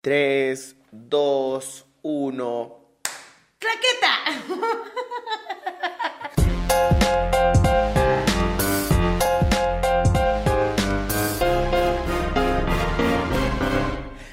3, 0.00 0.76
2, 0.92 1.86
1. 2.02 2.78
¡Claqueta! 3.58 4.14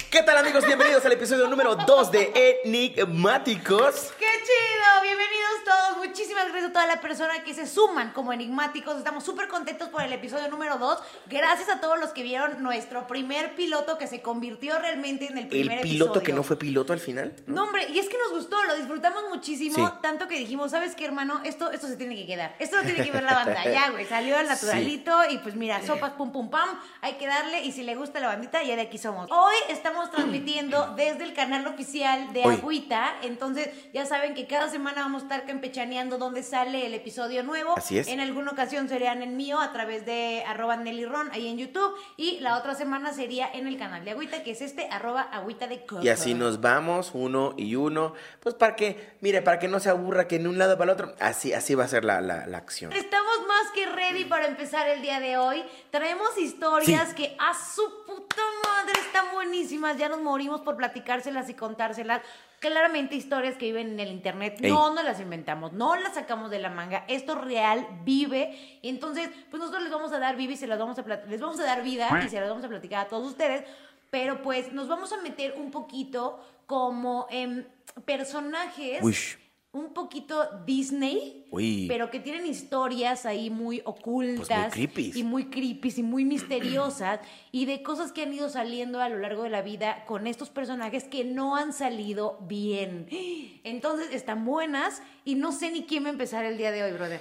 ¿Qué 0.08 0.22
tal 0.22 0.38
amigos? 0.38 0.64
Bienvenidos 0.64 1.04
al 1.04 1.12
episodio 1.12 1.48
número 1.48 1.74
2 1.74 2.12
de 2.12 2.60
Enigmáticos. 2.64 4.12
¡Qué 4.20 4.24
chido! 4.24 5.02
Bienvenidos 5.02 5.35
todos. 5.66 5.96
Muchísimas 6.06 6.44
gracias 6.48 6.70
a 6.70 6.72
toda 6.72 6.86
la 6.86 7.00
persona 7.00 7.42
que 7.44 7.52
se 7.52 7.66
suman 7.66 8.12
como 8.12 8.32
enigmáticos. 8.32 8.96
Estamos 8.96 9.24
súper 9.24 9.48
contentos 9.48 9.88
por 9.88 10.02
el 10.02 10.12
episodio 10.12 10.48
número 10.48 10.78
2. 10.78 10.98
Gracias 11.26 11.68
a 11.68 11.80
todos 11.80 11.98
los 11.98 12.10
que 12.10 12.22
vieron 12.22 12.62
nuestro 12.62 13.06
primer 13.08 13.54
piloto 13.56 13.98
que 13.98 14.06
se 14.06 14.22
convirtió 14.22 14.78
realmente 14.78 15.26
en 15.26 15.38
el 15.38 15.48
primer 15.48 15.78
El 15.78 15.82
piloto 15.82 16.12
episodio. 16.12 16.22
que 16.26 16.32
no 16.32 16.42
fue 16.44 16.56
piloto 16.56 16.92
al 16.92 17.00
final. 17.00 17.34
No, 17.46 17.64
hombre, 17.64 17.88
y 17.90 17.98
es 17.98 18.08
que 18.08 18.16
nos 18.18 18.30
gustó, 18.32 18.62
lo 18.64 18.76
disfrutamos 18.76 19.24
muchísimo, 19.28 19.86
Sí. 19.86 19.92
tanto 20.00 20.28
que 20.28 20.38
dijimos, 20.38 20.70
¿sabes 20.70 20.94
qué, 20.94 21.04
hermano? 21.04 21.40
Esto, 21.44 21.70
esto 21.72 21.88
se 21.88 21.96
tiene 21.96 22.14
que 22.16 22.26
quedar. 22.26 22.54
Esto 22.60 22.76
lo 22.76 22.82
tiene 22.84 23.04
que 23.04 23.10
ver 23.10 23.24
la 23.24 23.34
banda. 23.34 23.56
Ya, 23.76 23.90
güey, 23.90 24.06
salió 24.06 24.38
al 24.38 24.46
naturalito 24.46 25.12
y 25.28 25.38
pues 25.38 25.56
mira, 25.56 25.84
sopas, 25.84 26.12
pum, 26.12 26.30
pum, 26.32 26.48
pam, 26.48 26.78
hay 27.02 27.14
que 27.14 27.26
darle 27.26 27.64
y 27.64 27.72
si 27.72 27.82
le 27.82 27.96
gusta 27.96 28.20
la 28.20 28.28
bandita, 28.28 28.62
ya 28.62 28.76
de 28.76 28.82
aquí 28.82 28.96
somos. 28.96 29.28
Hoy 29.30 29.54
estamos 29.68 30.10
transmitiendo 30.12 30.94
desde 30.96 31.24
el 31.24 31.34
canal 31.34 31.66
oficial 31.66 32.32
de 32.32 32.42
Hoy. 32.44 32.54
Agüita, 32.54 33.16
entonces 33.22 33.68
ya 33.92 34.06
saben 34.06 34.34
que 34.34 34.46
cada 34.46 34.68
semana 34.70 35.02
vamos 35.02 35.22
a 35.22 35.24
estar 35.26 35.44
campechaneando 35.60 36.18
donde 36.18 36.42
sale 36.42 36.84
el 36.86 36.92
episodio 36.92 37.42
nuevo. 37.42 37.74
Así 37.78 37.98
es. 37.98 38.08
En 38.08 38.20
alguna 38.20 38.50
ocasión 38.52 38.88
serían 38.90 39.22
en 39.22 39.36
mío 39.38 39.58
a 39.58 39.72
través 39.72 40.04
de 40.04 40.44
arroba 40.46 40.76
Nelly 40.76 41.06
Ron 41.06 41.30
ahí 41.32 41.48
en 41.48 41.56
YouTube 41.56 41.94
y 42.18 42.40
la 42.40 42.58
otra 42.58 42.74
semana 42.74 43.14
sería 43.14 43.50
en 43.50 43.66
el 43.66 43.78
canal 43.78 44.04
de 44.04 44.10
Agüita, 44.10 44.42
que 44.42 44.50
es 44.50 44.60
este 44.60 44.86
arroba 44.90 45.22
Agüita 45.22 45.66
de 45.66 45.86
Coco. 45.86 46.02
Y 46.02 46.10
así 46.10 46.34
nos 46.34 46.60
vamos, 46.60 47.12
uno 47.14 47.54
y 47.56 47.74
uno. 47.74 48.12
Pues 48.40 48.54
para 48.54 48.76
que, 48.76 49.16
mire, 49.22 49.40
para 49.40 49.58
que 49.58 49.66
no 49.66 49.80
se 49.80 49.88
aburra 49.88 50.28
que 50.28 50.36
en 50.36 50.46
un 50.46 50.58
lado 50.58 50.76
para 50.76 50.92
el 50.92 50.94
otro. 50.94 51.14
Así, 51.20 51.54
así 51.54 51.74
va 51.74 51.84
a 51.84 51.88
ser 51.88 52.04
la, 52.04 52.20
la, 52.20 52.46
la 52.46 52.58
acción. 52.58 52.92
Estamos 52.92 53.38
más 53.48 53.72
que 53.74 53.86
ready 53.86 54.26
para 54.26 54.46
empezar 54.46 54.86
el 54.90 55.00
día 55.00 55.20
de 55.20 55.38
hoy. 55.38 55.64
Traemos 55.90 56.36
historias 56.36 57.08
Sí. 57.10 57.14
que 57.14 57.36
a 57.38 57.54
su 57.54 57.82
puta 58.06 58.42
madre 58.64 58.92
están 59.00 59.32
buenísimas. 59.32 59.96
Ya 59.96 60.10
nos 60.10 60.20
morimos 60.20 60.60
por 60.60 60.76
platicárselas 60.76 61.48
y 61.48 61.54
contárselas. 61.54 62.20
Claramente 62.60 63.14
historias 63.14 63.56
que 63.56 63.66
viven 63.66 63.88
en 63.92 64.00
el 64.00 64.10
internet. 64.10 64.58
Ey. 64.60 64.70
No 64.70 64.94
nos 64.94 65.04
las 65.04 65.20
inventamos, 65.20 65.72
no 65.72 65.96
las 65.96 66.14
sacamos 66.14 66.50
de 66.50 66.58
la 66.58 66.70
manga. 66.70 67.04
Esto 67.08 67.34
real 67.34 67.86
vive. 68.04 68.78
Y 68.82 68.88
entonces, 68.88 69.30
pues 69.50 69.60
nosotros 69.60 69.82
les 69.82 69.92
vamos 69.92 70.12
a 70.12 70.18
dar 70.18 70.36
vida 70.36 70.52
y 70.52 70.56
se 70.56 70.66
las 70.66 70.78
vamos 70.78 70.98
a 70.98 71.02
les 71.28 71.40
vamos 71.40 71.60
a 71.60 71.64
dar 71.64 71.82
vida 71.82 72.08
y 72.24 72.28
se 72.28 72.40
las 72.40 72.48
vamos 72.48 72.64
a 72.64 72.68
platicar 72.68 73.06
a 73.06 73.08
todos 73.08 73.26
ustedes. 73.26 73.64
Pero 74.10 74.42
pues 74.42 74.72
nos 74.72 74.88
vamos 74.88 75.12
a 75.12 75.18
meter 75.18 75.54
un 75.56 75.70
poquito 75.70 76.40
como 76.66 77.26
en 77.30 77.68
personajes 78.04 79.02
Uish. 79.02 79.38
Un 79.72 79.92
poquito 79.92 80.62
Disney, 80.64 81.46
Uy. 81.50 81.86
pero 81.86 82.10
que 82.10 82.18
tienen 82.18 82.46
historias 82.46 83.26
ahí 83.26 83.50
muy 83.50 83.82
ocultas 83.84 84.72
Pues 84.74 84.94
muy 84.94 85.12
y 85.14 85.22
muy 85.22 85.44
creepy 85.50 85.92
y 85.96 86.02
muy 86.02 86.24
misteriosas 86.24 87.20
y 87.52 87.66
de 87.66 87.82
cosas 87.82 88.12
que 88.12 88.22
han 88.22 88.32
ido 88.32 88.48
saliendo 88.48 89.00
a 89.00 89.08
lo 89.08 89.18
largo 89.18 89.42
de 89.42 89.50
la 89.50 89.62
vida 89.62 90.04
con 90.06 90.26
estos 90.26 90.50
personajes 90.50 91.04
que 91.04 91.24
no 91.24 91.56
han 91.56 91.72
salido 91.72 92.38
bien. 92.42 93.06
Entonces 93.64 94.08
están 94.12 94.44
buenas 94.44 95.02
y 95.24 95.34
no 95.34 95.52
sé 95.52 95.70
ni 95.70 95.84
quién 95.84 96.04
va 96.04 96.08
a 96.08 96.12
empezar 96.12 96.44
el 96.44 96.56
día 96.56 96.72
de 96.72 96.82
hoy, 96.82 96.92
brother. 96.92 97.20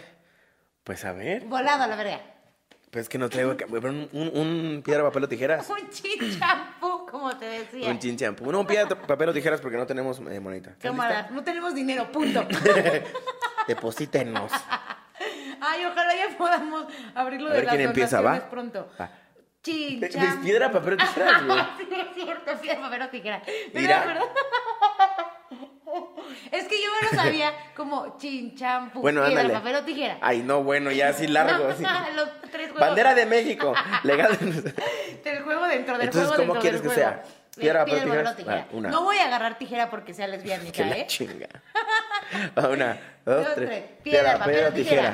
Pues 0.84 1.04
a 1.04 1.14
ver. 1.14 1.46
Volado 1.46 1.84
a 1.84 1.88
la 1.88 1.96
verga. 1.96 2.35
Pues 2.96 3.04
es 3.08 3.10
que 3.10 3.18
no 3.18 3.28
traigo. 3.30 3.58
Un, 3.70 4.08
un, 4.14 4.32
un 4.34 4.82
piedra, 4.82 5.04
papel 5.04 5.26
o 5.26 5.28
tijeras. 5.28 5.70
Un 5.70 5.90
chinchampú, 5.90 7.06
como 7.12 7.38
te 7.38 7.44
decía. 7.44 7.90
Un 7.90 8.00
chinchampú. 8.00 8.50
No, 8.50 8.62
un 8.62 8.66
piedra, 8.66 8.88
papel 8.88 9.28
o 9.28 9.34
tijeras 9.34 9.60
porque 9.60 9.76
no 9.76 9.86
tenemos 9.86 10.20
eh, 10.20 10.40
monedita. 10.40 10.70
¿Estás 10.70 10.92
Cámara, 10.92 11.28
no 11.30 11.44
tenemos 11.44 11.76
dinero, 11.76 12.10
punto. 12.10 12.48
Deposítenos. 13.68 14.50
Ay, 15.60 15.84
ojalá 15.84 16.16
ya 16.16 16.38
podamos 16.38 16.86
abrirlo 17.14 17.50
A 17.50 17.52
de 17.52 17.56
ver 17.58 17.66
las 17.66 17.76
quién 17.76 17.88
empieza, 17.90 18.18
donaciones 18.20 18.44
¿va? 18.46 18.50
pronto. 18.50 18.90
Va. 18.98 19.12
Chinchampú. 19.62 20.18
¿Es 20.18 20.36
piedra, 20.38 20.72
papel 20.72 20.94
o 20.94 20.98
tijeras, 20.98 21.46
güey? 21.46 21.60
Sí, 21.78 21.88
es 21.92 22.16
cierto, 22.16 22.62
piedra, 22.62 22.80
papel 22.82 23.02
o 23.02 23.10
tijera. 23.10 23.42
Pero, 23.46 23.70
Mira. 23.74 24.06
¿verdad? 24.06 24.24
Es 26.52 26.66
que 26.66 26.76
yo 26.82 26.90
me 27.02 27.08
lo 27.10 27.24
sabía 27.24 27.54
como 27.76 28.18
chinchampú, 28.18 29.02
Bueno, 29.02 29.22
piedra, 29.26 29.42
ándale. 29.42 29.60
papel 29.60 29.76
o 29.76 29.84
tijera. 29.84 30.18
Ay, 30.22 30.42
no, 30.42 30.64
bueno, 30.64 30.92
ya 30.92 31.10
así 31.10 31.28
largo. 31.28 31.68
así. 31.70 31.84
Los 32.16 32.30
tres 32.52 32.72
juegos. 32.72 32.80
Bandera 32.80 33.14
de 33.16 33.26
México. 33.26 33.74
Legal. 34.04 34.38
Del 35.24 35.44
juego 35.44 35.68
dentro 35.68 35.98
del 35.98 36.08
Entonces, 36.08 36.28
juego 36.28 36.36
¿cómo 36.36 36.54
dentro 36.54 36.62
quieres 36.62 36.82
del 36.82 36.92
que 36.92 36.96
juego. 36.96 37.12
sea? 37.24 37.24
¿Piedra, 37.56 37.86
papel 37.86 38.36
tijera. 38.36 38.56
Va, 38.56 38.68
una. 38.72 38.90
No 38.90 39.04
voy 39.04 39.18
a 39.18 39.26
agarrar 39.28 39.58
tijera 39.58 39.90
porque 39.90 40.14
sea 40.14 40.28
la 40.28 40.36
¿eh? 40.36 41.06
chinga. 41.08 41.48
Va, 42.58 42.68
Una, 42.70 42.98
dos, 43.24 43.46
Dos, 43.46 43.56
tres. 43.56 43.84
Piedra, 44.04 44.38
papel 44.38 44.66
o 44.66 44.74
tijera. 44.74 45.14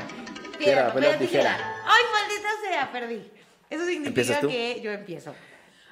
Piedra, 0.58 0.88
papel 0.88 1.06
o 1.06 1.18
tijera. 1.20 1.56
Ay, 1.86 2.02
maldita 2.12 2.50
sea, 2.68 2.92
perdí. 2.92 3.32
Eso 3.70 3.86
significa 3.86 4.42
que 4.42 4.82
yo 4.82 4.92
empiezo. 4.92 5.36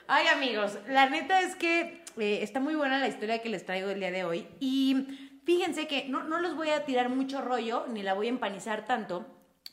Ay, 0.07 0.27
amigos, 0.27 0.79
la 0.87 1.07
neta 1.07 1.39
es 1.41 1.55
que 1.55 1.98
eh, 2.17 2.39
está 2.41 2.59
muy 2.59 2.75
buena 2.75 2.99
la 2.99 3.07
historia 3.07 3.41
que 3.41 3.49
les 3.49 3.65
traigo 3.65 3.89
el 3.89 3.99
día 3.99 4.11
de 4.11 4.23
hoy. 4.23 4.47
Y 4.59 5.07
fíjense 5.45 5.87
que 5.87 6.07
no, 6.07 6.23
no 6.23 6.39
los 6.39 6.55
voy 6.55 6.69
a 6.69 6.85
tirar 6.85 7.09
mucho 7.09 7.41
rollo, 7.41 7.85
ni 7.87 8.03
la 8.03 8.13
voy 8.13 8.27
a 8.27 8.29
empanizar 8.29 8.85
tanto, 8.85 9.25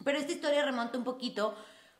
pero 0.04 0.18
esta 0.18 0.32
historia 0.32 0.64
remonta 0.64 0.98
un 0.98 1.04
poquito 1.04 1.54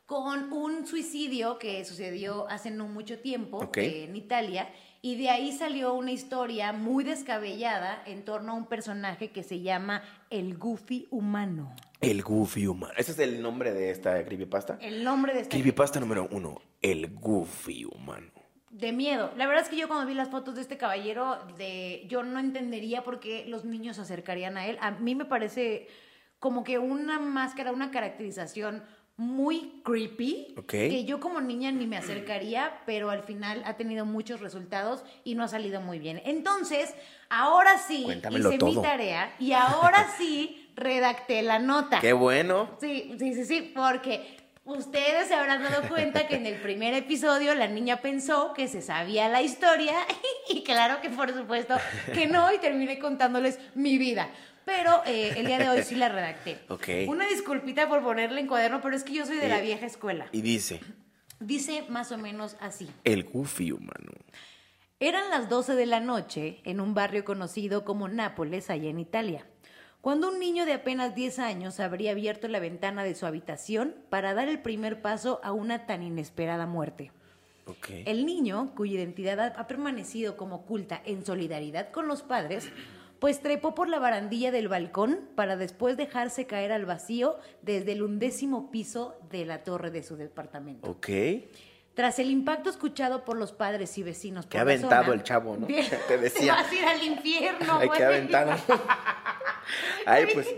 con 0.06 0.52
un 0.52 0.86
suicidio 0.86 1.58
que 1.58 1.84
sucedió 1.84 2.48
hace 2.48 2.70
no 2.70 2.86
mucho 2.86 3.18
tiempo 3.18 3.68
eh, 3.74 4.06
en 4.08 4.16
Italia. 4.16 4.70
Y 5.02 5.16
de 5.16 5.30
ahí 5.30 5.52
salió 5.52 5.94
una 5.94 6.10
historia 6.10 6.72
muy 6.72 7.04
descabellada 7.04 8.02
en 8.06 8.24
torno 8.24 8.52
a 8.52 8.54
un 8.54 8.66
personaje 8.66 9.30
que 9.30 9.42
se 9.42 9.60
llama 9.60 10.02
el 10.30 10.56
Goofy 10.56 11.06
humano. 11.10 11.74
El 12.00 12.22
Goofy 12.22 12.66
humano. 12.66 12.92
Ese 12.96 13.12
es 13.12 13.18
el 13.18 13.40
nombre 13.40 13.72
de 13.72 13.90
esta 13.90 14.24
creepypasta. 14.24 14.78
El 14.80 15.04
nombre 15.04 15.32
de 15.32 15.40
este 15.40 15.50
Creepypasta 15.50 16.00
número 16.00 16.28
uno. 16.30 16.60
El 16.82 17.14
Goofy 17.14 17.84
humano. 17.84 18.35
De 18.78 18.92
miedo. 18.92 19.32
La 19.36 19.46
verdad 19.46 19.62
es 19.64 19.70
que 19.70 19.76
yo 19.76 19.88
cuando 19.88 20.06
vi 20.06 20.14
las 20.14 20.28
fotos 20.28 20.54
de 20.54 20.60
este 20.60 20.76
caballero, 20.76 21.38
de, 21.56 22.04
yo 22.08 22.22
no 22.22 22.38
entendería 22.38 23.02
por 23.02 23.20
qué 23.20 23.44
los 23.46 23.64
niños 23.64 23.96
se 23.96 24.02
acercarían 24.02 24.58
a 24.58 24.66
él. 24.66 24.76
A 24.80 24.90
mí 24.90 25.14
me 25.14 25.24
parece 25.24 25.88
como 26.38 26.62
que 26.62 26.78
una 26.78 27.18
máscara, 27.18 27.72
una 27.72 27.90
caracterización 27.90 28.84
muy 29.16 29.80
creepy, 29.82 30.54
Ok. 30.58 30.66
que 30.68 31.04
yo 31.06 31.20
como 31.20 31.40
niña 31.40 31.72
ni 31.72 31.86
me 31.86 31.96
acercaría, 31.96 32.82
pero 32.84 33.08
al 33.08 33.22
final 33.22 33.62
ha 33.64 33.78
tenido 33.78 34.04
muchos 34.04 34.40
resultados 34.40 35.04
y 35.24 35.34
no 35.36 35.44
ha 35.44 35.48
salido 35.48 35.80
muy 35.80 35.98
bien. 35.98 36.20
Entonces, 36.26 36.94
ahora 37.30 37.78
sí 37.78 38.02
Cuéntamelo 38.04 38.52
hice 38.52 38.62
mi 38.62 38.82
tarea 38.82 39.34
y 39.38 39.52
ahora 39.52 40.06
sí 40.18 40.70
redacté 40.76 41.40
la 41.40 41.58
nota. 41.58 42.00
Qué 42.00 42.12
bueno. 42.12 42.76
Sí, 42.78 43.14
sí, 43.18 43.32
sí, 43.32 43.46
sí, 43.46 43.72
porque 43.74 44.36
ustedes 44.66 45.28
se 45.28 45.34
habrán 45.34 45.62
dado 45.62 45.88
cuenta 45.88 46.26
que 46.28 46.36
en 46.36 46.46
el 46.46 46.56
primer 46.60 46.92
episodio 46.94 47.54
la 47.54 47.66
niña 47.68 48.00
pensó 48.02 48.52
que 48.52 48.68
se 48.68 48.82
sabía 48.82 49.28
la 49.28 49.42
historia 49.42 49.94
y 50.50 50.62
claro 50.62 51.00
que 51.00 51.08
por 51.10 51.32
supuesto 51.32 51.76
que 52.12 52.26
no 52.26 52.52
y 52.52 52.58
terminé 52.58 52.98
contándoles 52.98 53.58
mi 53.74 53.96
vida. 53.98 54.28
Pero 54.64 55.02
eh, 55.06 55.32
el 55.36 55.46
día 55.46 55.58
de 55.58 55.68
hoy 55.68 55.82
sí 55.84 55.94
la 55.94 56.08
redacté. 56.08 56.58
Ok. 56.68 56.88
Una 57.06 57.26
disculpita 57.28 57.88
por 57.88 58.02
ponerle 58.02 58.40
en 58.40 58.48
cuaderno, 58.48 58.80
pero 58.82 58.96
es 58.96 59.04
que 59.04 59.12
yo 59.12 59.24
soy 59.24 59.36
de 59.36 59.48
la 59.48 59.60
Y- 59.60 59.66
vieja 59.66 59.86
escuela. 59.86 60.26
Y 60.32 60.42
dice, 60.42 60.80
Dice 61.38 61.84
más 61.88 62.10
o 62.12 62.18
menos 62.18 62.56
así. 62.60 62.88
el 63.04 63.22
Goofy 63.24 63.70
humano. 63.70 64.10
Eran 64.98 65.28
las 65.30 65.48
12 65.50 65.74
de 65.74 65.84
la 65.86 66.00
noche 66.00 66.62
en 66.64 66.80
un 66.80 66.94
barrio 66.94 67.24
conocido 67.24 67.84
como 67.84 68.08
Nápoles, 68.08 68.70
allá 68.70 68.88
en 68.88 68.98
Italia, 68.98 69.46
cuando 70.06 70.28
un 70.28 70.38
niño 70.38 70.66
de 70.66 70.72
apenas 70.72 71.16
10 71.16 71.40
años 71.40 71.80
habría 71.80 72.12
abierto 72.12 72.46
la 72.46 72.60
ventana 72.60 73.02
de 73.02 73.16
su 73.16 73.26
habitación 73.26 73.96
para 74.08 74.34
dar 74.34 74.48
el 74.48 74.60
primer 74.60 75.02
paso 75.02 75.40
a 75.42 75.50
una 75.50 75.84
tan 75.86 76.04
inesperada 76.04 76.64
muerte. 76.64 77.10
El 78.04 78.24
niño, 78.24 78.70
cuya 78.76 78.94
identidad 78.94 79.40
ha- 79.40 79.60
ha 79.60 79.66
permanecido 79.66 80.36
como 80.36 80.54
oculta 80.58 81.02
en 81.04 81.26
solidaridad 81.26 81.90
con 81.90 82.06
los 82.06 82.22
padres, 82.22 82.68
pues 83.18 83.40
trepó 83.40 83.74
por 83.74 83.88
la 83.88 83.98
barandilla 83.98 84.52
del 84.52 84.68
balcón 84.68 85.22
para 85.34 85.56
después 85.56 85.96
dejarse 85.96 86.46
caer 86.46 86.70
al 86.70 86.86
vacío 86.86 87.36
desde 87.62 87.90
el 87.90 88.02
undécimo 88.02 88.70
piso 88.70 89.16
de 89.32 89.44
la 89.44 89.64
torre 89.64 89.90
de 89.90 90.04
su 90.04 90.14
departamento. 90.14 90.88
Ok. 90.88 91.08
Tras 91.94 92.20
el 92.20 92.30
impacto 92.30 92.70
escuchado 92.70 93.24
por 93.24 93.36
los 93.38 93.50
padres 93.52 93.98
y 93.98 94.04
vecinos 94.04 94.46
Qué 94.46 94.58
la 94.58 94.62
aventado 94.62 95.02
zona- 95.06 95.14
el 95.16 95.22
chavo, 95.24 95.56
¿no? 95.56 95.66
Bien. 95.66 95.84
Te 96.06 96.16
decía. 96.18 96.52
Vas 96.62 96.70
a 96.70 96.74
ir 96.76 96.84
al 96.84 97.02
infierno, 97.02 97.78
Ay, 97.80 97.86
güey. 97.88 97.98
qué 97.98 98.04
aventado. 98.04 98.52
Ay, 100.06 100.26
pues. 100.32 100.46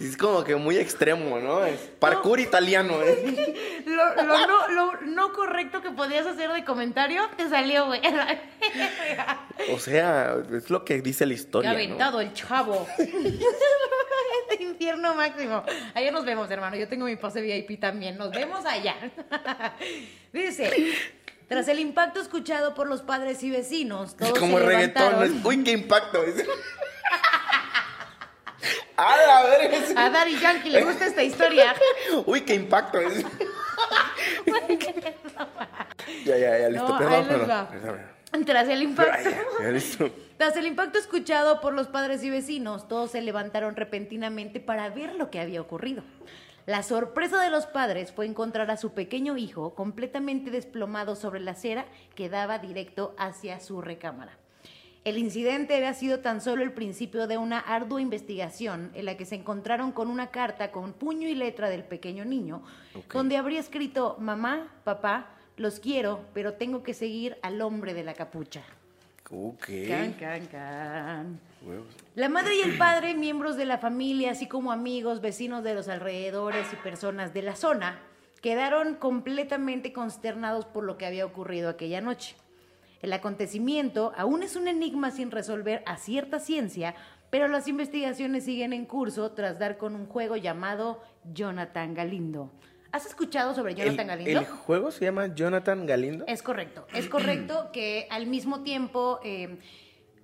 Es 0.00 0.16
como 0.16 0.44
que 0.44 0.54
muy 0.54 0.78
extremo, 0.78 1.40
¿no? 1.40 1.64
Es 1.64 1.80
parkour 1.98 2.38
italiano, 2.38 3.02
¿eh? 3.02 3.82
Lo, 3.84 4.14
lo 4.22 4.46
no, 4.46 4.68
lo 4.68 5.00
no 5.00 5.32
correcto 5.32 5.82
que 5.82 5.90
podías 5.90 6.24
hacer 6.24 6.52
de 6.52 6.64
comentario 6.64 7.28
te 7.36 7.48
salió, 7.48 7.86
güey. 7.86 8.00
O 9.72 9.78
sea, 9.80 10.36
es 10.52 10.70
lo 10.70 10.84
que 10.84 11.02
dice 11.02 11.26
la 11.26 11.30
Qué 11.30 11.40
historia. 11.40 11.70
¿no? 11.70 11.76
aventado 11.76 12.20
el 12.20 12.32
chavo. 12.32 12.86
Este 12.96 14.62
infierno 14.62 15.14
máximo. 15.14 15.64
Allá 15.94 16.10
nos 16.12 16.24
vemos, 16.24 16.48
hermano. 16.50 16.76
Yo 16.76 16.88
tengo 16.88 17.04
mi 17.04 17.16
pase 17.16 17.40
VIP 17.40 17.80
también. 17.80 18.16
Nos 18.16 18.30
vemos 18.30 18.64
allá. 18.64 18.94
Dice, 20.32 20.94
Tras 21.48 21.66
el 21.68 21.80
impacto 21.80 22.20
escuchado 22.20 22.74
por 22.74 22.86
los 22.86 23.02
padres 23.02 23.42
y 23.42 23.50
vecinos, 23.50 24.16
todos 24.16 24.32
Es 24.34 24.38
como 24.38 24.58
se 24.58 24.64
reggaetón. 24.66 25.40
Uy, 25.44 25.64
qué 25.64 25.72
impacto. 25.72 26.22
es. 26.22 26.44
A 28.98 29.16
la 29.16 29.42
verga. 29.48 29.76
es- 29.76 29.96
A 29.96 30.10
Daddy 30.10 30.38
Yankee 30.38 30.70
le 30.70 30.84
gusta 30.84 31.06
esta 31.06 31.22
historia. 31.22 31.74
Uy, 32.26 32.42
qué 32.42 32.54
impacto. 32.54 32.98
es. 33.00 33.24
ya, 36.24 36.36
ya, 36.36 36.58
ya, 36.58 36.68
listo. 36.68 36.88
No, 36.88 36.98
perdón. 36.98 38.44
Tras 38.44 38.68
el 38.68 38.82
impacto. 38.82 39.30
Tras 40.36 40.56
el 40.56 40.66
impacto 40.66 40.98
escuchado 40.98 41.60
por 41.60 41.72
los 41.72 41.86
padres 41.88 42.22
y 42.24 42.30
vecinos, 42.30 42.88
todos 42.88 43.10
se 43.12 43.22
levantaron 43.22 43.76
repentinamente 43.76 44.58
para 44.60 44.88
ver 44.90 45.14
lo 45.14 45.30
que 45.30 45.40
había 45.40 45.60
ocurrido. 45.60 46.02
La 46.66 46.82
sorpresa 46.82 47.40
de 47.40 47.50
los 47.50 47.66
padres 47.66 48.12
fue 48.12 48.26
encontrar 48.26 48.70
a 48.70 48.76
su 48.76 48.92
pequeño 48.92 49.36
hijo 49.38 49.74
completamente 49.74 50.50
desplomado 50.50 51.16
sobre 51.16 51.40
la 51.40 51.52
acera 51.52 51.86
que 52.14 52.28
daba 52.28 52.58
directo 52.58 53.14
hacia 53.18 53.58
su 53.60 53.80
recámara. 53.80 54.36
El 55.08 55.16
incidente 55.16 55.74
había 55.74 55.94
sido 55.94 56.20
tan 56.20 56.42
solo 56.42 56.62
el 56.62 56.70
principio 56.70 57.26
de 57.26 57.38
una 57.38 57.60
ardua 57.60 58.02
investigación 58.02 58.90
en 58.92 59.06
la 59.06 59.16
que 59.16 59.24
se 59.24 59.36
encontraron 59.36 59.90
con 59.90 60.10
una 60.10 60.26
carta 60.26 60.70
con 60.70 60.92
puño 60.92 61.26
y 61.26 61.34
letra 61.34 61.70
del 61.70 61.82
pequeño 61.82 62.26
niño, 62.26 62.62
donde 63.10 63.38
habría 63.38 63.58
escrito, 63.58 64.18
mamá, 64.20 64.68
papá, 64.84 65.30
los 65.56 65.80
quiero, 65.80 66.26
pero 66.34 66.52
tengo 66.54 66.82
que 66.82 66.92
seguir 66.92 67.38
al 67.40 67.62
hombre 67.62 67.94
de 67.94 68.04
la 68.04 68.12
capucha. 68.12 68.62
Ok. 69.30 69.66
Can, 69.88 70.12
can, 70.12 70.46
can. 70.48 71.40
La 72.14 72.28
madre 72.28 72.56
y 72.56 72.60
el 72.60 72.76
padre, 72.76 73.14
miembros 73.14 73.56
de 73.56 73.64
la 73.64 73.78
familia, 73.78 74.32
así 74.32 74.46
como 74.46 74.72
amigos, 74.72 75.22
vecinos 75.22 75.64
de 75.64 75.74
los 75.74 75.88
alrededores 75.88 76.70
y 76.70 76.76
personas 76.76 77.32
de 77.32 77.40
la 77.40 77.56
zona, 77.56 77.98
quedaron 78.42 78.94
completamente 78.96 79.94
consternados 79.94 80.66
por 80.66 80.84
lo 80.84 80.98
que 80.98 81.06
había 81.06 81.24
ocurrido 81.24 81.70
aquella 81.70 82.02
noche. 82.02 82.36
El 83.02 83.12
acontecimiento 83.12 84.12
aún 84.16 84.42
es 84.42 84.56
un 84.56 84.68
enigma 84.68 85.10
sin 85.10 85.30
resolver 85.30 85.82
a 85.86 85.96
cierta 85.96 86.40
ciencia, 86.40 86.94
pero 87.30 87.46
las 87.46 87.68
investigaciones 87.68 88.44
siguen 88.44 88.72
en 88.72 88.86
curso 88.86 89.32
tras 89.32 89.58
dar 89.58 89.76
con 89.78 89.94
un 89.94 90.06
juego 90.06 90.36
llamado 90.36 91.02
Jonathan 91.32 91.94
Galindo. 91.94 92.50
¿Has 92.90 93.04
escuchado 93.06 93.54
sobre 93.54 93.74
Jonathan 93.74 94.00
¿El, 94.00 94.06
Galindo? 94.18 94.40
el 94.40 94.46
juego 94.46 94.90
se 94.90 95.04
llama 95.04 95.26
Jonathan 95.34 95.84
Galindo? 95.86 96.24
Es 96.26 96.42
correcto, 96.42 96.86
es 96.94 97.06
correcto 97.10 97.70
que 97.72 98.08
al 98.10 98.26
mismo 98.26 98.62
tiempo 98.62 99.20
eh, 99.22 99.58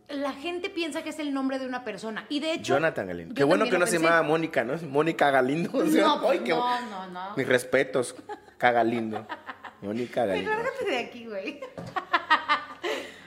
la 0.09 0.33
gente 0.33 0.71
piensa 0.71 1.03
que 1.05 1.11
es 1.11 1.19
el 1.19 1.35
nombre 1.35 1.59
de 1.59 1.67
una 1.67 1.85
persona 1.85 2.25
y 2.31 2.41
de 2.41 2.55
hecho... 2.55 2.75
Jonathan 2.75 3.07
Galindo. 3.07 3.35
Qué 3.35 3.45
bueno 3.45 3.67
que 3.67 3.79
no 3.79 3.87
se 3.87 3.93
pensé. 3.99 4.07
llama 4.09 4.23
Mónica, 4.23 4.65
¿no? 4.65 4.75
Mónica 4.89 5.31
Galindo. 5.31 5.71
o 5.79 5.87
sea, 5.87 6.03
No, 6.07 6.21
ay, 6.31 6.39
qué- 6.41 6.51
no, 6.51 6.81
no, 6.89 7.07
no. 7.09 7.37
Mis 7.37 7.47
respetos, 7.47 8.17
Cagalindo. 8.59 9.27
Mónica 9.83 10.23
Pero 10.23 10.29
Galindo. 10.29 10.51
lárgate 10.51 10.85
de 10.91 10.99
aquí, 10.99 11.27
güey. 11.27 11.61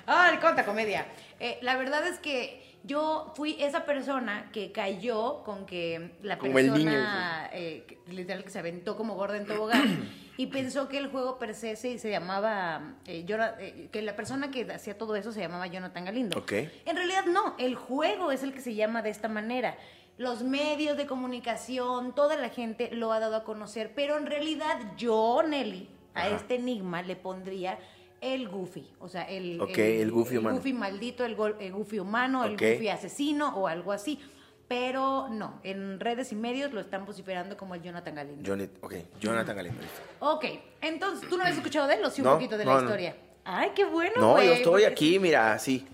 Ay, 0.07 0.37
conta 0.37 0.65
comedia. 0.65 1.05
Eh, 1.39 1.59
la 1.61 1.77
verdad 1.77 2.07
es 2.07 2.17
que 2.17 2.67
yo 2.83 3.33
fui 3.35 3.57
esa 3.59 3.85
persona 3.85 4.49
que 4.53 4.71
cayó 4.71 5.43
con 5.43 5.65
que 5.65 6.11
la 6.23 6.37
Como 6.37 6.57
el 6.57 6.71
persona, 6.71 7.49
eh, 7.53 7.85
literal, 8.07 8.43
que 8.43 8.49
se 8.49 8.59
aventó 8.59 8.95
como 8.95 9.15
gorda 9.15 9.37
en 9.37 9.45
tobogán 9.45 10.09
y 10.37 10.47
pensó 10.47 10.87
que 10.87 10.97
el 10.97 11.07
juego 11.07 11.37
per 11.37 11.53
se 11.53 11.75
se, 11.75 11.97
llamaba, 12.09 12.95
eh, 13.05 13.25
eh, 13.27 13.89
que 13.91 14.01
la 14.01 14.15
persona 14.15 14.51
que 14.51 14.71
hacía 14.71 14.97
todo 14.97 15.15
eso 15.15 15.33
se 15.33 15.41
llamaba 15.41 15.67
Jonathan 15.67 16.05
Galindo. 16.05 16.39
Ok. 16.39 16.53
En 16.85 16.95
realidad 16.95 17.25
no, 17.25 17.55
el 17.57 17.75
juego 17.75 18.31
es 18.31 18.43
el 18.43 18.53
que 18.53 18.61
se 18.61 18.73
llama 18.73 19.01
de 19.01 19.09
esta 19.09 19.27
manera. 19.27 19.75
Los 20.17 20.43
medios 20.43 20.97
de 20.97 21.05
comunicación, 21.05 22.15
toda 22.15 22.37
la 22.37 22.49
gente 22.49 22.89
lo 22.91 23.11
ha 23.11 23.19
dado 23.19 23.35
a 23.35 23.43
conocer, 23.43 23.91
pero 23.95 24.17
en 24.17 24.25
realidad 24.25 24.79
yo, 24.95 25.43
Nelly, 25.45 25.89
a 26.13 26.21
Ajá. 26.21 26.35
este 26.35 26.55
enigma 26.55 27.01
le 27.01 27.15
pondría 27.15 27.77
el 28.21 28.47
Goofy, 28.49 28.87
o 28.99 29.07
sea, 29.09 29.23
el, 29.23 29.59
Ok, 29.61 29.77
el 29.77 30.11
Goofy. 30.11 30.37
Goofy 30.37 30.73
maldito, 30.73 31.23
el, 31.25 31.35
el 31.59 31.71
Goofy 31.71 31.99
humano, 31.99 32.43
el 32.45 32.51
Goofy 32.57 32.89
asesino 32.89 33.55
o 33.55 33.67
algo 33.67 33.91
así. 33.91 34.19
Pero 34.67 35.29
no, 35.29 35.61
en 35.63 35.97
redes 35.99 36.33
y 36.33 36.35
medios 36.35 36.73
lo 36.73 36.81
están 36.81 37.05
vociferando 37.05 37.55
como 37.55 37.73
el 37.75 37.81
Jonathan 37.81 38.13
Galindo. 38.15 38.43
Johnny, 38.45 38.67
ok, 38.81 38.95
Jonathan 39.19 39.55
Galindo. 39.55 39.79
Ok, 40.19 40.45
entonces, 40.81 41.29
¿tú 41.29 41.37
no 41.37 41.43
habías 41.43 41.57
escuchado 41.57 41.87
de 41.87 41.93
él 41.95 42.03
o 42.03 42.09
sí 42.09 42.19
un 42.21 42.25
No, 42.27 42.33
poquito 42.33 42.57
de 42.57 42.65
no, 42.65 42.71
la 42.71 42.77
no. 42.77 42.83
historia? 42.83 43.15
Ay, 43.45 43.71
qué 43.73 43.85
bueno, 43.85 44.11
No, 44.17 44.43
yo 44.43 44.51
estoy 44.51 44.83
aquí, 44.83 45.19
mira, 45.19 45.53
así. 45.53 45.87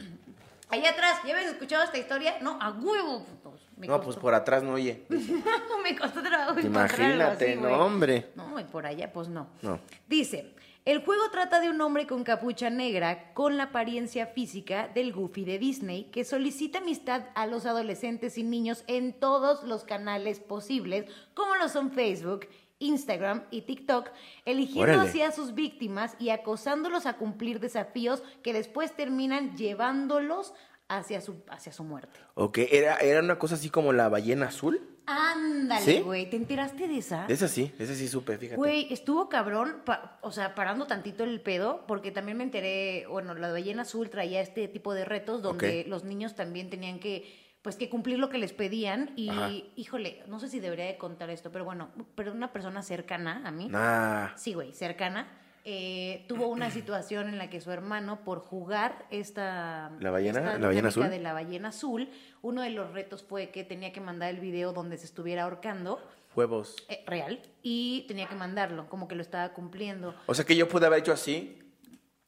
Allá 0.70 0.90
atrás, 0.90 1.20
¿ya 1.24 1.36
habías 1.38 1.52
escuchado 1.52 1.84
esta 1.84 2.00
historia? 2.00 2.38
No, 2.42 2.58
a 2.60 2.72
huevo, 2.72 3.24
putos. 3.26 3.62
Me 3.78 3.86
No, 3.86 3.94
costó- 3.98 4.06
pues 4.06 4.18
por 4.18 4.34
atrás 4.34 4.64
no 4.64 4.74
oye. 4.74 5.04
me 5.84 5.96
costó 5.96 6.24
trabajo 6.24 6.60
Imagínate, 6.60 7.52
así, 7.54 7.62
no, 7.62 7.70
hombre. 7.86 8.30
No, 8.34 8.60
y 8.60 8.64
por 8.64 8.88
allá, 8.88 9.14
pues 9.14 9.28
no. 9.28 9.50
No. 9.62 9.80
Dice, 10.08 10.52
el 10.86 11.04
juego 11.04 11.30
trata 11.32 11.62
de 11.62 11.70
un 11.70 11.80
hombre 11.80 12.08
con 12.08 12.26
capucha 12.26 12.70
negra 12.70 13.34
con 13.34 13.56
la 13.56 13.64
apariencia 13.64 14.28
física 14.28 14.90
del 14.90 15.14
Goofy 15.14 15.46
de 15.46 15.58
Disney 15.58 16.06
que 16.12 16.26
solicita 16.26 16.80
amistad 16.80 17.24
a 17.36 17.48
los 17.48 17.66
adolescentes 17.66 18.38
y 18.38 18.44
niños 18.44 18.84
en 18.88 19.14
todos 19.14 19.64
los 19.64 19.86
canales 19.86 20.42
posibles, 20.42 21.06
como 21.34 21.56
lo 21.56 21.70
son 21.70 21.92
Facebook, 21.92 22.48
Instagram 22.80 23.44
y 23.50 23.62
TikTok, 23.62 24.10
eligiendo 24.44 24.94
Órale. 24.94 25.10
así 25.10 25.22
a 25.22 25.32
sus 25.32 25.54
víctimas 25.54 26.18
y 26.20 26.30
acosándolos 26.30 27.06
a 27.06 27.14
cumplir 27.14 27.62
desafíos 27.62 28.22
que 28.44 28.52
después 28.52 28.94
terminan 28.94 29.56
llevándolos 29.56 30.54
hacia 30.98 31.22
su, 31.22 31.44
hacia 31.50 31.72
su 31.72 31.84
muerte. 31.84 32.20
Ok, 32.36 32.58
era, 32.72 32.98
era 32.98 33.20
una 33.22 33.38
cosa 33.40 33.56
así 33.56 33.70
como 33.70 33.94
la 33.94 34.10
ballena 34.10 34.48
azul. 34.48 34.90
Ándale, 35.06 35.82
¿Sí? 35.84 36.00
güey, 36.00 36.30
¿te 36.30 36.38
enteraste 36.38 36.88
de 36.88 36.98
esa? 36.98 37.26
Esa 37.28 37.48
sí, 37.50 37.74
esa 37.78 37.94
sí 37.94 38.08
supe, 38.08 38.38
fíjate. 38.38 38.56
Güey, 38.56 38.88
estuvo 38.92 39.28
cabrón, 39.28 39.82
pa- 39.86 40.18
o 40.22 40.32
sea, 40.32 40.56
parando 40.56 40.88
tantito 40.88 41.24
el 41.26 41.42
pedo, 41.42 41.84
porque 41.88 42.12
también 42.12 42.38
me 42.38 42.46
enteré, 42.46 43.06
bueno, 43.10 43.34
la 43.34 43.52
ballena 43.52 43.82
azul 43.82 44.10
traía 44.10 44.40
este 44.42 44.68
tipo 44.70 44.94
de 44.94 45.04
retos 45.04 45.42
donde 45.42 45.84
los 45.90 46.06
niños 46.06 46.36
también 46.36 46.70
tenían 46.70 47.00
que, 47.00 47.38
pues, 47.62 47.76
que 47.76 47.90
cumplir 47.90 48.18
lo 48.18 48.30
que 48.30 48.38
les 48.38 48.54
pedían 48.54 49.12
y, 49.18 49.30
Ajá. 49.30 49.50
híjole, 49.76 50.24
no 50.28 50.40
sé 50.40 50.48
si 50.48 50.62
debería 50.62 50.86
de 50.86 50.98
contar 50.98 51.30
esto, 51.30 51.52
pero 51.52 51.66
bueno, 51.66 51.90
pero 52.16 52.32
una 52.32 52.54
persona 52.54 52.82
cercana 52.82 53.42
a 53.46 53.52
mí, 53.52 53.68
Nah. 53.68 54.30
sí, 54.38 54.54
güey, 54.54 54.72
cercana, 54.74 55.28
eh, 55.66 56.26
tuvo 56.28 56.48
una 56.48 56.70
situación 56.72 57.30
en 57.30 57.38
la 57.38 57.50
que 57.50 57.62
su 57.62 57.72
hermano, 57.72 58.24
por 58.24 58.40
jugar 58.40 59.06
esta... 59.12 59.92
¿La 60.00 60.12
ballena? 60.12 60.40
esta 60.40 60.60
¿La 60.60 60.68
ballena 60.68 60.88
azul? 60.90 61.10
de 61.10 61.20
la 61.20 61.34
ballena 61.34 61.70
azul, 61.70 62.10
uno 62.42 62.62
de 62.62 62.70
los 62.70 62.92
retos 62.92 63.24
fue 63.24 63.50
que 63.50 63.64
tenía 63.64 63.94
que 63.94 64.02
mandar 64.02 64.30
el 64.30 64.40
video 64.40 64.74
donde 64.74 64.98
se 64.98 65.06
estuviera 65.06 65.44
ahorcando, 65.44 66.00
Huevos. 66.36 66.76
eh, 66.90 67.04
real 67.08 67.42
y 67.62 68.06
tenía 68.08 68.28
que 68.28 68.36
mandarlo, 68.36 68.90
como 68.90 69.08
que 69.08 69.16
lo 69.16 69.22
estaba 69.22 69.54
cumpliendo. 69.54 70.14
O 70.26 70.34
sea 70.34 70.44
que 70.46 70.56
yo 70.56 70.68
pude 70.68 70.86
haber 70.86 71.00
hecho 71.00 71.14
así. 71.14 71.60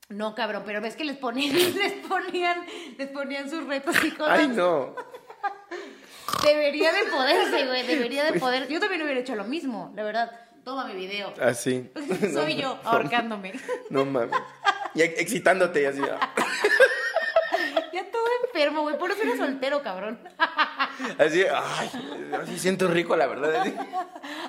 No, 0.08 0.36
cabrón, 0.36 0.64
pero 0.66 0.80
ves 0.82 0.96
que 0.96 1.04
les 1.04 1.18
ponían, 1.18 1.54
les 1.78 1.94
ponían, 2.08 2.60
les 2.98 3.08
ponían 3.10 3.50
sus 3.50 3.66
retos 3.66 3.96
y 4.04 4.12
cosas. 4.12 4.40
Ay, 4.40 4.48
no. 4.48 4.96
Debería 6.44 6.92
de 6.94 7.04
poderse, 7.12 7.66
güey, 7.66 7.86
debería 7.88 8.24
de 8.32 8.40
poder. 8.40 8.68
Yo 8.68 8.80
también 8.80 9.02
hubiera 9.02 9.20
hecho 9.20 9.36
lo 9.36 9.46
mismo, 9.46 9.92
la 9.96 10.04
verdad. 10.04 10.32
Toma 10.66 10.86
mi 10.86 10.96
video. 10.96 11.32
Así. 11.40 11.90
Soy 12.34 12.56
yo 12.56 12.78
ahorcándome. 12.84 13.54
No 13.90 14.04
mames. 14.04 14.36
Y 14.96 15.02
ex- 15.04 15.20
excitándote 15.22 15.84
y 15.84 15.86
así. 15.86 16.02
Ya 17.94 18.04
todo 18.12 18.26
enfermo, 18.46 18.82
güey, 18.82 18.98
por 18.98 19.10
eso 19.10 19.22
eres 19.22 19.38
soltero, 19.38 19.82
cabrón. 19.82 20.20
Así, 21.18 21.44
ay, 21.44 21.90
así 22.42 22.60
siento 22.60 22.88
rico, 22.90 23.16
la 23.16 23.28
verdad. 23.28 23.56
así. 23.62 23.74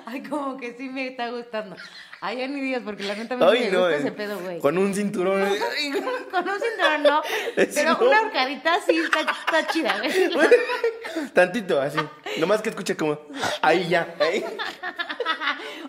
Ay, 0.05 0.23
como 0.23 0.57
que 0.57 0.75
sí 0.77 0.89
me 0.89 1.07
está 1.07 1.29
gustando. 1.29 1.75
Ay, 2.21 2.37
ya 2.39 2.47
ni 2.47 2.59
digas, 2.59 2.81
porque 2.85 3.03
la 3.03 3.15
neta 3.15 3.37
sí 3.37 3.43
Ay, 3.45 3.59
me 3.65 3.71
no. 3.71 3.79
gusta 3.79 3.95
eh, 3.95 3.99
ese 3.99 4.11
pedo, 4.11 4.39
güey. 4.39 4.59
Con 4.59 4.77
un 4.77 4.93
cinturón. 4.93 5.41
ay, 5.43 5.91
Con 6.31 6.47
un 6.49 6.59
cinturón 6.59 7.03
no, 7.03 7.21
pero 7.55 7.91
no. 7.99 8.07
una 8.07 8.21
horcadita 8.21 8.79
sí 8.85 8.97
está, 8.97 9.19
está 9.21 9.67
chida, 9.71 9.97
güey. 9.99 11.29
Tantito, 11.33 11.79
así. 11.81 11.99
Nomás 12.39 12.61
que 12.61 12.69
escuche 12.69 12.95
como. 12.97 13.19
Ahí 13.61 13.87
ya. 13.89 14.13
ahí. 14.19 14.43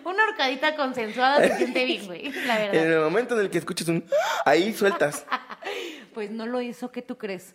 Una 0.05 0.23
horcadita 0.29 0.75
consensuada 0.75 1.39
se 1.47 1.57
siente 1.57 1.85
bien, 1.85 2.05
güey, 2.05 2.31
la 2.45 2.63
En 2.65 2.71
verdad. 2.71 2.93
el 2.93 2.99
momento 3.01 3.35
en 3.35 3.41
el 3.45 3.49
que 3.49 3.57
escuches 3.59 3.87
un. 3.87 4.05
Ahí 4.45 4.73
sueltas. 4.73 5.25
Pues 6.13 6.31
no 6.31 6.47
lo 6.47 6.59
hizo, 6.61 6.91
¿qué 6.91 7.01
tú 7.03 7.17
crees? 7.17 7.53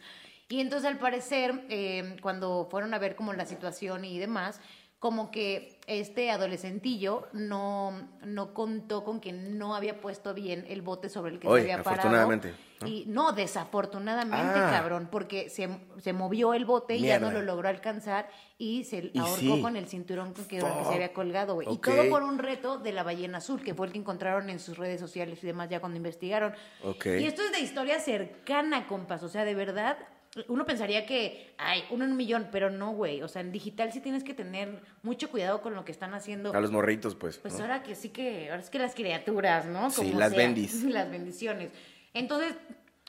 Y 0.49 0.61
entonces 0.61 0.89
al 0.89 0.99
parecer, 0.99 1.65
eh, 1.71 2.17
cuando 2.23 2.69
fueron 2.71 2.95
a 2.95 2.99
ver 2.99 3.17
como 3.17 3.33
la 3.33 3.47
situación 3.47 4.05
y 4.05 4.19
demás, 4.19 4.61
como 5.05 5.31
que 5.31 5.79
este 5.87 6.31
adolescentillo 6.31 7.29
no, 7.35 8.09
no 8.25 8.55
contó 8.55 9.05
con 9.05 9.21
que 9.21 9.33
no 9.35 9.75
había 9.77 10.01
puesto 10.01 10.33
bien 10.33 10.65
el 10.67 10.81
bote 10.81 11.11
sobre 11.11 11.33
el 11.33 11.39
que 11.41 11.47
se 11.47 11.53
había 11.53 11.83
parado. 11.83 11.91
afortunadamente, 12.01 12.55
¿no? 12.81 12.89
Y 12.89 13.05
no, 13.07 13.33
desafortunadamente, 13.33 14.59
Ah. 14.59 14.71
cabrón, 14.73 15.09
porque 15.13 15.51
se, 15.51 15.69
se 15.99 16.15
movió 16.15 16.55
el 16.55 16.65
bote 16.65 16.97
y 16.97 17.03
ya 17.03 17.19
no 17.19 17.31
lo 17.31 17.43
logró 17.43 17.69
alcanzar 17.69 18.31
y 18.57 18.85
se 18.85 19.11
Y 19.13 19.19
ahorcó 19.19 19.37
sí. 19.37 19.61
con 19.61 19.77
el 19.77 19.89
cinturón 19.89 20.33
con 20.33 20.47
que, 20.47 20.63
se 20.63 20.95
había 20.95 21.13
colgado, 21.13 21.53
güey. 21.53 21.69
Y 21.71 21.77
todo 21.77 22.09
por 22.09 22.23
un 22.23 22.39
reto 22.39 22.79
de 22.79 22.93
la 22.93 23.03
ballena 23.03 23.39
azul, 23.39 23.63
que 23.63 23.75
fue 23.75 23.89
el 23.89 23.93
que 23.93 23.99
encontraron 23.99 24.49
en 24.49 24.59
sus 24.59 24.79
redes 24.79 25.01
sociales 25.01 25.39
y 25.45 25.47
demás 25.47 25.69
ya 25.69 25.81
cuando 25.81 25.99
investigaron. 25.99 26.55
Y 26.83 27.25
esto 27.27 27.43
es 27.43 27.53
de 27.53 27.61
historia 27.61 28.01
cercana, 28.01 28.87
compas. 28.87 29.23
O 29.23 29.29
sea, 29.29 29.45
de 29.45 29.55
verdad, 29.55 29.99
uno 30.49 30.67
pensaría 30.67 31.07
que 31.07 31.55
hay 31.59 31.85
uno 31.91 32.05
en 32.05 32.13
un 32.13 32.17
millón, 32.17 32.49
pero 32.51 32.71
no, 32.71 32.93
güey. 32.93 33.23
O 33.23 33.29
sea, 33.29 33.41
en 33.41 33.53
digital 33.53 33.93
sí 33.93 34.01
tienes 34.01 34.25
que 34.25 34.35
tener 34.35 34.81
mucho 35.03 35.31
cuidado 35.31 35.63
con 35.63 35.75
lo 35.75 35.85
que 35.85 35.93
están 35.93 36.15
haciendo. 36.15 36.53
A 36.55 36.61
los 36.61 36.73
morritos, 36.73 37.15
pues. 37.15 37.39
Pues 37.39 37.55
¿no? 37.55 37.61
ahora 37.61 37.83
que 37.83 37.95
sí 37.95 38.09
que, 38.09 38.51
ahora 38.51 38.63
es 38.63 38.71
que 38.71 38.79
las 38.79 38.95
criaturas, 38.95 39.67
¿no? 39.67 39.91
Sí, 39.91 40.13
las 40.13 40.35
bendis. 40.35 40.83
Las 40.95 41.11
bendiciones. 41.11 41.71
Entonces, 42.15 42.55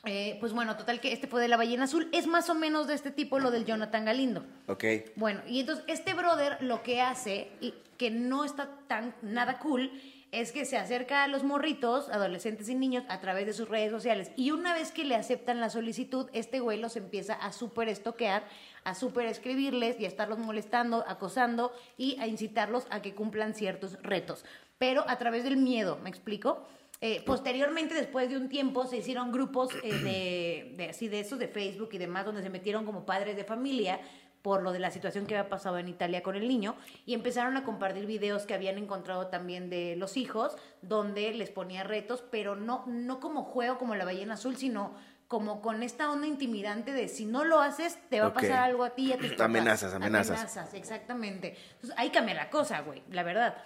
eh, 0.04 0.36
pues 0.40 0.52
bueno, 0.52 0.76
total 0.76 1.00
que 1.00 1.12
este 1.12 1.26
fue 1.26 1.40
de 1.40 1.48
la 1.48 1.56
ballena 1.56 1.84
azul. 1.84 2.08
Es 2.12 2.26
más 2.26 2.48
o 2.48 2.54
menos 2.54 2.86
de 2.86 2.94
este 2.94 3.10
tipo 3.10 3.38
lo 3.38 3.50
del 3.50 3.64
Jonathan 3.64 4.04
Galindo. 4.04 4.44
Ok. 4.66 4.84
Bueno, 5.16 5.40
y 5.48 5.60
entonces 5.60 5.84
este 5.88 6.14
brother 6.14 6.58
lo 6.62 6.82
que 6.82 7.00
hace, 7.00 7.50
y 7.60 7.74
que 7.98 8.10
no 8.10 8.44
está 8.44 8.70
tan 8.86 9.14
nada 9.22 9.58
cool, 9.58 9.90
es 10.32 10.52
que 10.52 10.64
se 10.64 10.76
acerca 10.76 11.24
a 11.24 11.28
los 11.28 11.44
morritos, 11.44 12.08
adolescentes 12.08 12.68
y 12.68 12.74
niños, 12.74 13.04
a 13.08 13.20
través 13.20 13.46
de 13.46 13.52
sus 13.52 13.68
redes 13.68 13.90
sociales. 13.90 14.30
Y 14.36 14.50
una 14.50 14.74
vez 14.74 14.92
que 14.92 15.04
le 15.04 15.14
aceptan 15.14 15.60
la 15.60 15.70
solicitud, 15.70 16.28
este 16.32 16.60
güey 16.60 16.78
los 16.78 16.96
empieza 16.96 17.34
a 17.34 17.52
súper 17.52 17.88
estoquear, 17.88 18.44
a 18.84 18.94
súper 18.94 19.26
escribirles 19.26 19.98
y 19.98 20.04
a 20.04 20.08
estarlos 20.08 20.38
molestando, 20.38 21.04
acosando 21.06 21.72
y 21.96 22.18
a 22.20 22.26
incitarlos 22.26 22.86
a 22.90 23.02
que 23.02 23.14
cumplan 23.14 23.54
ciertos 23.54 24.02
retos. 24.02 24.44
Pero 24.78 25.04
a 25.08 25.16
través 25.16 25.44
del 25.44 25.56
miedo, 25.56 25.98
¿me 26.02 26.10
explico? 26.10 26.66
Eh, 27.00 27.22
posteriormente, 27.24 27.94
después 27.94 28.28
de 28.28 28.36
un 28.36 28.48
tiempo, 28.48 28.86
se 28.86 28.98
hicieron 28.98 29.30
grupos 29.30 29.70
eh, 29.82 29.92
de, 29.92 30.74
de, 30.76 30.90
así 30.90 31.08
de 31.08 31.20
esos 31.20 31.38
de 31.38 31.48
Facebook 31.48 31.90
y 31.92 31.98
demás, 31.98 32.24
donde 32.24 32.42
se 32.42 32.50
metieron 32.50 32.84
como 32.84 33.04
padres 33.04 33.36
de 33.36 33.44
familia 33.44 34.00
por 34.46 34.62
lo 34.62 34.70
de 34.70 34.78
la 34.78 34.92
situación 34.92 35.26
que 35.26 35.36
había 35.36 35.50
pasado 35.50 35.76
en 35.76 35.88
Italia 35.88 36.22
con 36.22 36.36
el 36.36 36.46
niño 36.46 36.76
y 37.04 37.14
empezaron 37.14 37.56
a 37.56 37.64
compartir 37.64 38.06
videos 38.06 38.46
que 38.46 38.54
habían 38.54 38.78
encontrado 38.78 39.26
también 39.26 39.70
de 39.70 39.96
los 39.96 40.16
hijos 40.16 40.54
donde 40.82 41.32
les 41.34 41.50
ponía 41.50 41.82
retos, 41.82 42.22
pero 42.30 42.54
no 42.54 42.84
no 42.86 43.18
como 43.18 43.42
juego 43.42 43.76
como 43.76 43.96
la 43.96 44.04
ballena 44.04 44.34
azul, 44.34 44.56
sino 44.56 44.94
como 45.26 45.60
con 45.60 45.82
esta 45.82 46.12
onda 46.12 46.28
intimidante 46.28 46.92
de 46.92 47.08
si 47.08 47.26
no 47.26 47.42
lo 47.44 47.58
haces 47.58 47.98
te 48.08 48.20
va 48.20 48.28
a 48.28 48.34
pasar 48.34 48.62
algo 48.62 48.84
a 48.84 48.90
ti 48.90 49.06
y 49.06 49.14
a 49.14 49.18
tus. 49.18 49.32
Amenazas, 49.40 49.92
amenazas. 49.92 50.38
Amenazas, 50.38 50.74
exactamente. 50.74 51.56
Entonces 51.72 51.98
ahí 51.98 52.10
cambia 52.10 52.36
la 52.36 52.48
cosa, 52.48 52.82
güey, 52.82 53.02
la 53.10 53.24
verdad. 53.24 53.56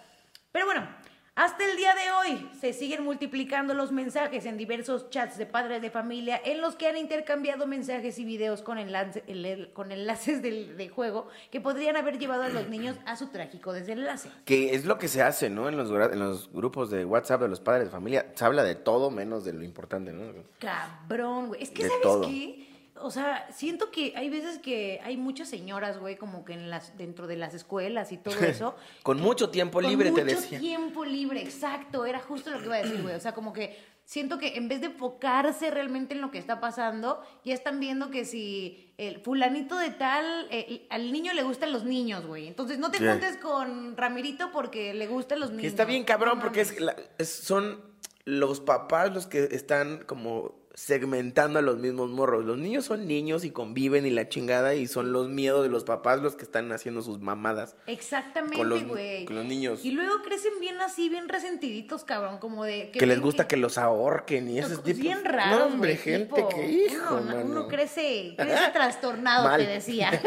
Pero 0.50 0.64
bueno, 0.64 0.88
hasta 1.36 1.64
el 1.64 1.76
día 1.76 1.94
de 1.94 2.12
hoy 2.32 2.50
se 2.60 2.72
siguen 2.72 3.02
multiplicando 3.04 3.72
los 3.72 3.92
mensajes 3.92 4.44
en 4.46 4.56
diversos 4.58 5.08
chats 5.10 5.38
de 5.38 5.46
padres 5.46 5.80
de 5.80 5.90
familia 5.90 6.40
en 6.44 6.60
los 6.60 6.74
que 6.76 6.86
han 6.88 6.96
intercambiado 6.96 7.66
mensajes 7.66 8.18
y 8.18 8.24
videos 8.24 8.62
con, 8.62 8.78
enlace- 8.78 9.22
el- 9.26 9.44
el- 9.46 9.72
con 9.72 9.92
enlaces 9.92 10.42
del, 10.42 10.76
de 10.76 10.88
juego 10.88 11.28
que 11.50 11.60
podrían 11.60 11.96
haber 11.96 12.18
llevado 12.18 12.42
a 12.42 12.48
los 12.48 12.68
niños 12.68 12.96
a 13.06 13.16
su 13.16 13.28
trágico 13.28 13.72
desenlace. 13.72 14.28
Que 14.44 14.74
es 14.74 14.84
lo 14.84 14.98
que 14.98 15.08
se 15.08 15.22
hace, 15.22 15.48
¿no? 15.48 15.68
En 15.68 15.76
los, 15.76 15.90
gra- 15.90 16.12
en 16.12 16.18
los 16.18 16.52
grupos 16.52 16.90
de 16.90 17.04
WhatsApp 17.04 17.40
de 17.42 17.48
los 17.48 17.60
padres 17.60 17.84
de 17.84 17.90
familia. 17.90 18.26
Se 18.34 18.44
habla 18.44 18.62
de 18.64 18.74
todo 18.74 19.10
menos 19.10 19.44
de 19.44 19.52
lo 19.52 19.62
importante, 19.64 20.12
¿no? 20.12 20.32
Cabrón, 20.58 21.48
güey. 21.48 21.62
Es 21.62 21.70
que, 21.70 21.84
De 21.84 21.88
¿sabes 21.88 22.02
todo. 22.02 22.22
qué? 22.28 22.69
O 23.02 23.10
sea, 23.10 23.46
siento 23.52 23.90
que 23.90 24.12
hay 24.16 24.28
veces 24.30 24.58
que 24.58 25.00
hay 25.02 25.16
muchas 25.16 25.48
señoras, 25.48 25.98
güey, 25.98 26.16
como 26.16 26.44
que 26.44 26.52
en 26.54 26.70
las, 26.70 26.96
dentro 26.96 27.26
de 27.26 27.36
las 27.36 27.54
escuelas 27.54 28.12
y 28.12 28.16
todo 28.18 28.34
eso. 28.40 28.74
Con 29.02 29.20
mucho 29.20 29.50
tiempo 29.50 29.80
Con 29.80 29.88
libre, 29.90 30.10
te 30.12 30.24
mucho 30.24 30.36
decía. 30.36 30.58
tiempo 30.58 31.04
libre, 31.04 31.42
exacto. 31.42 32.04
Era 32.06 32.20
justo 32.20 32.50
lo 32.50 32.58
que 32.58 32.66
iba 32.66 32.76
a 32.76 32.82
decir, 32.82 33.02
güey. 33.02 33.14
O 33.14 33.20
sea, 33.20 33.32
como 33.32 33.52
que 33.52 33.76
siento 34.04 34.38
que 34.38 34.56
en 34.56 34.68
vez 34.68 34.80
de 34.80 34.88
enfocarse 34.88 35.70
realmente 35.70 36.14
en 36.14 36.20
lo 36.20 36.30
que 36.30 36.38
está 36.38 36.58
pasando, 36.60 37.22
ya 37.44 37.54
están 37.54 37.78
viendo 37.80 38.10
que 38.10 38.24
si 38.24 38.92
el 38.98 39.20
fulanito 39.20 39.78
de 39.78 39.90
tal, 39.90 40.48
eh, 40.50 40.86
al 40.90 41.12
niño 41.12 41.32
le 41.32 41.42
gustan 41.42 41.72
los 41.72 41.84
niños, 41.84 42.26
güey. 42.26 42.46
Entonces 42.48 42.78
no 42.78 42.90
te 42.90 42.98
Sí. 42.98 43.06
juntes 43.06 43.36
con 43.36 43.96
Ramirito 43.96 44.50
porque 44.52 44.92
le 44.94 45.06
gustan 45.06 45.40
los 45.40 45.50
niños. 45.50 45.62
Que 45.62 45.68
está 45.68 45.84
bien 45.84 46.04
cabrón 46.04 46.38
No 46.38 46.42
porque 46.42 46.64
mames. 46.64 46.72
es, 46.76 46.80
la- 46.80 46.96
es- 47.18 47.30
son 47.30 47.80
los 48.24 48.60
papás 48.60 49.12
los 49.14 49.26
que 49.26 49.44
están 49.52 50.04
como 50.04 50.59
segmentando 50.84 51.58
a 51.58 51.62
los 51.62 51.76
mismos 51.78 52.08
morros. 52.10 52.44
Los 52.44 52.56
niños 52.56 52.86
son 52.86 53.06
niños 53.06 53.44
y 53.44 53.50
conviven 53.50 54.06
y 54.06 54.10
la 54.10 54.28
chingada 54.30 54.74
y 54.74 54.86
son 54.86 55.12
los 55.12 55.28
miedos 55.28 55.62
de 55.62 55.68
los 55.68 55.84
papás 55.84 56.20
los 56.20 56.36
que 56.36 56.44
están 56.44 56.72
haciendo 56.72 57.02
sus 57.02 57.20
mamadas. 57.20 57.76
Exactamente, 57.86 58.56
con 58.56 58.68
los- 58.70 58.84
güey. 58.86 59.26
con 59.26 59.36
los 59.36 59.44
niños. 59.44 59.84
Y 59.84 59.90
luego 59.90 60.22
crecen 60.22 60.54
bien 60.58 60.80
así, 60.80 61.08
bien 61.10 61.28
resentiditos, 61.28 62.04
cabrón, 62.04 62.38
como 62.38 62.64
de... 62.64 62.90
Que 62.92 63.04
les 63.06 63.20
gusta 63.20 63.46
que 63.46 63.58
los 63.58 63.76
ahorquen 63.76 64.48
y 64.48 64.58
ese 64.58 64.70
Cosas 64.70 64.84
tipo. 64.84 65.00
bien 65.00 65.22
raro, 65.24 65.58
No, 65.58 65.64
hombre, 65.66 65.96
gente 65.96 66.44
que 66.48 66.66
hijo, 66.70 67.14
uno, 67.16 67.22
mano. 67.24 67.44
uno 67.44 67.68
crece, 67.68 68.34
crece 68.38 68.68
trastornado, 68.72 69.44
Mal. 69.48 69.60
te 69.60 69.66
decía. 69.70 70.10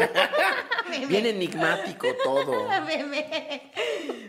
Bien 1.08 1.26
enigmático 1.26 2.06
todo. 2.22 2.68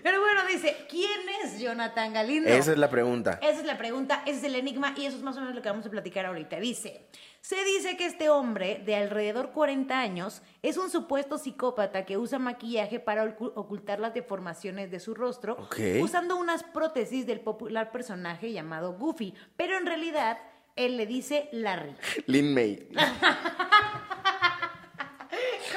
Pero 0.03 0.21
bueno, 0.21 0.41
dice, 0.51 0.75
¿quién 0.89 1.19
es 1.43 1.59
Jonathan 1.59 2.13
Galindo? 2.13 2.49
Esa 2.49 2.71
es 2.71 2.77
la 2.77 2.89
pregunta. 2.89 3.39
Esa 3.41 3.59
es 3.59 3.65
la 3.65 3.77
pregunta, 3.77 4.23
ese 4.25 4.37
es 4.39 4.43
el 4.45 4.55
enigma 4.55 4.93
y 4.97 5.05
eso 5.05 5.17
es 5.17 5.23
más 5.23 5.35
o 5.37 5.41
menos 5.41 5.55
lo 5.55 5.61
que 5.61 5.69
vamos 5.69 5.85
a 5.85 5.89
platicar 5.89 6.14
ahorita. 6.25 6.59
Dice, 6.59 7.07
se 7.41 7.63
dice 7.63 7.97
que 7.97 8.05
este 8.05 8.29
hombre 8.29 8.81
de 8.85 8.95
alrededor 8.95 9.51
40 9.51 9.99
años 9.99 10.41
es 10.61 10.77
un 10.77 10.89
supuesto 10.89 11.37
psicópata 11.37 12.05
que 12.05 12.17
usa 12.17 12.39
maquillaje 12.39 12.99
para 12.99 13.25
ocu- 13.25 13.51
ocultar 13.55 13.99
las 13.99 14.13
deformaciones 14.13 14.91
de 14.91 14.99
su 14.99 15.13
rostro, 15.15 15.57
usando 16.01 16.37
unas 16.37 16.63
prótesis 16.63 17.25
del 17.25 17.39
popular 17.41 17.91
personaje 17.91 18.51
llamado 18.51 18.93
Goofy, 18.93 19.33
pero 19.57 19.77
en 19.77 19.85
realidad 19.85 20.37
él 20.75 20.97
le 20.97 21.05
dice 21.07 21.49
Larry. 21.51 21.95
Lin 22.27 22.53
May. 22.53 22.87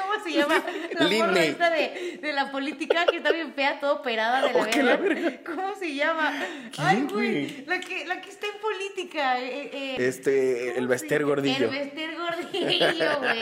¿Cómo 0.01 0.25
se 0.25 0.33
llama? 0.33 0.63
La 0.99 1.27
May. 1.33 1.47
esta 1.49 1.71
de, 1.71 2.19
de 2.21 2.33
la 2.33 2.51
política 2.51 3.07
que 3.07 3.17
está 3.19 3.33
bien 3.33 3.53
fea, 3.55 3.81
todo 3.81 3.97
operada 3.97 4.43
de 4.43 4.53
la, 4.53 4.61
Oh, 4.79 4.83
la 4.83 4.97
verga. 4.97 5.41
¿Cómo 5.45 5.75
se 5.77 5.95
llama? 5.95 6.33
Ay, 6.77 6.97
¿Quién, 6.97 7.09
güey. 7.09 7.65
La 7.67 7.81
que, 7.81 8.07
la 8.07 8.21
que 8.21 8.31
está 8.31 8.47
en 8.47 8.58
política. 8.95 9.41
eh, 9.41 9.71
eh, 9.73 9.97
Este, 9.99 10.67
¿cómo 10.69 10.79
el 10.79 10.89
Bester? 10.89 11.25
Gordillo. 11.25 11.67
El 11.67 11.71
Bester 11.71 12.11
Gordillo, 12.17 13.19
güey. 13.19 13.41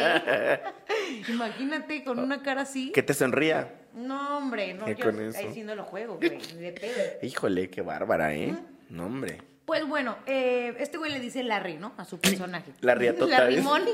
Imagínate 1.28 2.04
con 2.04 2.18
una 2.18 2.42
cara 2.42 2.62
así. 2.62 2.92
Que 2.92 3.02
te 3.02 3.14
sonría. 3.14 3.74
No, 3.94 4.38
hombre, 4.38 4.74
no, 4.74 4.84
¿Qué 4.84 4.94
yo 4.94 5.08
ahí 5.08 5.50
sí 5.54 5.62
no 5.62 5.74
lo 5.74 5.84
juego, 5.84 6.16
güey. 6.16 6.38
De 6.38 6.72
pedo. 6.72 7.02
Híjole, 7.22 7.70
qué 7.70 7.80
bárbara, 7.82 8.34
¿eh? 8.34 8.54
No, 8.90 9.06
hombre. 9.06 9.40
Pues 9.64 9.86
bueno, 9.86 10.18
eh, 10.26 10.76
este 10.78 10.98
güey 10.98 11.10
le 11.10 11.18
dice 11.18 11.42
Larry, 11.42 11.76
¿no? 11.78 11.94
A 11.96 12.04
su 12.04 12.20
personaje. 12.20 12.72
La 12.82 12.94
riatota, 12.94 13.38
La 13.40 13.46
¿ves? 13.46 13.56
rimón. 13.56 13.82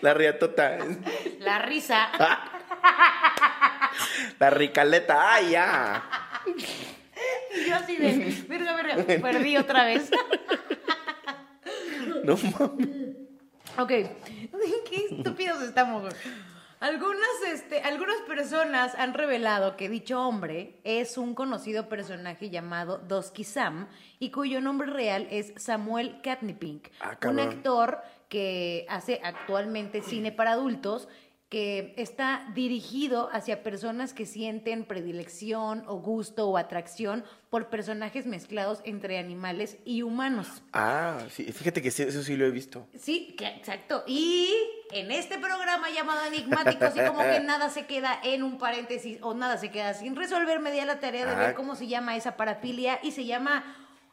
La 0.00 0.14
riatota. 0.14 0.78
La 1.38 1.58
risa. 1.60 2.08
La 4.38 4.50
ricaleta. 4.50 5.34
¡Ay, 5.34 5.50
ya! 5.50 6.02
Y 7.56 7.68
yo 7.68 7.76
así 7.76 7.96
de, 7.96 8.44
verga, 8.48 8.74
verga, 8.76 9.04
perdí 9.20 9.56
otra 9.56 9.84
vez. 9.84 10.10
No 12.24 12.36
mames. 12.36 13.16
Ok, 13.78 13.88
qué 14.88 15.06
estúpidos 15.10 15.62
estamos. 15.62 16.14
Algunas, 16.78 17.28
este, 17.48 17.80
algunas 17.80 18.16
personas 18.28 18.94
han 18.96 19.14
revelado 19.14 19.76
que 19.76 19.88
dicho 19.88 20.20
hombre 20.20 20.80
es 20.84 21.16
un 21.16 21.34
conocido 21.34 21.88
personaje 21.88 22.50
llamado 22.50 22.98
Dosky 22.98 23.44
Sam 23.44 23.88
y 24.18 24.30
cuyo 24.30 24.60
nombre 24.60 24.88
real 24.88 25.26
es 25.30 25.52
Samuel 25.56 26.20
Katnipink, 26.22 26.88
Ah, 27.00 27.16
un 27.28 27.40
actor 27.40 28.02
que 28.28 28.84
hace 28.88 29.20
actualmente 29.22 30.02
cine 30.02 30.32
para 30.32 30.52
adultos 30.52 31.08
que 31.52 31.92
está 31.98 32.46
dirigido 32.54 33.28
hacia 33.30 33.62
personas 33.62 34.14
que 34.14 34.24
sienten 34.24 34.86
predilección 34.86 35.84
o 35.86 35.96
gusto 35.98 36.48
o 36.48 36.56
atracción 36.56 37.24
por 37.50 37.68
personajes 37.68 38.24
mezclados 38.24 38.80
entre 38.84 39.18
animales 39.18 39.76
y 39.84 40.00
humanos. 40.00 40.62
Ah, 40.72 41.18
sí, 41.28 41.44
fíjate 41.52 41.82
que 41.82 41.90
sí, 41.90 42.04
eso 42.04 42.22
sí 42.22 42.36
lo 42.38 42.46
he 42.46 42.50
visto. 42.50 42.86
Sí, 42.98 43.34
que- 43.36 43.48
exacto. 43.48 44.02
Y 44.06 44.48
en 44.92 45.10
este 45.10 45.36
programa 45.38 45.90
llamado 45.90 46.24
Enigmático, 46.24 46.86
así 46.86 47.00
como 47.06 47.20
que 47.20 47.40
nada 47.44 47.68
se 47.68 47.84
queda 47.84 48.18
en 48.24 48.42
un 48.44 48.56
paréntesis 48.56 49.18
o 49.20 49.34
nada 49.34 49.58
se 49.58 49.70
queda 49.70 49.92
sin 49.92 50.16
resolver, 50.16 50.58
me 50.58 50.72
di 50.72 50.78
a 50.78 50.86
la 50.86 51.00
tarea 51.00 51.26
de 51.26 51.32
Ah. 51.32 51.38
ver 51.48 51.54
cómo 51.54 51.76
se 51.76 51.86
llama 51.86 52.16
esa 52.16 52.38
parafilia 52.38 52.98
y 53.02 53.10
se 53.10 53.26
llama 53.26 53.62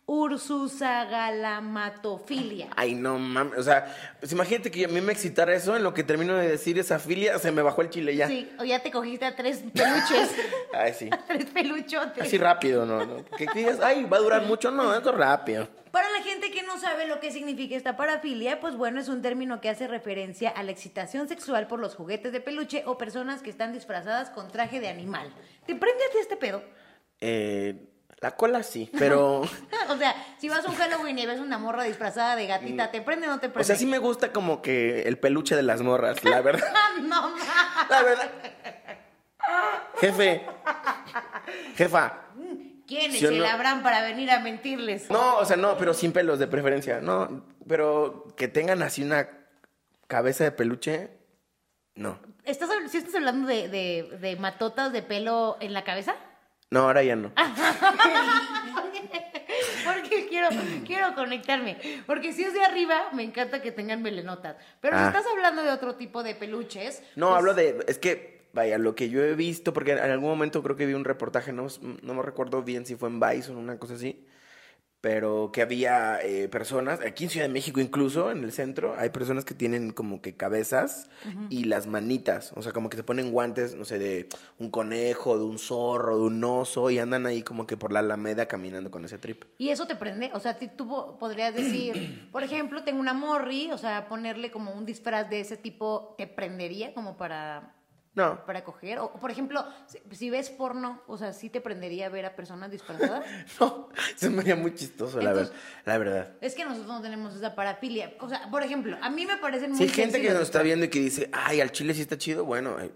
ursusagalmatofilia. 0.09 2.69
Ay, 2.75 2.95
no 2.95 3.19
mames. 3.19 3.59
O 3.59 3.63
sea, 3.63 3.95
pues 4.19 4.31
imagínate 4.31 4.71
que 4.71 4.85
a 4.85 4.87
mí 4.87 5.01
me 5.01 5.11
excitara 5.11 5.53
eso. 5.53 5.75
En 5.75 5.83
lo 5.83 5.93
que 5.93 6.03
termino 6.03 6.35
de 6.35 6.49
decir 6.49 6.79
esa 6.79 6.97
filia, 6.97 7.37
se 7.37 7.51
me 7.51 7.61
bajó 7.61 7.83
el 7.83 7.91
chile 7.91 8.15
ya. 8.15 8.27
Sí, 8.27 8.49
o 8.57 8.63
ya 8.63 8.81
te 8.81 8.89
cogiste 8.89 9.25
a 9.25 9.35
tres 9.35 9.63
peluches, 9.71 10.31
Ay, 10.73 10.93
sí. 10.93 11.11
tres 11.27 11.45
peluchotes. 11.45 12.23
Así 12.23 12.39
rápido, 12.39 12.87
¿no? 12.87 13.05
¿no? 13.05 13.23
Que 13.37 13.45
digas, 13.53 13.79
ay, 13.81 14.03
va 14.05 14.17
a 14.17 14.21
durar 14.21 14.41
mucho. 14.43 14.71
No, 14.71 14.95
esto 14.95 15.11
rápido. 15.11 15.67
Para 15.91 16.09
la 16.09 16.23
gente 16.23 16.49
que 16.49 16.63
no 16.63 16.79
sabe 16.79 17.05
lo 17.05 17.19
que 17.19 17.31
significa 17.31 17.75
esta 17.75 17.95
parafilia, 17.95 18.59
pues 18.59 18.75
bueno, 18.75 18.99
es 18.99 19.09
un 19.09 19.21
término 19.21 19.61
que 19.61 19.69
hace 19.69 19.87
referencia 19.87 20.49
a 20.49 20.63
la 20.63 20.71
excitación 20.71 21.27
sexual 21.27 21.67
por 21.67 21.79
los 21.79 21.93
juguetes 21.93 22.31
de 22.31 22.41
peluche 22.41 22.81
o 22.87 22.97
personas 22.97 23.43
que 23.43 23.51
están 23.51 23.73
disfrazadas 23.73 24.31
con 24.31 24.49
traje 24.49 24.79
de 24.79 24.89
animal. 24.89 25.31
¿Te 25.67 25.75
prende 25.75 26.03
a 26.03 26.11
ti 26.11 26.17
este 26.19 26.35
pedo? 26.35 26.63
Eh, 27.21 27.75
la 28.21 28.31
cola 28.31 28.63
sí, 28.63 28.89
pero... 28.97 29.41
O 29.89 29.97
sea, 29.97 30.15
si 30.37 30.47
vas 30.49 30.63
a 30.65 30.69
un 30.69 30.75
Halloween 30.75 31.17
y 31.17 31.25
ves 31.25 31.39
una 31.39 31.57
morra 31.57 31.83
disfrazada 31.83 32.35
de 32.35 32.45
gatita, 32.45 32.91
¿te 32.91 33.01
prende 33.01 33.27
o 33.27 33.31
no 33.31 33.39
te 33.39 33.49
prende? 33.49 33.61
O 33.61 33.63
sea, 33.63 33.75
sí 33.75 33.85
me 33.85 33.97
gusta 33.97 34.31
como 34.31 34.61
que 34.61 35.01
el 35.03 35.17
peluche 35.17 35.55
de 35.55 35.63
las 35.63 35.81
morras, 35.81 36.23
la 36.23 36.41
verdad. 36.43 36.67
no, 37.01 37.29
ma. 37.31 37.87
La 37.89 38.03
verdad. 38.03 38.31
Jefe. 39.99 40.45
Jefa. 41.75 42.13
¿Quién 42.87 43.11
es 43.11 43.19
¿Sí 43.19 43.25
el 43.25 43.39
no? 43.39 43.47
Abraham 43.47 43.81
para 43.83 44.01
venir 44.03 44.29
a 44.31 44.39
mentirles? 44.39 45.09
No, 45.09 45.37
o 45.37 45.45
sea, 45.45 45.57
no, 45.57 45.77
pero 45.77 45.93
sin 45.93 46.11
pelos 46.11 46.37
de 46.39 46.47
preferencia. 46.47 47.01
No, 47.01 47.45
pero 47.67 48.27
que 48.37 48.47
tengan 48.47 48.81
así 48.83 49.03
una 49.03 49.27
Cabeza 50.09 50.43
de 50.43 50.51
peluche, 50.51 51.11
no. 51.93 52.19
¿Estás, 52.43 52.67
¿Sí 52.89 52.97
estás 52.97 53.13
hablando 53.13 53.47
de, 53.47 53.67
de, 53.69 54.17
de 54.19 54.35
matotas 54.37 54.91
de 54.91 55.03
pelo 55.03 55.55
en 55.59 55.71
la 55.73 55.83
cabeza? 55.83 56.15
No, 56.71 56.81
ahora 56.81 57.01
ya 57.03 57.15
no. 57.15 57.31
Porque 59.85 60.27
quiero, 60.27 60.49
quiero 60.85 61.15
conectarme. 61.15 61.77
Porque 62.05 62.33
si 62.33 62.43
es 62.43 62.53
de 62.53 62.61
arriba, 62.63 63.09
me 63.13 63.23
encanta 63.23 63.61
que 63.61 63.71
tengan 63.71 64.01
melenotas. 64.01 64.55
Pero 64.81 64.97
si 64.97 65.03
Ah. 65.03 65.07
estás 65.07 65.25
hablando 65.31 65.63
de 65.63 65.71
otro 65.71 65.95
tipo 65.95 66.21
de 66.23 66.35
peluches. 66.35 67.01
No, 67.15 67.27
pues, 67.29 67.37
hablo 67.39 67.53
de. 67.55 67.83
Es 67.87 67.97
que, 67.97 68.41
vaya, 68.53 68.77
lo 68.77 68.93
que 68.95 69.09
yo 69.09 69.21
he 69.23 69.33
visto, 69.35 69.73
porque 69.73 69.93
en 69.93 69.99
algún 70.11 70.29
momento 70.29 70.61
creo 70.61 70.75
que 70.75 70.85
vi 70.85 70.93
un 70.93 71.05
reportaje, 71.05 71.51
no, 71.53 71.67
no 72.03 72.13
me 72.13 72.21
recuerdo 72.21 72.61
bien 72.61 72.85
si 72.85 72.95
fue 72.95 73.09
en 73.09 73.19
Vice 73.19 73.49
o 73.49 73.53
en 73.53 73.57
una 73.59 73.77
cosa 73.79 73.95
así, 73.95 74.23
pero 75.01 75.51
que 75.53 75.61
había 75.61 76.19
eh, 76.21 76.49
personas, 76.49 76.99
aquí 77.01 77.23
en 77.23 77.29
Ciudad 77.29 77.47
de 77.47 77.53
México 77.53 77.79
incluso, 77.79 78.31
en 78.31 78.43
el 78.43 78.51
centro, 78.51 78.95
hay 78.97 79.09
personas 79.09 79.45
que 79.45 79.53
tienen 79.53 79.91
como 79.91 80.21
que 80.21 80.35
cabezas 80.35 81.09
y 81.49 81.63
las 81.65 81.87
manitas, 81.87 82.51
o 82.55 82.61
sea, 82.61 82.73
como 82.73 82.89
que 82.89 82.97
se 82.97 83.03
ponen 83.03 83.31
guantes, 83.31 83.75
no 83.75 83.85
sé, 83.85 83.97
de 83.97 84.27
un 84.57 84.69
conejo, 84.69 85.37
de 85.37 85.45
un 85.45 85.57
zorro, 85.57 86.17
de 86.17 86.23
un 86.23 86.43
oso, 86.43 86.89
y 86.89 86.99
andan 86.99 87.25
ahí 87.25 87.43
como 87.43 87.65
que 87.65 87.77
por 87.77 87.91
la 87.93 87.99
alameda 87.99 88.47
caminando 88.47 88.91
con 88.91 89.05
ese 89.05 89.17
trip. 89.17 89.45
Y 89.57 89.69
eso 89.69 89.87
te 89.87 89.95
prende, 89.95 90.31
o 90.33 90.39
sea, 90.39 90.57
tú 90.59 90.87
po- 90.87 91.17
podrías 91.17 91.53
decir, 91.55 92.27
por 92.31 92.43
ejemplo, 92.43 92.83
tengo 92.83 92.99
una 92.99 93.13
morri, 93.13 93.71
o 93.71 93.77
sea, 93.77 94.07
ponerle 94.09 94.51
como 94.51 94.71
un 94.73 94.85
disfraz 94.85 95.29
de 95.29 95.39
ese 95.39 95.55
tipo, 95.57 96.15
¿te 96.17 96.27
prendería 96.27 96.93
como 96.93 97.15
para, 97.17 97.73
No, 98.15 98.43
para 98.45 98.63
coger? 98.63 98.99
O, 98.99 99.13
por 99.13 99.29
ejemplo, 99.31 99.63
si, 99.85 99.99
si 100.15 100.29
ves 100.29 100.49
porno, 100.49 101.01
o 101.07 101.17
sea, 101.17 101.31
¿sí 101.31 101.49
te 101.49 101.61
prendería 101.61 102.09
ver 102.09 102.25
a 102.25 102.35
personas 102.35 102.71
disfrazadas? 102.71 103.23
no, 103.59 103.89
se 104.15 104.29
me 104.29 104.41
haría 104.41 104.55
muy 104.55 104.73
chistoso, 104.73 105.21
la, 105.21 105.29
Entonces- 105.31 105.53
ver- 105.53 105.61
la 105.85 105.97
verdad. 105.97 106.31
es 106.41 106.55
que 106.55 106.65
nosotros 106.65 106.87
no 106.87 107.01
tenemos 107.01 107.35
esa 107.35 107.55
parafilia. 107.55 108.13
O 108.19 108.27
sea, 108.27 108.49
por 108.49 108.63
ejemplo, 108.63 108.97
a 109.01 109.09
mí 109.09 109.25
me 109.25 109.37
parecen 109.37 109.69
muy 109.69 109.77
Si 109.77 109.83
hay 109.83 109.89
gente 109.89 110.21
que 110.21 110.31
nos 110.31 110.41
está 110.41 110.61
viendo 110.63 110.85
y 110.85 110.89
que 110.89 110.99
dice, 110.99 111.29
ay, 111.31 111.61
al 111.61 111.71
chile 111.71 111.93
sí 111.93 112.01
está 112.01 112.17
chido, 112.17 112.45
bueno, 112.45 112.79
eh. 112.79 112.91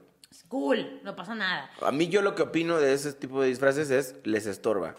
Cool, 0.47 0.99
no 1.03 1.15
pasa 1.15 1.35
nada. 1.35 1.69
A 1.81 1.91
mí 1.91 2.07
yo 2.09 2.21
lo 2.21 2.33
que 2.35 2.41
opino 2.41 2.77
de 2.79 2.93
ese 2.93 3.13
tipo 3.13 3.41
de 3.41 3.47
disfraces 3.49 3.89
es 3.91 4.15
les 4.23 4.45
estorba. 4.47 4.95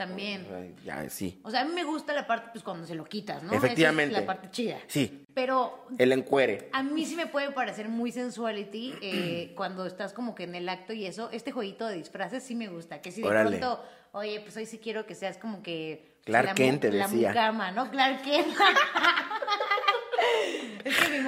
También. 0.00 0.46
Ay, 0.50 0.74
Ya, 0.82 1.10
sí. 1.10 1.38
O 1.44 1.50
sea, 1.50 1.60
a 1.60 1.64
mí 1.66 1.74
me 1.74 1.84
gusta 1.84 2.14
la 2.14 2.26
parte, 2.26 2.48
pues, 2.52 2.64
cuando 2.64 2.86
se 2.86 2.94
lo 2.94 3.04
quitas, 3.04 3.42
¿no? 3.42 3.52
Esa 3.52 3.66
Efectivamente. 3.66 4.14
es 4.14 4.20
la 4.22 4.26
parte 4.26 4.50
chida. 4.50 4.78
Sí, 4.86 5.24
Pero 5.34 5.86
el 5.98 6.10
encuere. 6.12 6.70
a 6.72 6.82
mí 6.82 7.04
sí 7.04 7.16
me 7.16 7.26
puede 7.26 7.50
parecer 7.50 7.90
muy 7.90 8.10
sensuality 8.10 8.94
eh, 9.02 9.52
cuando 9.56 9.84
estás 9.84 10.14
como 10.14 10.34
que 10.34 10.44
en 10.44 10.54
el 10.54 10.70
acto 10.70 10.94
y 10.94 11.04
eso. 11.04 11.28
Este 11.32 11.52
jueguito 11.52 11.86
de 11.86 11.96
disfraces 11.96 12.42
sí 12.42 12.54
me 12.54 12.68
gusta. 12.68 13.02
Que 13.02 13.12
si 13.12 13.20
de 13.20 13.28
Órale. 13.28 13.58
pronto, 13.58 13.84
oye, 14.12 14.40
pues 14.40 14.56
hoy 14.56 14.64
sí 14.64 14.78
quiero 14.78 15.04
que 15.04 15.14
seas 15.14 15.36
como 15.36 15.62
que... 15.62 16.16
Clark 16.24 16.46
la 16.48 16.54
Kent 16.54 16.80
te 16.80 16.92
La 16.92 17.06
decía. 17.08 17.28
mucama, 17.28 17.70
¿no? 17.72 17.90
Clark 17.90 18.22
Kent. 18.22 18.46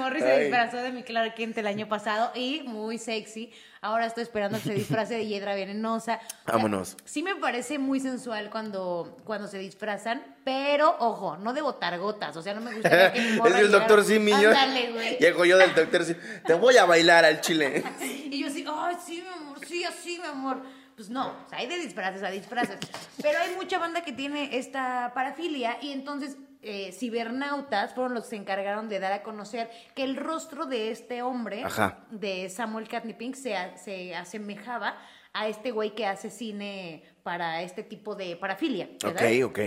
es 0.07 0.13
que 0.13 0.19
mi 0.19 0.25
morri 0.25 0.37
se 0.37 0.39
disfrazó 0.41 0.77
de 0.77 0.91
mi 0.91 1.03
Clark 1.03 1.35
Kent 1.35 1.57
el 1.57 1.67
año 1.67 1.87
pasado 1.87 2.31
y 2.35 2.61
muy 2.63 2.97
sexy. 2.97 3.51
Ahora 3.81 4.05
estoy 4.05 4.23
esperando 4.23 4.57
que 4.59 4.63
se 4.63 4.73
disfrace 4.75 5.15
de 5.15 5.25
Hiedra 5.27 5.55
Venenosa. 5.55 6.19
O 6.23 6.45
sea, 6.45 6.53
Vámonos. 6.55 6.95
Sí 7.03 7.21
me 7.21 7.35
parece 7.35 7.79
muy 7.79 7.99
sensual 7.99 8.49
cuando, 8.49 9.17
cuando 9.25 9.47
se 9.49 9.57
disfrazan, 9.57 10.23
pero 10.45 10.95
ojo, 10.99 11.35
no 11.37 11.51
de 11.53 11.61
botargotas. 11.61 12.35
O 12.37 12.41
sea, 12.41 12.53
no 12.53 12.61
me 12.61 12.71
que 12.71 12.77
mi 12.77 12.83
Es 12.85 12.91
el 12.91 13.41
llegara- 13.43 13.67
doctor 13.67 14.03
Simi. 14.05 14.31
yo- 14.31 14.49
Ándale, 14.49 14.91
güey. 14.91 15.17
Llego 15.17 15.43
yo 15.45 15.57
del 15.57 15.73
doctor 15.75 16.03
Simi. 16.05 16.19
Te 16.45 16.53
voy 16.53 16.77
a 16.77 16.85
bailar 16.85 17.25
al 17.25 17.41
chile. 17.41 17.83
Y 18.33 18.39
yo 18.41 18.47
así, 18.47 18.65
ay, 18.67 18.95
sí, 19.05 19.21
mi 19.21 19.27
amor, 19.27 19.57
sí, 19.67 19.83
así, 19.83 20.17
mi 20.19 20.25
amor. 20.27 20.61
Pues 20.95 21.09
no, 21.09 21.27
o 21.27 21.49
sea, 21.49 21.59
hay 21.59 21.67
de 21.67 21.77
disfraces 21.79 22.23
a 22.23 22.29
disfraces. 22.31 22.77
Pero 23.21 23.37
hay 23.39 23.53
mucha 23.55 23.79
banda 23.79 24.03
que 24.03 24.11
tiene 24.11 24.57
esta 24.57 25.11
parafilia 25.13 25.77
y 25.81 25.91
entonces 25.91 26.37
eh, 26.63 26.91
cibernautas 26.91 27.93
fueron 27.93 28.13
los 28.13 28.23
que 28.23 28.31
se 28.31 28.35
encargaron 28.37 28.89
de 28.89 28.99
dar 28.99 29.13
a 29.13 29.23
conocer 29.23 29.69
que 29.95 30.03
el 30.03 30.15
rostro 30.15 30.65
de 30.65 30.91
este 30.91 31.21
hombre, 31.21 31.63
Ajá. 31.63 32.05
de 32.11 32.49
Samuel 32.49 32.87
Katnipink, 32.87 33.35
se, 33.35 33.55
a- 33.55 33.77
se 33.77 34.15
asemejaba 34.15 34.97
a 35.33 35.47
este 35.47 35.71
güey 35.71 35.95
que 35.95 36.05
hace 36.05 36.29
cine 36.29 37.03
para 37.23 37.61
este 37.63 37.83
tipo 37.83 38.15
de 38.15 38.35
parafilia. 38.35 38.89
¿ya 38.99 39.09
Ok, 39.09 39.21
ok. 39.51 39.59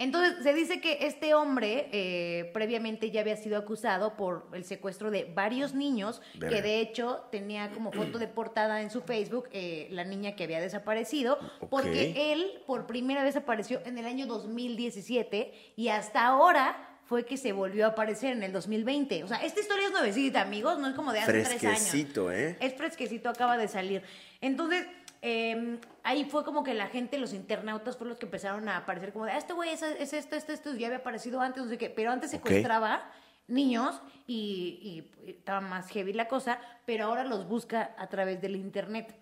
Entonces, 0.00 0.42
se 0.42 0.54
dice 0.54 0.80
que 0.80 0.98
este 1.02 1.34
hombre 1.34 1.90
eh, 1.92 2.50
previamente 2.54 3.10
ya 3.10 3.20
había 3.20 3.36
sido 3.36 3.58
acusado 3.58 4.16
por 4.16 4.48
el 4.54 4.64
secuestro 4.64 5.10
de 5.10 5.30
varios 5.34 5.74
niños, 5.74 6.22
Verga. 6.34 6.56
que 6.56 6.62
de 6.62 6.80
hecho 6.80 7.28
tenía 7.30 7.70
como 7.70 7.92
foto 7.92 8.18
de 8.18 8.26
portada 8.26 8.80
en 8.80 8.90
su 8.90 9.02
Facebook 9.02 9.50
eh, 9.52 9.88
la 9.90 10.04
niña 10.04 10.36
que 10.36 10.44
había 10.44 10.58
desaparecido, 10.58 11.38
porque 11.68 12.32
él 12.32 12.62
por 12.66 12.86
primera 12.86 13.22
vez 13.22 13.36
apareció 13.36 13.82
en 13.84 13.98
el 13.98 14.06
año 14.06 14.26
2017 14.26 15.52
y 15.76 15.88
hasta 15.88 16.26
ahora 16.26 16.90
fue 17.10 17.26
que 17.26 17.36
se 17.36 17.50
volvió 17.52 17.86
a 17.86 17.88
aparecer 17.88 18.32
en 18.32 18.44
el 18.44 18.52
2020. 18.52 19.24
O 19.24 19.28
sea, 19.28 19.38
esta 19.38 19.58
historia 19.60 19.86
es 19.86 19.92
nuevecita, 19.92 20.42
amigos, 20.42 20.78
no 20.78 20.88
es 20.88 20.94
como 20.94 21.12
de 21.12 21.18
hace 21.18 21.32
tres 21.32 21.48
años. 21.48 21.60
Fresquecito, 21.60 22.30
¿eh? 22.30 22.56
Es 22.60 22.74
fresquecito, 22.74 23.28
acaba 23.28 23.58
de 23.58 23.66
salir. 23.66 24.02
Entonces, 24.40 24.86
eh, 25.22 25.78
ahí 26.02 26.24
fue 26.24 26.44
como 26.44 26.64
que 26.64 26.74
la 26.74 26.88
gente, 26.88 27.18
los 27.18 27.32
internautas, 27.32 27.96
fueron 27.96 28.10
los 28.10 28.18
que 28.18 28.26
empezaron 28.26 28.68
a 28.68 28.78
aparecer 28.78 29.12
como 29.12 29.26
de, 29.26 29.32
ah, 29.32 29.38
este 29.38 29.52
güey 29.52 29.70
es, 29.70 29.82
es 29.82 30.12
esto, 30.12 30.36
esto, 30.36 30.52
esto, 30.52 30.74
ya 30.74 30.86
había 30.86 30.98
aparecido 30.98 31.40
antes, 31.40 31.62
no 31.62 31.68
sé 31.68 31.78
qué. 31.78 31.90
Pero 31.90 32.10
antes 32.10 32.30
secuestraba 32.30 33.10
niños 33.46 34.00
y, 34.26 35.10
y 35.26 35.30
estaba 35.30 35.60
más 35.60 35.88
heavy 35.90 36.12
la 36.12 36.28
cosa, 36.28 36.60
pero 36.86 37.06
ahora 37.06 37.24
los 37.24 37.48
busca 37.48 37.94
a 37.98 38.08
través 38.08 38.40
del 38.40 38.56
internet. 38.56 39.14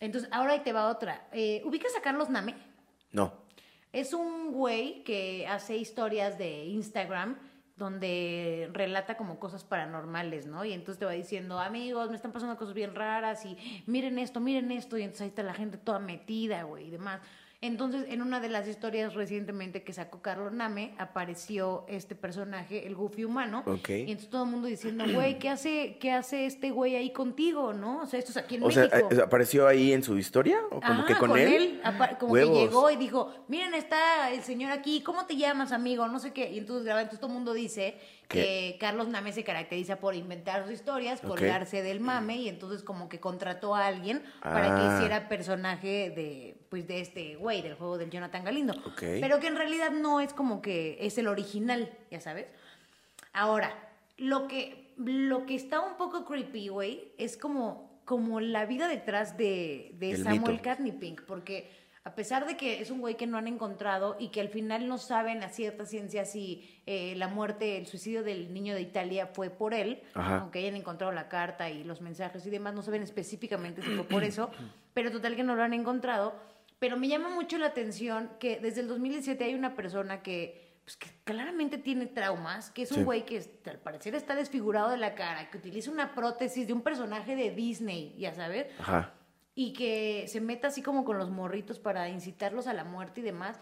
Entonces, 0.00 0.28
ahora 0.32 0.52
ahí 0.52 0.60
te 0.60 0.72
va 0.72 0.88
otra. 0.88 1.28
Eh, 1.32 1.62
¿Ubicas 1.64 1.94
a 1.96 2.02
Carlos 2.02 2.28
Name? 2.28 2.54
No. 3.10 3.32
Es 3.92 4.12
un 4.12 4.52
güey 4.52 5.02
que 5.02 5.46
hace 5.48 5.76
historias 5.76 6.38
de 6.38 6.66
Instagram 6.66 7.38
donde 7.78 8.68
relata 8.72 9.16
como 9.16 9.38
cosas 9.38 9.64
paranormales, 9.64 10.46
¿no? 10.46 10.64
Y 10.64 10.72
entonces 10.72 10.98
te 10.98 11.04
va 11.04 11.12
diciendo, 11.12 11.58
amigos, 11.58 12.10
me 12.10 12.16
están 12.16 12.32
pasando 12.32 12.56
cosas 12.56 12.74
bien 12.74 12.94
raras 12.94 13.44
y 13.46 13.56
miren 13.86 14.18
esto, 14.18 14.40
miren 14.40 14.72
esto, 14.72 14.98
y 14.98 15.02
entonces 15.02 15.22
ahí 15.22 15.28
está 15.28 15.42
la 15.42 15.54
gente 15.54 15.78
toda 15.78 15.98
metida, 15.98 16.64
güey, 16.64 16.88
y 16.88 16.90
demás. 16.90 17.20
Entonces, 17.60 18.04
en 18.08 18.22
una 18.22 18.38
de 18.38 18.48
las 18.48 18.68
historias 18.68 19.14
recientemente 19.14 19.82
que 19.82 19.92
sacó 19.92 20.22
Carlos 20.22 20.52
Name, 20.52 20.94
apareció 20.96 21.84
este 21.88 22.14
personaje, 22.14 22.86
el 22.86 22.94
Goofy 22.94 23.24
humano. 23.24 23.64
Ok. 23.66 23.88
Y 23.88 24.02
entonces 24.02 24.30
todo 24.30 24.44
el 24.44 24.50
mundo 24.50 24.68
diciendo, 24.68 25.04
güey, 25.12 25.40
¿qué 25.40 25.48
hace, 25.48 25.96
¿qué 26.00 26.12
hace 26.12 26.46
este 26.46 26.70
güey 26.70 26.94
ahí 26.94 27.12
contigo, 27.12 27.72
no? 27.72 28.02
O 28.02 28.06
sea, 28.06 28.20
esto 28.20 28.30
es 28.30 28.36
aquí 28.36 28.54
en 28.54 28.62
O 28.62 28.70
sea, 28.70 28.84
México. 28.84 29.08
eh, 29.10 29.22
¿apareció 29.24 29.66
ahí 29.66 29.92
en 29.92 30.04
su 30.04 30.16
historia? 30.16 30.60
¿O 30.70 30.80
como 30.80 31.00
Ajá, 31.00 31.06
que 31.06 31.14
con, 31.16 31.36
él? 31.36 31.80
como 32.20 32.32
Huevos. 32.34 32.56
que 32.56 32.62
llegó 32.64 32.90
y 32.92 32.96
dijo, 32.96 33.34
miren, 33.48 33.74
está 33.74 34.30
el 34.30 34.42
señor 34.44 34.70
aquí, 34.70 35.00
¿cómo 35.02 35.26
te 35.26 35.36
llamas, 35.36 35.72
amigo? 35.72 36.06
No 36.06 36.20
sé 36.20 36.32
qué. 36.32 36.52
Y 36.52 36.58
entonces 36.58 36.86
entonces 36.88 37.18
todo 37.18 37.26
el 37.26 37.34
mundo 37.34 37.54
dice 37.54 37.98
que 38.28 38.76
Carlos 38.78 39.08
Name 39.08 39.32
se 39.32 39.42
caracteriza 39.42 39.96
por 39.96 40.14
inventar 40.14 40.62
sus 40.64 40.72
historias, 40.72 41.20
Ok. 41.20 41.28
colgarse 41.28 41.82
del 41.82 41.98
mame, 42.00 42.36
y 42.36 42.48
entonces 42.48 42.82
como 42.82 43.08
que 43.08 43.20
contrató 43.20 43.74
a 43.74 43.86
alguien 43.86 44.22
para 44.42 44.74
Ah. 44.74 44.78
que 44.78 44.96
hiciera 44.96 45.28
personaje 45.28 46.10
de, 46.10 46.56
pues, 46.68 46.86
de 46.86 47.00
este 47.00 47.36
güey, 47.36 47.62
del 47.62 47.74
juego 47.74 47.96
del 47.96 48.10
Jonathan 48.10 48.44
Galindo. 48.44 48.74
Pero 49.00 49.40
que 49.40 49.46
en 49.46 49.56
realidad 49.56 49.90
no 49.92 50.20
es 50.20 50.34
como 50.34 50.60
que 50.60 50.98
es 51.00 51.16
el 51.16 51.26
original, 51.26 51.90
ya 52.10 52.20
sabes. 52.20 52.46
Ahora, 53.32 53.74
lo 54.18 54.46
que, 54.46 54.92
lo 54.98 55.46
que 55.46 55.54
está 55.54 55.80
un 55.80 55.96
poco 55.96 56.24
creepy, 56.24 56.68
güey, 56.68 57.12
es 57.18 57.36
como, 57.38 58.00
como 58.04 58.40
la 58.40 58.66
vida 58.66 58.88
detrás 58.88 59.36
de, 59.38 59.92
de 59.94 60.10
El 60.12 60.22
Samuel 60.24 60.52
mito. 60.52 60.62
Katnipink, 60.64 61.22
porque 61.22 61.70
a 62.08 62.14
pesar 62.14 62.46
de 62.46 62.56
que 62.56 62.80
es 62.80 62.90
un 62.90 63.00
güey 63.00 63.16
que 63.16 63.26
no 63.26 63.36
han 63.36 63.46
encontrado 63.46 64.16
y 64.18 64.28
que 64.28 64.40
al 64.40 64.48
final 64.48 64.88
no 64.88 64.96
saben 64.96 65.42
a 65.42 65.50
cierta 65.50 65.84
ciencia 65.84 66.24
si 66.24 66.80
eh, 66.86 67.14
la 67.16 67.28
muerte, 67.28 67.76
el 67.76 67.86
suicidio 67.86 68.22
del 68.22 68.54
niño 68.54 68.74
de 68.74 68.80
Italia 68.80 69.26
fue 69.26 69.50
por 69.50 69.74
él, 69.74 70.02
Ajá. 70.14 70.38
aunque 70.38 70.60
hayan 70.60 70.74
encontrado 70.76 71.12
la 71.12 71.28
carta 71.28 71.68
y 71.68 71.84
los 71.84 72.00
mensajes 72.00 72.46
y 72.46 72.50
demás, 72.50 72.72
no 72.74 72.80
saben 72.80 73.02
específicamente 73.02 73.82
si 73.82 73.90
fue 73.90 74.04
por 74.04 74.24
eso, 74.24 74.50
pero 74.94 75.10
total 75.12 75.36
que 75.36 75.42
no 75.42 75.54
lo 75.54 75.62
han 75.62 75.74
encontrado. 75.74 76.34
Pero 76.78 76.96
me 76.96 77.08
llama 77.08 77.28
mucho 77.28 77.58
la 77.58 77.66
atención 77.66 78.30
que 78.40 78.58
desde 78.58 78.80
el 78.80 78.88
2017 78.88 79.44
hay 79.44 79.54
una 79.54 79.74
persona 79.74 80.22
que, 80.22 80.78
pues, 80.84 80.96
que 80.96 81.08
claramente 81.24 81.76
tiene 81.76 82.06
traumas, 82.06 82.70
que 82.70 82.82
es 82.82 82.90
un 82.92 82.98
Sí. 82.98 83.04
güey 83.04 83.26
que 83.26 83.44
al 83.66 83.78
parecer 83.80 84.14
está 84.14 84.34
desfigurado 84.34 84.88
de 84.90 84.96
la 84.96 85.14
cara, 85.14 85.50
que 85.50 85.58
utiliza 85.58 85.90
una 85.90 86.14
prótesis 86.14 86.66
de 86.66 86.72
un 86.72 86.80
personaje 86.80 87.36
de 87.36 87.50
Disney, 87.50 88.14
ya 88.16 88.32
sabes, 88.32 88.66
Ajá. 88.78 89.12
Y 89.60 89.72
que 89.72 90.26
se 90.28 90.40
meta 90.40 90.68
así 90.68 90.82
como 90.82 91.04
con 91.04 91.18
los 91.18 91.30
morritos 91.30 91.80
para 91.80 92.08
incitarlos 92.08 92.68
a 92.68 92.72
la 92.74 92.84
muerte 92.84 93.22
y 93.22 93.24
demás. 93.24 93.56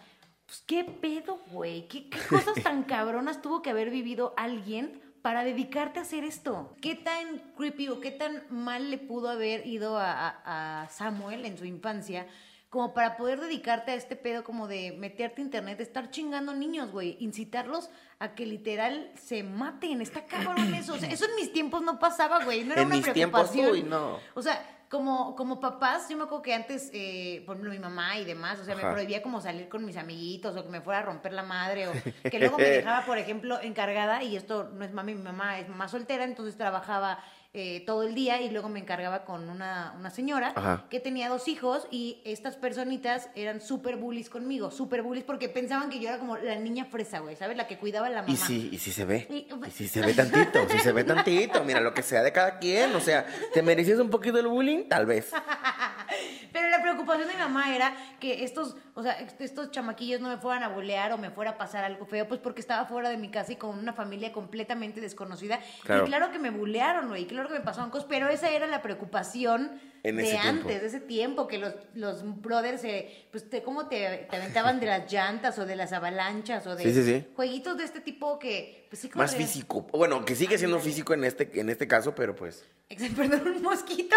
Pues 0.45 0.63
qué 0.67 0.83
pedo, 0.83 1.39
güey. 1.51 1.87
¿Qué, 1.87 2.07
qué 2.07 2.19
cosas 2.29 2.53
tan 2.61 2.83
cabronas 2.83 3.41
tuvo 3.41 3.63
que 3.63 3.71
haber 3.71 3.89
vivido 3.89 4.35
alguien 4.37 5.01
para 5.23 5.43
dedicarte 5.43 5.97
a 5.97 6.03
hacer 6.03 6.23
esto? 6.23 6.75
¿Qué 6.83 6.93
tan 6.93 7.39
creepy 7.57 7.87
o 7.89 7.99
qué 7.99 8.11
tan 8.11 8.43
mal 8.51 8.91
le 8.91 8.99
pudo 8.99 9.27
haber 9.29 9.65
ido 9.65 9.97
a, 9.97 10.11
a- 10.45 10.83
a 10.83 10.89
Samuel 10.89 11.45
en 11.45 11.57
su 11.57 11.65
infancia? 11.65 12.27
Como 12.69 12.93
para 12.93 13.17
poder 13.17 13.39
dedicarte 13.39 13.89
a 13.91 13.95
este 13.95 14.15
pedo 14.15 14.43
como 14.43 14.67
de 14.67 14.91
meterte 14.91 15.41
a 15.41 15.45
internet, 15.45 15.79
estar 15.81 16.11
chingando 16.11 16.53
niños, 16.53 16.91
güey, 16.91 17.17
incitarlos 17.21 17.89
a 18.19 18.35
que 18.35 18.45
literal 18.45 19.09
se 19.15 19.41
maten. 19.41 20.01
Está 20.01 20.25
cabrón 20.25 20.75
eso. 20.75 20.93
O 20.93 20.97
sea, 20.99 21.09
eso 21.09 21.25
en 21.25 21.35
mis 21.37 21.51
tiempos 21.53 21.81
no 21.81 21.97
pasaba, 21.97 22.43
güey. 22.43 22.65
No 22.65 22.73
era 22.73 22.81
En 22.83 22.87
una 22.89 22.97
mis 22.97 23.11
tiempos, 23.13 23.49
preocupación. 23.49 23.71
uy, 23.71 23.89
no. 23.89 24.19
O 24.35 24.41
sea, 24.43 24.76
como, 24.89 25.35
como 25.35 25.59
papás, 25.59 26.07
yo 26.09 26.17
me 26.17 26.23
acuerdo 26.23 26.41
que 26.41 26.53
antes, 26.53 26.89
eh, 26.93 27.43
por 27.45 27.55
ejemplo, 27.55 27.71
mi 27.71 27.79
mamá 27.79 28.17
y 28.17 28.25
demás, 28.25 28.59
o 28.59 28.63
sea, 28.63 28.75
me 28.75 28.83
prohibía 28.83 29.21
como 29.21 29.41
salir 29.41 29.67
con 29.67 29.85
mis 29.85 29.97
amiguitos 29.97 30.55
o 30.55 30.63
que 30.63 30.69
me 30.69 30.81
fuera 30.81 30.99
a 30.99 31.03
romper 31.03 31.33
la 31.33 31.43
madre 31.43 31.89
o 31.89 31.91
que 32.31 32.39
luego 32.39 32.57
me 32.57 32.69
dejaba, 32.69 33.05
por 33.05 33.17
ejemplo, 33.17 33.59
encargada, 33.61 34.23
y 34.23 34.37
esto 34.37 34.69
no 34.73 34.85
es 34.85 34.93
mami, 34.93 35.15
mi 35.15 35.23
mamá 35.23 35.59
es 35.59 35.67
mamá 35.67 35.89
soltera, 35.89 36.23
entonces 36.23 36.55
trabajaba 36.55 37.19
eh, 37.59 37.83
todo 37.85 38.03
el 38.03 38.13
día 38.13 38.39
y 38.41 38.49
luego 38.51 38.69
me 38.69 38.79
encargaba 38.79 39.25
con 39.25 39.49
una, 39.49 39.93
una 39.99 40.09
señora 40.11 40.53
Ajá. 40.55 40.85
que 40.89 40.99
tenía 40.99 41.27
dos 41.27 41.47
hijos 41.47 41.87
y 41.91 42.21
estas 42.23 42.55
personitas 42.55 43.29
eran 43.35 43.61
súper 43.61 43.95
bullies 43.97 44.29
conmigo, 44.29 44.69
súper 44.71 45.01
bullies 45.01 45.23
porque 45.25 45.49
pensaban 45.49 45.89
que 45.89 45.99
yo 45.99 46.09
era 46.09 46.19
como 46.19 46.37
la 46.37 46.55
niña 46.55 46.85
fresa, 46.85 47.19
güey, 47.19 47.35
¿sabes? 47.35 47.57
La 47.57 47.65
que 47.67 47.77
cuidaba 47.77 48.07
a 48.07 48.09
la 48.11 48.21
mamá. 48.21 48.33
Y 48.33 48.37
sí, 48.37 48.69
y 48.71 48.77
sí 48.77 48.91
se 48.91 49.05
ve. 49.05 49.27
Y- 49.29 49.47
Y 49.67 49.71
sí 49.71 49.87
se 49.87 50.01
ve 50.01 50.13
tantito, 50.13 50.67
sí 50.69 50.77
se 50.79 50.91
ve 50.91 51.03
tantito. 51.03 51.63
Mira, 51.63 51.81
lo 51.81 51.93
que 51.93 52.03
sea 52.03 52.21
de 52.23 52.31
cada 52.31 52.59
quien. 52.59 52.95
O 52.95 52.99
sea, 52.99 53.25
¿te 53.53 53.61
merecías 53.61 53.99
un 53.99 54.09
poquito 54.09 54.37
el 54.39 54.47
bullying? 54.47 54.83
Tal 54.87 55.05
vez. 55.05 55.31
Pero 56.53 56.69
la 56.69 56.81
preocupación 56.81 57.27
de 57.27 57.33
mi 57.33 57.39
mamá 57.39 57.75
era 57.75 57.93
que 58.19 58.43
estos, 58.43 58.75
o 58.93 59.03
sea, 59.03 59.13
estos 59.39 59.71
chamaquillos 59.71 60.21
no 60.21 60.29
me 60.29 60.37
fueran 60.37 60.63
a 60.63 60.69
bolear 60.69 61.11
o 61.11 61.17
me 61.17 61.29
fuera 61.29 61.51
a 61.51 61.57
pasar 61.57 61.83
algo 61.83 62.05
feo, 62.05 62.27
pues 62.27 62.39
porque 62.39 62.61
estaba 62.61 62.85
fuera 62.85 63.09
de 63.09 63.17
mi 63.17 63.29
casa 63.29 63.53
y 63.53 63.55
con 63.57 63.77
una 63.77 63.93
familia 63.93 64.31
completamente 64.31 65.01
desconocida. 65.01 65.59
Claro. 65.83 66.03
Y 66.03 66.07
claro 66.07 66.31
que 66.31 66.39
me 66.39 66.49
bulearon, 66.49 67.09
güey, 67.09 67.23
y 67.23 67.25
claro 67.25 67.47
que 67.47 67.55
me 67.55 67.61
pasaron 67.61 67.89
cosas, 67.89 68.07
pero 68.09 68.29
esa 68.29 68.49
era 68.49 68.67
la 68.67 68.81
preocupación 68.81 69.79
En 70.03 70.17
de 70.17 70.23
ese 70.27 70.37
antes, 70.37 70.65
tiempo. 70.65 70.67
de 70.81 70.85
ese 70.87 70.99
tiempo, 70.99 71.47
que 71.47 71.57
los, 71.57 71.73
los 71.95 72.41
brothers, 72.41 72.83
eh, 72.83 73.27
pues, 73.31 73.49
te, 73.49 73.61
¿cómo 73.63 73.87
te, 73.87 74.27
te 74.29 74.35
aventaban 74.37 74.79
de 74.79 74.85
las 74.87 75.11
llantas 75.11 75.57
o 75.59 75.65
de 75.65 75.75
las 75.75 75.91
avalanchas 75.93 76.65
o 76.67 76.75
de 76.75 76.83
Sí, 76.83 76.93
sí, 76.93 77.03
sí. 77.03 77.25
jueguitos 77.35 77.77
de 77.77 77.83
este 77.83 77.99
tipo 78.01 78.39
que, 78.39 78.85
pues 78.89 79.01
sí, 79.01 79.09
como 79.09 79.23
Más 79.23 79.35
físico. 79.35 79.81
Bueno, 79.91 80.23
que 80.23 80.35
sigue 80.35 80.57
siendo 80.57 80.79
físico 80.79 81.13
en 81.13 81.23
este, 81.23 81.49
en 81.59 81.69
este 81.69 81.87
caso, 81.87 82.13
pero 82.15 82.35
pues. 82.35 82.65
Perdón, 83.17 83.45
un 83.57 83.61
mosquito 83.61 84.15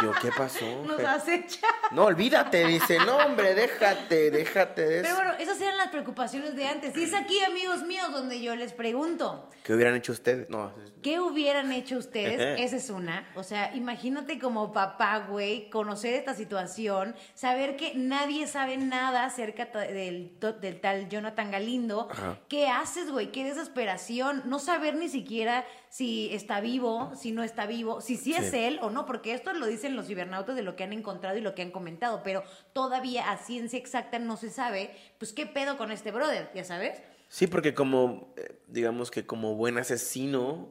¿Y 0.00 0.04
yo 0.04 0.12
qué 0.20 0.30
pasó? 0.36 0.64
nos 0.84 0.96
Fe- 0.96 1.06
acecha. 1.06 1.66
No, 1.92 2.04
olvídate, 2.06 2.66
dice. 2.66 2.98
No, 3.06 3.16
hombre, 3.18 3.54
déjate, 3.54 4.30
déjate 4.32 4.82
de 4.86 5.02
Pero 5.02 5.14
bueno, 5.14 5.32
esas 5.38 5.60
eran 5.60 5.76
las 5.76 5.88
preocupaciones 5.88 6.56
de 6.56 6.66
antes. 6.66 6.96
Y 6.96 7.04
es 7.04 7.14
aquí, 7.14 7.38
amigos 7.44 7.84
míos, 7.84 8.10
donde 8.12 8.40
yo 8.42 8.56
les 8.56 8.72
pregunto, 8.72 9.48
¿Qué 9.62 9.72
hubieran 9.74 9.94
hecho 9.94 10.12
ustedes? 10.12 10.50
No, 10.50 10.72
¿qué 11.02 11.20
hubieran 11.20 11.70
hecho 11.72 11.96
ustedes? 11.98 12.58
Esa 12.60 12.76
es 12.76 12.90
una. 12.90 13.28
O 13.36 13.42
sea, 13.44 13.74
imagínate 13.76 14.38
como 14.38 14.72
papá, 14.72 15.17
güey, 15.26 15.68
conocer 15.70 16.14
esta 16.14 16.34
situación, 16.34 17.14
saber 17.34 17.76
que 17.76 17.94
nadie 17.94 18.46
sabe 18.46 18.76
nada 18.76 19.24
acerca 19.24 19.66
del, 19.66 20.32
del 20.60 20.80
tal 20.80 21.08
Jonathan 21.08 21.50
Galindo. 21.50 22.08
Ajá. 22.10 22.38
¿Qué 22.48 22.68
haces, 22.68 23.10
güey? 23.10 23.32
Qué 23.32 23.44
desesperación. 23.44 24.42
No 24.46 24.58
saber 24.58 24.94
ni 24.96 25.08
siquiera 25.08 25.64
si 25.90 26.32
está 26.34 26.60
vivo, 26.60 27.12
si 27.16 27.32
no 27.32 27.42
está 27.42 27.66
vivo, 27.66 28.00
si 28.00 28.16
sí 28.16 28.34
es 28.34 28.50
Sí. 28.50 28.56
él 28.58 28.78
o 28.82 28.90
no, 28.90 29.06
porque 29.06 29.32
esto 29.34 29.52
lo 29.52 29.66
dicen 29.66 29.96
los 29.96 30.06
cibernautas 30.06 30.54
de 30.56 30.62
lo 30.62 30.76
que 30.76 30.84
han 30.84 30.92
encontrado 30.92 31.36
y 31.36 31.40
lo 31.40 31.54
que 31.54 31.62
han 31.62 31.70
comentado, 31.70 32.22
pero 32.22 32.42
todavía 32.72 33.30
a 33.30 33.36
ciencia 33.38 33.78
exacta 33.78 34.18
no 34.18 34.36
se 34.36 34.50
sabe, 34.50 34.90
pues 35.18 35.32
qué 35.32 35.46
pedo 35.46 35.76
con 35.78 35.90
este 35.92 36.10
brother, 36.12 36.50
ya 36.54 36.64
sabes. 36.64 37.00
Sí, 37.28 37.46
porque 37.46 37.74
como, 37.74 38.32
eh, 38.36 38.58
digamos 38.68 39.10
que 39.10 39.26
como 39.26 39.54
buen 39.54 39.76
asesino, 39.76 40.68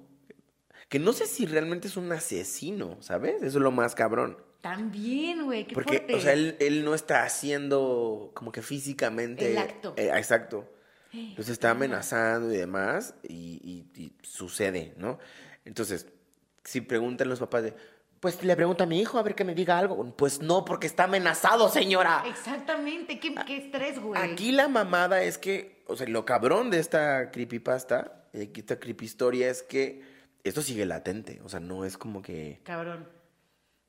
que 0.89 0.99
no 0.99 1.13
sé 1.13 1.25
si 1.27 1.45
realmente 1.45 1.87
es 1.87 1.97
un 1.97 2.11
asesino, 2.11 2.97
¿sabes? 3.01 3.35
Eso 3.37 3.57
es 3.57 3.63
lo 3.63 3.71
más 3.71 3.93
cabrón. 3.95 4.37
También, 4.61 5.45
güey, 5.45 5.65
qué 5.67 5.73
Porque, 5.73 5.97
fuerte. 5.97 6.15
o 6.15 6.19
sea, 6.21 6.33
él, 6.33 6.55
él 6.59 6.83
no 6.83 6.93
está 6.95 7.23
haciendo 7.23 8.31
como 8.33 8.51
que 8.51 8.61
físicamente... 8.61 9.51
El 9.51 9.57
acto. 9.57 9.93
Eh, 9.97 10.11
exacto. 10.15 10.69
Los 11.35 11.49
está 11.49 11.71
amenazando 11.71 12.53
y 12.53 12.57
demás, 12.57 13.15
y, 13.23 13.59
y- 13.95 14.01
y 14.01 14.13
sucede, 14.21 14.93
¿no? 14.97 15.17
Entonces, 15.65 16.05
si 16.63 16.81
preguntan 16.81 17.29
los 17.29 17.39
papás 17.39 17.63
de, 17.63 17.73
pues 18.19 18.43
le 18.43 18.55
pregunto 18.55 18.83
a 18.83 18.87
mi 18.87 18.99
hijo 18.99 19.17
a 19.17 19.23
ver 19.23 19.33
que 19.33 19.43
me 19.43 19.55
diga 19.55 19.79
algo. 19.79 20.13
Pues 20.15 20.41
no, 20.41 20.63
porque 20.65 20.85
está 20.85 21.05
amenazado, 21.05 21.69
señora. 21.69 22.23
Exactamente, 22.27 23.19
qué, 23.19 23.33
qué 23.47 23.57
estrés, 23.57 23.99
güey. 23.99 24.21
Aquí 24.21 24.51
la 24.51 24.67
mamada 24.67 25.23
es 25.23 25.37
que, 25.37 25.81
o 25.87 25.95
sea, 25.95 26.07
lo 26.07 26.25
cabrón 26.25 26.69
de 26.69 26.79
esta 26.79 27.31
creepypasta, 27.31 28.27
de 28.33 28.51
esta 28.53 28.79
creepy 28.79 29.05
historia 29.05 29.49
es 29.49 29.63
que 29.63 30.01
esto 30.47 30.61
sigue 30.61 30.85
latente. 30.85 31.39
O 31.43 31.49
sea, 31.49 31.59
no 31.59 31.85
es 31.85 31.97
como 31.97 32.21
que, 32.21 32.59
Cabrón. 32.63 33.07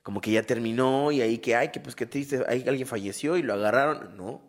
como 0.02 0.20
que 0.20 0.32
ya 0.32 0.42
terminó 0.42 1.12
y 1.12 1.20
ahí 1.20 1.38
que, 1.38 1.54
ay, 1.56 1.68
que 1.70 1.80
pues 1.80 1.94
qué 1.96 2.06
triste, 2.06 2.42
ahí 2.48 2.64
alguien 2.66 2.86
falleció 2.86 3.36
y 3.36 3.42
lo 3.42 3.54
agarraron. 3.54 4.16
No. 4.16 4.46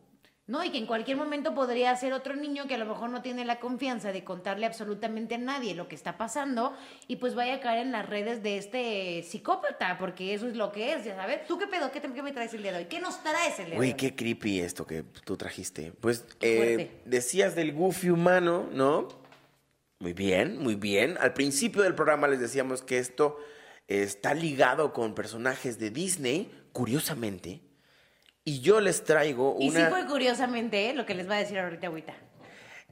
No, 0.48 0.64
y 0.64 0.72
que 0.72 0.80
en 0.80 0.88
cualquier 0.88 1.16
momento 1.16 1.54
podría 1.54 1.96
ser 1.96 2.12
otro 2.12 2.36
niño 2.36 2.66
que 2.66 2.74
a 2.74 2.80
lo 2.80 2.86
mejor 2.88 3.12
no 3.12 3.22
tiene 3.22 3.46
la 3.46 3.60
confianza 3.60 4.12
de 4.12 4.24
contarle 4.24 4.66
absolutamente 4.66 5.36
a 5.36 5.38
nadie 5.38 5.76
lo 5.76 5.88
que 5.88 5.94
está 5.94 6.18
pasando 6.18 6.76
y 7.08 7.18
pues 7.18 7.36
vaya 7.36 7.54
a 7.54 7.60
caer 7.60 7.86
en 7.86 7.92
las 7.92 8.10
redes 8.10 8.42
de 8.42 8.58
este 8.58 9.22
psicópata, 9.22 10.00
porque 10.00 10.34
eso 10.34 10.48
es 10.48 10.56
lo 10.56 10.72
que 10.72 10.94
es, 10.94 11.06
ya 11.06 11.16
sabes. 11.16 11.46
¿Tú 11.46 11.60
qué 11.60 11.68
pedo? 11.68 11.92
¿Qué, 11.92 12.02
te- 12.02 12.12
qué 12.12 12.24
me 12.24 12.32
traes 12.32 12.52
el 12.56 12.64
día 12.64 12.72
de 12.72 12.80
hoy? 12.80 12.86
¿Qué 12.86 13.00
nos 13.00 13.22
traes 13.22 13.60
el 13.60 13.66
día 13.68 13.76
de 13.76 13.80
hoy? 13.80 13.94
qué 13.94 14.16
creepy 14.16 14.60
esto 14.62 14.88
que 14.88 15.04
tú 15.04 15.38
trajiste. 15.38 15.92
Pues 16.02 16.26
eh, 16.42 17.00
decías 17.06 17.54
del 17.54 17.72
goofy 17.72 18.10
humano, 18.10 18.68
¿no? 18.74 19.08
Muy 20.00 20.14
bien, 20.14 20.58
muy 20.58 20.76
bien. 20.76 21.18
Al 21.20 21.34
principio 21.34 21.84
del 21.84 21.94
programa 21.94 22.30
les 22.30 22.40
decíamos 22.40 22.82
que 22.82 23.00
esto 23.00 23.38
está 23.90 24.34
ligado 24.34 24.94
con 24.94 25.14
personajes 25.14 25.78
de 25.78 25.90
Disney, 25.90 26.50
curiosamente. 26.72 27.60
Y 28.46 28.62
yo 28.62 28.80
les 28.80 29.04
traigo 29.04 29.58
Y 29.60 29.68
una... 29.68 29.88
sí 29.88 29.92
fue 29.92 30.08
curiosamente 30.08 30.90
¿eh? 30.90 30.94
lo 30.94 31.06
que 31.06 31.16
les 31.16 31.30
va 31.30 31.36
a 31.36 31.40
decir 31.40 31.60
ahorita 31.60 31.88
agüita. 31.88 32.16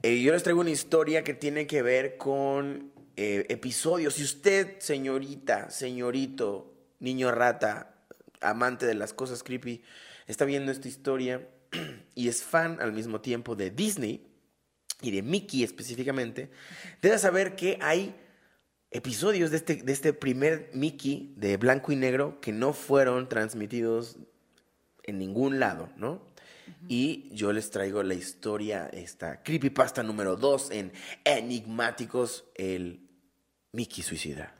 Eh, 0.02 0.20
yo 0.20 0.32
les 0.32 0.42
traigo 0.42 0.60
una 0.60 0.70
historia 0.70 1.24
que 1.24 1.32
tiene 1.32 1.66
que 1.66 1.80
ver 1.80 2.18
con 2.18 2.92
eh, 3.16 3.46
episodios. 3.48 4.14
Si 4.14 4.22
usted, 4.22 4.78
señorita, 4.78 5.70
señorito, 5.70 6.74
niño 7.00 7.30
rata, 7.30 7.94
amante 8.42 8.84
de 8.84 8.94
las 8.94 9.14
cosas 9.14 9.42
creepy, 9.42 9.82
está 10.26 10.44
viendo 10.44 10.70
esta 10.70 10.88
historia 10.88 11.48
y 12.14 12.28
es 12.28 12.42
fan 12.42 12.82
al 12.82 12.92
mismo 12.92 13.22
tiempo 13.22 13.56
de 13.56 13.70
Disney 13.70 14.27
y 15.00 15.10
de 15.10 15.22
Mickey 15.22 15.62
específicamente, 15.62 16.50
debe 17.00 17.18
saber 17.18 17.56
que 17.56 17.78
hay 17.80 18.14
episodios 18.90 19.50
de 19.50 19.58
este, 19.58 19.76
de 19.76 19.92
este 19.92 20.12
primer 20.12 20.70
Mickey 20.74 21.34
de 21.36 21.56
blanco 21.56 21.92
y 21.92 21.96
negro 21.96 22.40
que 22.40 22.52
no 22.52 22.72
fueron 22.72 23.28
transmitidos 23.28 24.16
en 25.04 25.18
ningún 25.18 25.60
lado, 25.60 25.90
¿no? 25.96 26.26
Y 26.88 27.28
yo 27.32 27.52
les 27.52 27.70
traigo 27.70 28.02
la 28.02 28.14
historia, 28.14 28.88
esta 28.92 29.42
creepypasta 29.42 30.02
número 30.02 30.36
2 30.36 30.70
en 30.70 30.92
Enigmáticos, 31.24 32.44
el 32.54 33.00
Mickey 33.72 34.02
Suicida. 34.02 34.54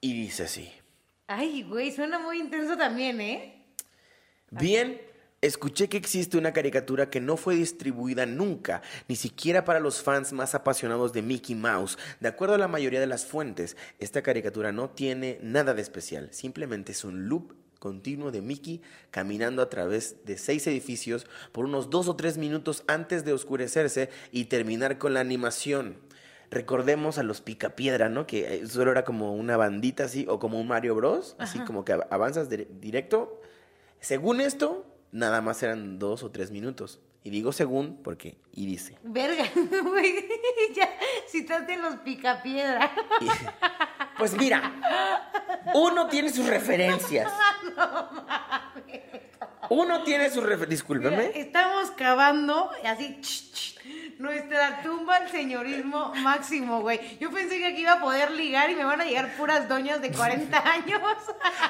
Y 0.00 0.14
dice 0.14 0.44
así. 0.44 0.70
Ay, 1.26 1.62
güey, 1.62 1.92
suena 1.92 2.18
muy 2.18 2.40
intenso 2.40 2.76
también, 2.76 3.20
¿eh? 3.20 3.66
Bien, 4.50 5.00
escuché 5.42 5.88
que 5.88 5.96
existe 5.96 6.36
una 6.36 6.52
caricatura 6.52 7.08
que 7.10 7.20
no 7.20 7.36
fue 7.36 7.54
distribuida 7.56 8.26
nunca, 8.26 8.82
ni 9.08 9.16
siquiera 9.16 9.64
para 9.64 9.80
los 9.80 10.02
fans 10.02 10.32
más 10.32 10.54
apasionados 10.54 11.12
de 11.12 11.22
Mickey 11.22 11.54
Mouse. 11.54 11.96
De 12.20 12.28
acuerdo 12.28 12.54
a 12.54 12.58
la 12.58 12.68
mayoría 12.68 13.00
de 13.00 13.06
las 13.06 13.24
fuentes, 13.24 13.76
esta 13.98 14.22
caricatura 14.22 14.72
no 14.72 14.90
tiene 14.90 15.38
nada 15.42 15.72
de 15.74 15.82
especial, 15.82 16.28
simplemente 16.32 16.92
es 16.92 17.04
un 17.04 17.28
loop 17.28 17.54
continuo 17.78 18.30
de 18.30 18.42
Mickey 18.42 18.82
caminando 19.10 19.62
a 19.62 19.70
través 19.70 20.26
de 20.26 20.36
seis 20.36 20.66
edificios 20.66 21.26
por 21.52 21.64
unos 21.64 21.88
dos 21.88 22.08
o 22.08 22.16
tres 22.16 22.36
minutos 22.36 22.84
antes 22.86 23.24
de 23.24 23.32
oscurecerse 23.32 24.10
y 24.32 24.44
terminar 24.44 24.98
con 24.98 25.14
la 25.14 25.20
animación. 25.20 25.96
Recordemos 26.50 27.16
a 27.16 27.22
los 27.22 27.40
Picapiedra, 27.40 28.10
¿no? 28.10 28.26
Que 28.26 28.56
eh, 28.56 28.66
solo 28.66 28.90
era 28.90 29.04
como 29.04 29.34
una 29.34 29.56
bandita 29.56 30.04
así, 30.04 30.26
o 30.28 30.38
como 30.38 30.60
un 30.60 30.66
Mario 30.68 30.94
Bros. 30.96 31.36
Así 31.38 31.60
como 31.60 31.84
que 31.84 31.92
av- 31.92 32.06
avanzas 32.10 32.50
dire- 32.50 32.66
directo. 32.80 33.40
Según 34.00 34.40
esto, 34.40 34.84
nada 35.12 35.40
más 35.40 35.62
eran 35.62 35.98
dos 35.98 36.22
o 36.22 36.30
tres 36.30 36.50
minutos. 36.50 37.00
Y 37.22 37.28
digo 37.30 37.52
según 37.52 38.02
porque, 38.02 38.38
y 38.52 38.64
dice. 38.66 38.96
Verga, 39.02 39.44
güey, 39.82 40.26
ya 40.74 40.88
citaste 41.28 41.76
los 41.76 41.96
picapiedra. 41.96 42.90
Y- 43.20 43.28
pues 44.16 44.34
mira, 44.36 44.72
uno 45.74 46.08
tiene 46.08 46.30
sus 46.30 46.46
referencias. 46.46 47.30
Uno 49.70 50.02
tiene 50.02 50.28
sus 50.30 50.42
referencias. 50.42 50.60
Mira, 50.88 51.10
Discúlpeme. 51.10 51.32
estamos 51.34 51.90
cavando 51.92 52.70
así 52.84 53.18
ch, 53.20 53.52
ch, 53.52 53.78
nuestra 54.18 54.82
tumba 54.82 55.16
al 55.16 55.30
señorismo 55.30 56.12
máximo, 56.16 56.80
güey. 56.82 57.00
Yo 57.18 57.30
pensé 57.30 57.58
que 57.58 57.66
aquí 57.68 57.80
iba 57.82 57.92
a 57.92 58.00
poder 58.00 58.32
ligar 58.32 58.68
y 58.70 58.74
me 58.74 58.84
van 58.84 59.00
a 59.00 59.04
llegar 59.04 59.34
puras 59.36 59.68
doñas 59.68 60.02
de 60.02 60.10
40 60.10 60.58
años. 60.70 61.00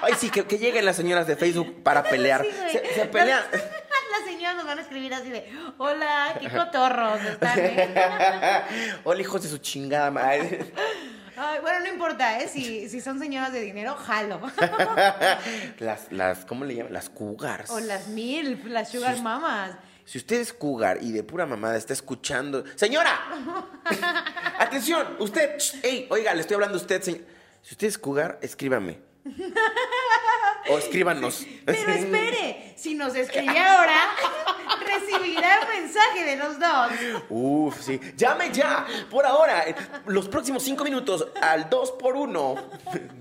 Ay, 0.02 0.14
sí, 0.18 0.30
que, 0.30 0.44
que 0.44 0.58
lleguen 0.58 0.84
las 0.86 0.96
señoras 0.96 1.26
de 1.26 1.36
Facebook 1.36 1.82
para 1.82 2.02
pelear. 2.02 2.42
Sí, 2.42 2.50
se, 2.72 2.94
se 2.94 3.06
pelean. 3.06 3.42
Las, 3.52 3.62
las 3.62 4.24
señoras 4.26 4.56
nos 4.56 4.64
van 4.66 4.78
a 4.78 4.82
escribir 4.82 5.14
así 5.14 5.28
de, 5.28 5.48
hola, 5.78 6.36
qué 6.40 6.48
cotorros 6.48 7.22
están. 7.22 7.58
eh?" 7.58 8.62
Hola, 9.04 9.20
hijos 9.20 9.42
de 9.42 9.48
su 9.48 9.58
chingada 9.58 10.10
madre. 10.10 10.72
Ay, 11.42 11.58
bueno, 11.62 11.80
no 11.80 11.86
importa, 11.88 12.38
¿eh? 12.40 12.48
Si, 12.48 12.88
si 12.90 13.00
son 13.00 13.18
señoras 13.18 13.50
de 13.52 13.62
dinero, 13.62 13.94
jalo. 13.94 14.40
Las, 15.78 16.12
las, 16.12 16.44
¿cómo 16.44 16.66
le 16.66 16.74
llaman? 16.74 16.92
Las 16.92 17.08
cougars. 17.08 17.70
o 17.70 17.80
las 17.80 18.08
mil, 18.08 18.60
las 18.66 18.90
sugar 18.90 19.16
Sí. 19.16 19.22
mamas. 19.22 19.74
Si 20.04 20.18
usted 20.18 20.40
es 20.40 20.52
cougar 20.52 20.98
y 21.00 21.12
de 21.12 21.22
pura 21.22 21.46
mamada 21.46 21.76
está 21.78 21.92
escuchando. 21.94 22.64
¡Señora! 22.74 23.18
¡Atención! 24.58 25.16
Usted. 25.18 25.56
¡Ey! 25.82 26.06
Oiga, 26.10 26.34
le 26.34 26.40
estoy 26.42 26.56
hablando 26.56 26.76
a 26.76 26.80
usted, 26.80 27.00
señor. 27.00 27.22
Si 27.62 27.72
usted 27.74 27.86
es 27.86 27.96
cougar, 27.96 28.38
escríbame. 28.42 28.98
O 30.68 30.78
escríbanos. 30.78 31.46
Pero 31.64 31.92
espere, 31.92 32.74
si 32.76 32.94
nos 32.94 33.14
escribe 33.14 33.58
ahora, 33.58 33.96
recibirá 34.86 35.60
el 35.62 35.82
mensaje 35.82 36.24
de 36.24 36.36
los 36.36 36.58
dos. 36.58 36.90
Uf, 37.28 37.80
sí. 37.80 38.00
Llame 38.16 38.52
ya, 38.52 38.86
por 39.10 39.24
ahora, 39.24 39.64
los 40.06 40.28
próximos 40.28 40.62
cinco 40.62 40.84
minutos 40.84 41.26
al 41.40 41.68
2 41.70 41.92
por 41.92 42.16
1 42.16 42.70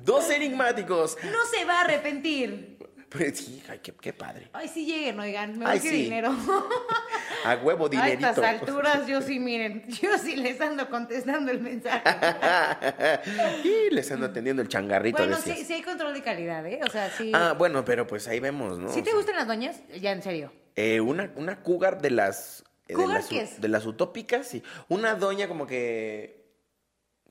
Dos 0.04 0.30
enigmáticos. 0.30 1.18
No 1.24 1.46
se 1.46 1.66
va 1.66 1.80
a 1.80 1.82
arrepentir. 1.82 2.79
Pues 3.10 3.40
sí, 3.40 3.64
ay, 3.68 3.80
qué, 3.82 3.92
qué 3.94 4.14
padre. 4.14 4.50
Ay, 4.54 4.68
sí 4.68 4.86
lleguen, 4.86 5.20
oigan, 5.20 5.58
me 5.58 5.66
Ay, 5.66 5.80
sí. 5.80 5.90
dinero. 5.90 6.30
A 7.46 7.56
huevo, 7.56 7.86
A 7.88 7.90
dinerito. 7.90 8.28
estas 8.28 8.38
alturas, 8.38 9.08
yo 9.08 9.22
sí, 9.22 9.40
miren, 9.40 9.84
yo 9.90 10.18
sí 10.18 10.36
les 10.36 10.62
ando 10.62 10.88
contestando 10.90 11.52
el 11.52 11.60
mensaje. 11.60 12.04
y 13.64 13.94
les 13.94 14.12
ando 14.12 14.28
atendiendo 14.28 14.62
el 14.62 14.68
changarrito. 14.68 15.18
Bueno, 15.18 15.38
decías. 15.38 15.58
sí, 15.60 15.66
sí 15.66 15.74
hay 15.74 15.82
control 15.82 16.14
de 16.14 16.22
calidad, 16.22 16.66
¿eh? 16.68 16.80
O 16.86 16.90
sea, 16.92 17.10
sí. 17.10 17.32
Ah, 17.34 17.56
bueno, 17.58 17.84
pero 17.84 18.06
pues 18.06 18.28
ahí 18.28 18.40
vemos, 18.40 18.78
¿no? 18.78 18.92
¿Sí 18.94 19.02
te 19.02 19.14
gustan 19.14 19.36
las 19.36 19.48
doñas? 19.48 19.78
Ya, 20.00 20.12
en 20.12 20.22
serio. 20.22 20.52
Eh, 20.76 21.00
una, 21.02 21.32
una 21.36 21.62
cougar 21.64 22.02
de 22.02 22.12
las. 22.12 22.64
eh, 22.88 22.90
de 22.90 22.94
¿Cougar 22.96 23.18
las, 23.18 23.28
qué 23.28 23.42
es? 23.42 23.60
De 23.60 23.68
las 23.70 23.86
utópicas, 23.86 24.48
sí. 24.48 24.62
Una 24.88 25.16
doña 25.16 25.48
como 25.48 25.66
que. 25.66 26.39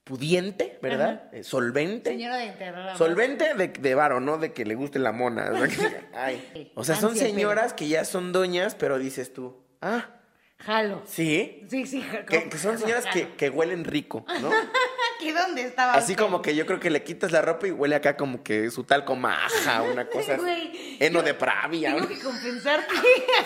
Pudiente, 0.08 0.78
¿verdad? 0.80 1.24
Ajá. 1.26 1.36
Eh, 1.36 1.44
solvente. 1.44 2.10
Señora 2.10 2.38
de 2.38 2.44
enterrar. 2.44 2.96
Solvente 2.96 3.54
de, 3.54 3.68
de 3.68 3.94
varo, 3.94 4.20
no 4.20 4.38
de 4.38 4.54
que 4.54 4.64
le 4.64 4.74
guste 4.74 4.98
la 4.98 5.12
mona. 5.12 5.52
Ay. 6.14 6.72
O 6.74 6.82
sea, 6.82 6.96
son 6.96 7.14
señoras 7.14 7.74
que 7.74 7.88
ya 7.88 8.06
son 8.06 8.32
doñas, 8.32 8.74
pero 8.74 8.98
dices 8.98 9.34
tú, 9.34 9.58
ah, 9.82 10.17
Jalo. 10.60 11.02
sí. 11.06 11.64
Sí, 11.70 11.86
sí. 11.86 12.04
Que, 12.28 12.48
que 12.48 12.58
son 12.58 12.78
señoras 12.78 13.04
que, 13.12 13.28
que 13.34 13.48
huelen 13.50 13.84
rico, 13.84 14.24
¿no? 14.40 14.50
¿Que 15.20 15.32
dónde 15.32 15.62
estaba? 15.62 15.94
Así 15.94 16.12
usted? 16.12 16.24
como 16.24 16.42
que 16.42 16.54
yo 16.54 16.64
creo 16.66 16.78
que 16.80 16.90
le 16.90 17.02
quitas 17.02 17.32
la 17.32 17.42
ropa 17.42 17.66
y 17.66 17.70
huele 17.72 17.96
acá 17.96 18.16
como 18.16 18.42
que 18.42 18.70
su 18.70 18.84
talco 18.84 19.16
maja, 19.16 19.82
una 19.82 20.06
cosa. 20.06 20.36
Güey, 20.36 20.96
Eno 21.00 21.20
yo 21.20 21.24
de 21.24 21.34
pravia. 21.34 21.94
Tengo 21.94 22.08
que 22.08 22.18
compensarte. 22.20 22.94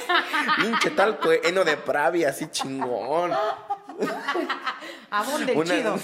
Pinche 0.60 0.90
talco, 0.90 1.30
eno 1.32 1.64
de 1.64 1.76
pravia, 1.78 2.28
así 2.30 2.46
chingón. 2.50 3.32
Abón 5.10 5.44
del 5.46 5.56
Una, 5.56 5.74
chido. 5.74 5.98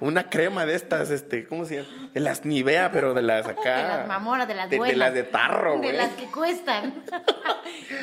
una 0.00 0.28
crema 0.30 0.64
de 0.66 0.74
estas, 0.76 1.10
este, 1.10 1.44
¿cómo 1.46 1.64
se 1.64 1.82
llama? 1.82 2.10
De 2.12 2.20
las 2.20 2.44
Nivea, 2.44 2.90
pero 2.92 3.14
de 3.14 3.22
las 3.22 3.46
acá. 3.46 3.76
De 3.76 3.82
las 3.98 4.06
mamonas, 4.08 4.46
de 4.48 4.54
las 4.54 4.70
de, 4.70 4.76
buenas. 4.78 4.94
de 4.94 4.98
las 4.98 5.14
de 5.14 5.22
tarro, 5.24 5.72
De 5.72 5.78
güey. 5.78 5.92
las 5.96 6.10
que 6.10 6.26
cuestan. 6.26 7.02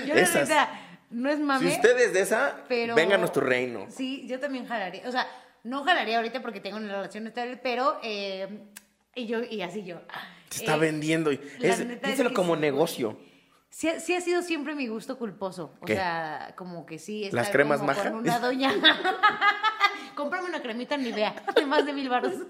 Yo 0.05 0.13
Esas. 0.15 0.49
neta, 0.49 0.69
no 1.09 1.29
es 1.29 1.39
mame. 1.39 1.69
Si 1.69 1.75
usted 1.75 1.97
es 1.99 2.13
de 2.13 2.21
esa, 2.21 2.63
pero... 2.67 2.95
vénganos 2.95 3.31
tu 3.31 3.39
reino. 3.41 3.85
Sí, 3.89 4.25
yo 4.27 4.39
también 4.39 4.65
jalaría. 4.67 5.07
O 5.07 5.11
sea, 5.11 5.27
no 5.63 5.83
jalaría 5.83 6.17
ahorita 6.17 6.41
porque 6.41 6.59
tengo 6.59 6.77
una 6.77 6.87
relación 6.91 7.27
estable, 7.27 7.57
pero... 7.57 7.99
eh, 8.03 8.47
y 9.15 9.25
yo, 9.25 9.41
y 9.43 9.61
así 9.61 9.83
yo. 9.83 10.01
Se 10.49 10.59
está 10.61 10.75
eh, 10.75 10.79
vendiendo. 10.79 11.31
y- 11.31 11.39
Es, 11.61 11.79
es 11.79 12.29
como 12.33 12.55
sí. 12.55 12.61
negocio. 12.61 13.19
Sí, 13.69 13.89
ha- 13.89 13.99
sí 13.99 14.15
ha 14.15 14.21
sido 14.21 14.41
siempre 14.41 14.75
mi 14.75 14.87
gusto 14.87 15.17
culposo. 15.17 15.73
O 15.81 15.85
¿Qué? 15.85 15.95
sea, 15.95 16.53
como 16.55 16.85
que 16.85 16.99
sí. 16.99 17.25
estar 17.25 17.39
¿Las 17.41 17.49
cremas 17.49 17.79
como 17.79 17.87
Maja? 17.87 18.03
Con 18.11 18.19
una 18.19 18.39
doña. 18.39 18.71
Cómprame 20.15 20.47
una 20.47 20.61
cremita 20.61 20.95
Nivea 20.97 21.33
de 21.55 21.65
más 21.65 21.85
de 21.85 21.93
mil 21.93 22.09
baros. 22.09 22.33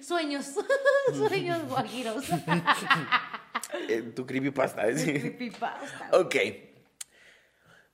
Sueños. 0.00 0.46
Sueños 1.14 1.62
guajiros. 1.68 2.24
Eh, 3.88 4.02
tu 4.14 4.26
creepypasta. 4.26 4.96
Sí. 4.96 5.12
Creepypasta. 5.12 6.10
Ok. 6.12 6.36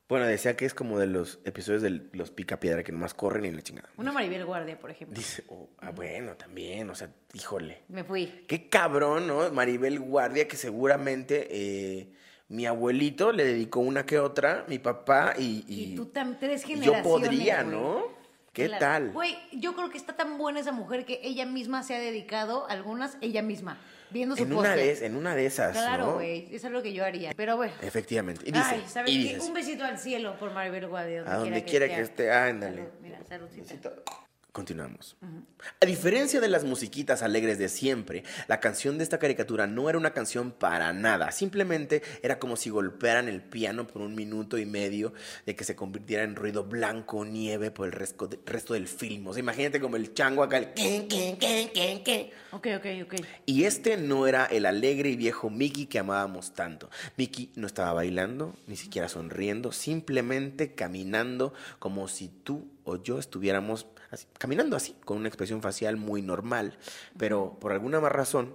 Bueno, 0.09 0.27
decía 0.27 0.57
que 0.57 0.67
es 0.67 0.75
como 0.75 0.99
de 0.99 1.07
los 1.07 1.41
episodios 1.45 1.81
de 1.81 2.03
los 2.13 2.31
pica 2.31 2.61
piedra 2.61 2.83
que 2.83 2.93
nomás 2.93 3.15
corren 3.15 3.47
y 3.47 3.51
la 3.51 3.63
chingada. 3.63 3.89
Una 3.97 4.13
Maribel 4.13 4.45
Guardia, 4.45 4.79
por 4.79 4.91
ejemplo. 4.91 5.17
Dice, 5.17 5.43
oh, 5.49 5.71
ah, 5.79 5.91
bueno, 5.91 6.37
también, 6.37 6.91
o 6.91 6.95
sea, 6.95 7.09
híjole. 7.33 7.83
Me 7.89 8.05
fui. 8.05 8.45
Qué 8.47 8.69
cabrón, 8.69 9.27
¿no? 9.27 9.51
Maribel 9.51 9.99
Guardia, 10.01 10.47
que 10.47 10.57
seguramente 10.59 11.49
eh, 11.51 12.13
mi 12.49 12.67
abuelito 12.67 13.33
le 13.33 13.45
dedicó 13.45 13.81
una 13.81 14.05
que 14.05 14.19
otra, 14.19 14.67
mi 14.69 14.79
papá 14.79 15.33
y. 15.39 15.65
Y, 15.67 15.95
tú 15.97 16.07
también, 16.07 16.39
tres 16.39 16.65
generaciones. 16.65 17.03
yo 17.05 17.09
podría, 17.09 17.63
güey. 17.63 17.75
¿no? 17.75 18.05
¿Qué 18.53 18.67
Claro. 18.67 18.81
tal? 18.81 19.13
Güey, 19.13 19.35
yo 19.53 19.75
creo 19.75 19.89
que 19.89 19.97
está 19.97 20.15
tan 20.15 20.37
buena 20.37 20.61
esa 20.61 20.73
mujer 20.73 21.07
que 21.07 21.21
ella 21.23 21.47
misma 21.47 21.83
se 21.83 21.95
ha 21.97 21.99
dedicado, 21.99 22.69
algunas 22.69 23.17
ella 23.23 23.41
misma, 23.41 23.79
viendo 24.13 24.37
su 24.37 24.43
En 24.45 24.53
una, 24.53 24.77
de, 24.77 25.07
en 25.07 25.17
una 25.17 25.35
de 25.35 25.47
esas, 25.47 25.73
Claro, 25.73 26.07
¿no? 26.07 26.15
güey, 26.15 26.49
eso 26.55 26.67
es 26.69 26.73
lo 26.73 26.83
que 26.83 26.93
yo 26.93 27.05
haría. 27.05 27.33
Pero 27.37 27.57
bueno. 27.57 27.73
Efectivamente. 27.83 28.43
Y 28.47 28.53
dice, 28.53 28.65
Ay, 28.67 28.85
¿sabes 28.89 29.11
y 29.11 29.19
dices, 29.19 29.43
Un 29.43 29.55
besito 29.55 29.85
al 29.85 29.99
cielo 29.99 30.39
por 30.39 30.53
Maribel 30.53 30.87
Guardia. 30.89 31.23
a 31.27 31.37
donde 31.39 31.65
quiera 31.65 31.89
que 31.89 32.01
esté, 32.01 32.31
ándale. 32.31 32.77
Salud, 32.77 32.91
mira, 33.01 33.19
saludcita. 33.29 33.93
Continuamos. 34.53 35.17
A 35.81 35.87
diferencia 35.87 36.39
de 36.39 36.49
las 36.49 36.63
musiquitas 36.65 37.23
alegres 37.23 37.59
de 37.59 37.71
siempre, 37.71 38.23
la 38.49 38.61
canción 38.61 38.99
de 38.99 39.05
esta 39.05 39.19
caricatura 39.19 39.67
no 39.67 39.89
era 39.89 39.97
una 39.97 40.13
canción 40.13 40.51
para 40.53 40.93
nada. 40.93 41.33
Simplemente 41.33 42.03
era 42.23 42.39
como 42.39 42.57
si 42.57 42.69
golpearan 42.69 43.29
el 43.29 43.41
piano 43.41 43.87
por 43.87 44.03
un 44.03 44.15
minuto 44.15 44.59
y 44.59 44.67
medio 44.67 45.15
de 45.47 45.57
que 45.57 45.65
se 45.65 45.75
convirtiera 45.75 46.23
en 46.25 46.37
ruido 46.37 46.65
blanco 46.65 47.21
o 47.21 47.25
nieve 47.25 47.71
por 47.71 47.87
el 47.87 47.93
resto, 47.93 48.29
de- 48.29 48.39
resto 48.45 48.75
del 48.75 48.89
film. 48.89 49.27
O 49.29 49.33
sea, 49.33 49.41
imagínate 49.41 49.81
como 49.81 49.97
el 49.97 50.13
chango 50.13 50.43
acá, 50.43 50.59
el 50.59 50.75
quen, 50.75 51.09
quen, 51.09 51.39
quen, 51.39 51.71
quen, 51.71 52.05
quen. 52.05 52.31
Ok, 52.51 52.67
ok, 52.77 52.87
ok. 53.05 53.15
Y 53.47 53.65
este 53.65 53.97
no 53.97 54.27
era 54.27 54.45
el 54.45 54.67
alegre 54.67 55.09
y 55.09 55.17
viejo 55.17 55.49
Mickey 55.49 55.87
que 55.87 55.99
amábamos 55.99 56.53
tanto. 56.53 56.91
Mickey 57.17 57.51
no 57.57 57.67
estaba 57.67 57.95
bailando, 57.95 58.55
ni 58.67 58.77
siquiera 58.77 59.09
sonriendo, 59.09 59.73
simplemente 59.73 60.75
caminando 60.75 61.55
como 61.79 62.07
si 62.07 62.29
tú 62.29 62.69
o 62.85 63.03
yo 63.03 63.19
estuviéramos 63.19 63.85
así, 64.13 64.27
caminando 64.39 64.77
así, 64.77 64.95
con 65.05 65.17
una 65.19 65.29
expresión 65.29 65.63
facial 65.63 65.97
muy 65.97 66.23
normal. 66.23 66.79
Pero 67.19 67.59
por 67.59 67.73
alguna 67.73 68.01
más 68.01 68.13
razón, 68.13 68.55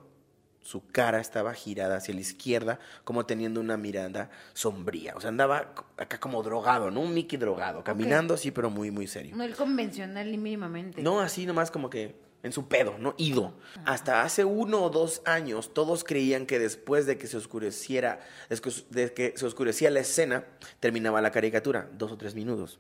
su 0.62 0.86
cara 0.86 1.22
estaba 1.22 1.54
girada 1.54 1.96
hacia 1.96 2.14
la 2.14 2.20
izquierda, 2.20 2.80
como 3.06 3.26
teniendo 3.26 3.62
una 3.62 3.78
mirada 3.78 4.30
sombría. 4.54 5.16
O 5.16 5.22
sea, 5.22 5.30
andaba 5.30 5.74
acá 5.96 6.20
como 6.20 6.44
drogado, 6.44 6.92
¿no? 6.92 7.00
Un 7.02 7.14
Mickey 7.14 7.40
drogado, 7.40 7.84
caminando 7.84 8.34
así, 8.34 8.52
pero 8.52 8.70
muy, 8.70 8.92
muy 8.92 9.08
serio. 9.08 9.36
No 9.36 9.44
el 9.44 9.56
convencional 9.56 10.30
ni 10.30 10.38
mínimamente. 10.38 11.02
No, 11.02 11.22
así 11.22 11.46
nomás 11.46 11.72
como 11.72 11.90
que 11.90 12.16
en 12.44 12.52
su 12.52 12.68
pedo, 12.68 12.98
¿no? 13.00 13.16
Ido. 13.18 13.54
Hasta 13.86 14.24
hace 14.24 14.44
uno 14.44 14.84
o 14.84 14.90
dos 14.90 15.22
años 15.26 15.74
todos 15.74 16.04
creían 16.04 16.46
que 16.46 16.60
después 16.60 17.06
de 17.06 17.18
que 17.18 17.28
se 17.28 17.38
oscureciera, 17.38 18.20
de 18.50 19.14
que 19.14 19.34
se 19.38 19.46
oscurecía 19.46 19.90
la 19.90 20.02
escena, 20.02 20.46
terminaba 20.82 21.22
la 21.22 21.32
caricatura, 21.32 21.90
dos 21.94 22.12
o 22.12 22.18
tres 22.18 22.36
minutos. 22.36 22.80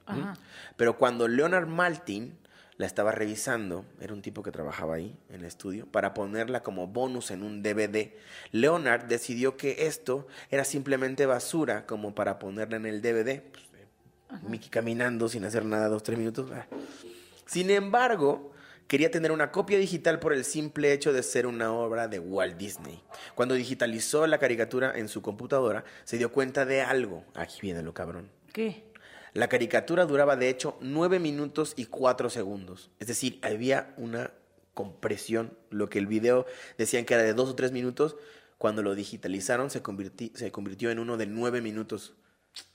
Pero 0.76 0.98
cuando 0.98 1.28
Leonard 1.30 1.68
Maltin 1.68 2.38
la 2.78 2.86
estaba 2.86 3.12
revisando, 3.12 3.86
era 4.00 4.14
un 4.14 4.22
tipo 4.22 4.44
que 4.44 4.52
trabajaba 4.52 4.96
ahí 4.96 5.18
en 5.30 5.42
el 5.42 5.46
estudio, 5.46 5.88
para 5.88 6.14
ponerla 6.14 6.62
como 6.62 6.88
bonus 6.88 7.32
en 7.32 7.44
un 7.44 7.64
DVD, 7.64 8.14
Leonard 8.52 9.06
decidió 9.06 9.58
que 9.58 9.88
esto 9.88 10.28
era 10.50 10.64
simplemente 10.64 11.26
basura 11.26 11.86
como 11.86 12.14
para 12.14 12.40
ponerla 12.40 12.78
en 12.78 12.86
el 12.86 13.02
DVD. 13.02 13.42
Pues, 13.42 14.44
Mickey 14.44 14.70
caminando 14.70 15.30
sin 15.30 15.46
hacer 15.46 15.66
nada, 15.66 15.88
dos, 15.88 16.04
tres 16.04 16.18
minutos. 16.20 16.52
ah. 16.54 16.68
Sin 17.46 17.70
embargo, 17.70 18.52
quería 18.88 19.10
tener 19.10 19.32
una 19.32 19.52
copia 19.52 19.78
digital 19.78 20.20
por 20.20 20.34
el 20.34 20.44
simple 20.44 20.92
hecho 20.94 21.14
de 21.14 21.24
ser 21.24 21.48
una 21.48 21.72
obra 21.72 22.08
de 22.08 22.20
Walt 22.20 22.58
Disney. 22.58 23.02
Cuando 23.36 23.56
digitalizó 23.56 24.28
la 24.28 24.38
caricatura 24.38 24.92
en 24.96 25.08
su 25.08 25.22
computadora, 25.22 25.84
se 26.04 26.18
dio 26.18 26.32
cuenta 26.32 26.66
de 26.66 26.82
algo. 26.82 27.24
Aquí 27.36 27.60
viene 27.62 27.82
lo 27.82 27.94
cabrón. 27.94 28.30
¿Qué? 28.52 28.84
La 29.38 29.48
caricatura 29.50 30.06
duraba 30.06 30.36
de 30.36 30.50
hecho 30.50 30.78
9 30.82 31.20
minutos 31.20 31.74
y 31.76 31.86
4 31.86 32.30
segundos. 32.32 32.90
Es 33.00 33.08
decir, 33.08 33.40
había 33.44 33.94
una 33.98 34.32
compresión. 34.74 35.56
Lo 35.70 35.90
que 35.90 36.00
el 36.00 36.08
video 36.08 36.46
decían 36.78 37.06
que 37.06 37.14
era 37.14 37.22
de 37.24 37.34
2 37.36 37.50
o 37.50 37.56
3 37.56 37.72
minutos, 37.72 38.16
cuando 38.58 38.82
lo 38.82 38.96
digitalizaron 38.96 39.70
se, 39.70 39.84
convirti- 39.84 40.34
se 40.36 40.52
convirtió 40.52 40.90
en 40.90 40.98
uno 41.00 41.18
de 41.18 41.28
9 41.28 41.62
minutos. 41.62 42.16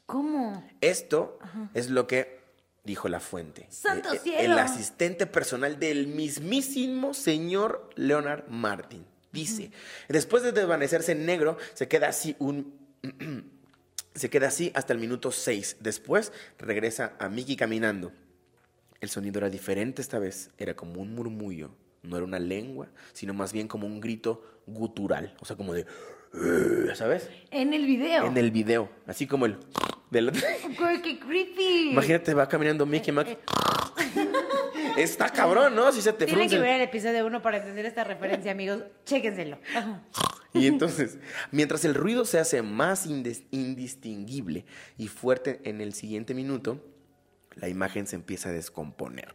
¿Cómo? 0.06 0.64
Esto 0.80 1.38
es 1.74 1.90
lo 1.90 2.06
que 2.06 2.38
dijo 2.84 3.08
la 3.08 3.18
fuente. 3.18 3.66
¡Santo 3.70 4.12
Eh, 4.12 4.16
eh, 4.16 4.20
cielo! 4.22 4.38
El 4.52 4.58
asistente 4.58 5.26
personal 5.26 5.80
del 5.80 6.06
mismísimo 6.06 7.12
señor 7.14 7.90
Leonard 7.96 8.46
Martin. 8.48 9.04
Dice, 9.32 9.72
después 10.08 10.42
de 10.44 10.52
desvanecerse 10.52 11.10
en 11.12 11.26
negro, 11.26 11.56
se 11.74 11.88
queda 11.88 12.08
así 12.08 12.36
un... 12.38 12.72
se 14.14 14.30
queda 14.30 14.48
así 14.48 14.72
hasta 14.74 14.92
el 14.92 14.98
minuto 14.98 15.30
6. 15.32 15.76
Después 15.80 16.32
regresa 16.58 17.14
a 17.18 17.28
Mickey 17.28 17.56
caminando. 17.56 18.12
El 19.00 19.08
sonido 19.08 19.38
era 19.38 19.50
diferente 19.50 20.00
esta 20.02 20.18
vez. 20.18 20.50
Era 20.58 20.74
como 20.74 21.00
un 21.00 21.14
murmullo. 21.14 21.70
No 22.02 22.16
era 22.16 22.24
una 22.24 22.38
lengua, 22.38 22.88
sino 23.12 23.32
más 23.34 23.52
bien 23.52 23.68
como 23.68 23.86
un 23.86 24.00
grito 24.00 24.42
gutural. 24.66 25.34
O 25.40 25.44
sea, 25.44 25.56
como 25.56 25.72
de... 25.74 25.86
¿Sabes? 26.94 27.28
En 27.50 27.74
el 27.74 27.84
video. 27.86 28.26
En 28.26 28.36
el 28.36 28.50
video. 28.50 28.90
Así 29.06 29.26
como 29.26 29.46
el... 29.46 29.58
del- 30.10 30.32
qué 31.02 31.18
creepy. 31.18 31.90
Imagínate, 31.92 32.34
va 32.34 32.48
caminando 32.48 32.86
Mickey 32.86 33.12
Mac. 33.12 33.38
Está 34.96 35.30
cabrón, 35.30 35.74
¿no? 35.74 35.92
Si 35.92 36.02
se 36.02 36.12
te 36.12 36.26
Tienen 36.26 36.48
que 36.48 36.58
ver 36.58 36.76
el 36.76 36.82
episodio 36.82 37.26
1 37.26 37.42
para 37.42 37.58
entender 37.58 37.86
esta 37.86 38.04
referencia, 38.04 38.52
amigos. 38.52 38.82
Chéquenselo. 39.04 39.58
Y 40.54 40.66
entonces, 40.66 41.16
mientras 41.50 41.86
el 41.86 41.94
ruido 41.94 42.26
se 42.26 42.38
hace 42.38 42.60
más 42.60 43.06
indistinguible 43.06 44.66
y 44.98 45.08
fuerte 45.08 45.62
en 45.64 45.80
el 45.80 45.94
siguiente 45.94 46.34
minuto, 46.34 46.84
la 47.54 47.70
imagen 47.70 48.06
se 48.06 48.16
empieza 48.16 48.50
a 48.50 48.52
descomponer. 48.52 49.32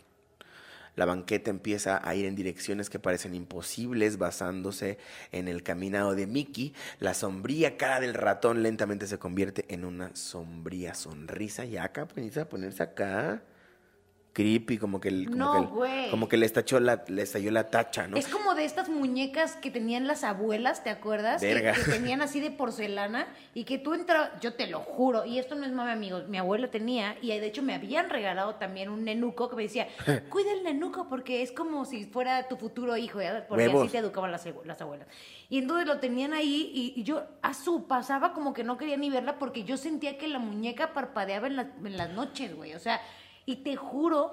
La 0.95 1.05
banqueta 1.05 1.49
empieza 1.49 2.01
a 2.07 2.13
ir 2.13 2.25
en 2.25 2.35
direcciones 2.35 2.91
que 2.91 2.99
parecen 2.99 3.33
imposibles, 3.33 4.19
basándose 4.19 4.99
en 5.31 5.47
el 5.47 5.63
caminado 5.63 6.13
de 6.13 6.27
Mickey. 6.27 6.73
La 6.99 7.15
sombría 7.15 7.77
cara 7.77 7.99
del 7.99 8.13
ratón 8.13 8.61
lentamente 8.61 9.07
se 9.07 9.19
convierte 9.19 9.65
en 9.69 9.85
una 9.85 10.15
sombría 10.15 10.93
sonrisa. 10.93 11.65
Y 11.65 11.77
acá, 11.77 12.07
pues, 12.07 12.37
a 12.37 12.49
ponerse 12.49 12.83
acá 12.83 13.43
creepy, 14.37 14.77
como 14.77 14.99
que, 15.01 15.09
el- 15.09 15.25
como 15.25 15.35
No, 15.37 15.51
que, 15.81 16.05
el- 16.05 16.11
como 16.11 16.29
que 16.29 16.37
le, 16.37 16.45
estalló 16.45 16.79
la, 16.79 17.03
le 17.07 17.23
estalló 17.23 17.49
la 17.49 17.71
tacha, 17.71 18.07
¿no? 18.07 18.17
Es 18.17 18.27
como 18.27 18.53
de 18.53 18.65
estas 18.65 18.87
muñecas 18.87 19.55
que 19.55 19.71
tenían 19.71 20.05
las 20.05 20.23
abuelas, 20.23 20.83
¿te 20.83 20.91
acuerdas? 20.91 21.41
Que- 21.41 21.55
Verga. 21.55 21.73
Que, 21.73 21.81
tenían 21.91 22.21
así 22.21 22.39
de 22.39 22.51
porcelana 22.51 23.25
y 23.55 23.63
que 23.63 23.79
tú 23.79 23.95
entrabas, 23.95 24.29
yo 24.39 24.53
te 24.53 24.67
lo 24.67 24.81
juro, 24.81 25.25
y 25.25 25.39
esto 25.39 25.55
no 25.55 25.65
es 25.65 25.71
mame, 25.71 25.91
amigos, 25.91 26.27
mi 26.27 26.37
abuela 26.37 26.69
tenía, 26.69 27.15
y 27.19 27.29
de 27.29 27.47
hecho 27.47 27.63
me 27.63 27.73
habían 27.73 28.11
regalado 28.11 28.53
también 28.55 28.89
un 28.89 29.03
nenuco 29.03 29.49
que 29.49 29.55
me 29.55 29.63
decía, 29.63 29.87
cuida 30.29 30.51
el 30.53 30.63
nenuco 30.63 31.07
porque 31.09 31.41
es 31.41 31.51
como 31.51 31.83
si 31.85 32.05
fuera 32.05 32.47
tu 32.47 32.57
futuro 32.57 32.95
hijo, 32.95 33.19
¿ya? 33.19 33.43
porque 33.47 33.65
Huevos. 33.67 33.83
así 33.85 33.91
te 33.93 33.97
educaban 33.97 34.31
las, 34.31 34.45
abue- 34.45 34.63
las 34.65 34.79
abuelas. 34.81 35.07
Y 35.49 35.57
entonces 35.57 35.87
lo 35.87 35.99
tenían 35.99 36.33
ahí 36.33 36.69
y, 36.75 36.93
y 36.99 37.03
yo 37.03 37.23
a 37.41 37.55
su 37.55 37.87
pasaba 37.87 38.33
como 38.33 38.53
que 38.53 38.63
no 38.63 38.77
quería 38.77 38.97
ni 38.97 39.09
verla 39.09 39.39
porque 39.39 39.63
yo 39.63 39.77
sentía 39.77 40.19
que 40.19 40.27
la 40.27 40.37
muñeca 40.37 40.93
parpadeaba 40.93 41.47
en, 41.47 41.55
las- 41.55 41.67
en 41.83 41.97
las 41.97 42.11
noches, 42.11 42.55
güey, 42.55 42.75
o 42.75 42.79
sea, 42.79 43.01
y 43.47 43.55
te 43.63 43.75
juro 43.77 44.29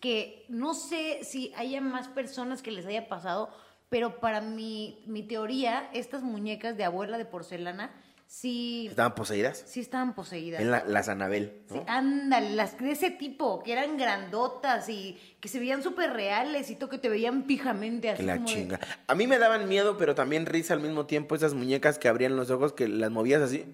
que 0.00 0.46
no 0.48 0.74
sé 0.74 1.20
si 1.22 1.52
haya 1.56 1.80
más 1.80 2.08
personas 2.08 2.62
que 2.62 2.72
les 2.72 2.86
haya 2.86 3.06
pasado, 3.08 3.50
pero 3.90 4.18
para 4.18 4.40
mi, 4.40 5.04
mi 5.06 5.22
teoría, 5.22 5.88
estas 5.92 6.22
muñecas 6.22 6.76
de 6.76 6.84
abuela 6.84 7.18
de 7.18 7.26
porcelana 7.26 7.90
sí, 8.26 8.86
Estaban 8.88 9.14
poseídas. 9.14 9.62
sí 9.66 9.80
estaban 9.80 10.14
poseídas. 10.14 10.60
En 10.62 10.70
la, 10.70 10.84
las 10.86 11.08
Anabel, 11.10 11.64
¿no? 11.68 11.74
Sí, 11.76 11.82
ándale, 11.86 12.50
las 12.54 12.78
de 12.78 12.92
ese 12.92 13.10
tipo, 13.10 13.62
que 13.62 13.72
eran 13.72 13.98
grandotas 13.98 14.88
y 14.88 15.18
que 15.40 15.48
se 15.48 15.58
veían 15.58 15.82
súper 15.82 16.12
reales 16.12 16.70
y 16.70 16.76
todo, 16.76 16.88
que 16.88 16.98
te 16.98 17.08
veían 17.10 17.42
pijamente 17.42 18.08
así 18.08 18.20
Que 18.22 18.26
la 18.26 18.36
como 18.36 18.48
de- 18.48 18.54
chinga. 18.54 18.80
A 19.06 19.14
mí 19.14 19.26
me 19.26 19.38
daban 19.38 19.68
miedo, 19.68 19.98
pero 19.98 20.14
también 20.14 20.46
risa 20.46 20.72
al 20.72 20.80
mismo 20.80 21.04
tiempo 21.04 21.34
esas 21.34 21.52
muñecas 21.52 21.98
que 21.98 22.08
abrían 22.08 22.36
los 22.36 22.50
ojos, 22.50 22.72
que 22.72 22.88
las 22.88 23.10
movías 23.10 23.42
así. 23.42 23.66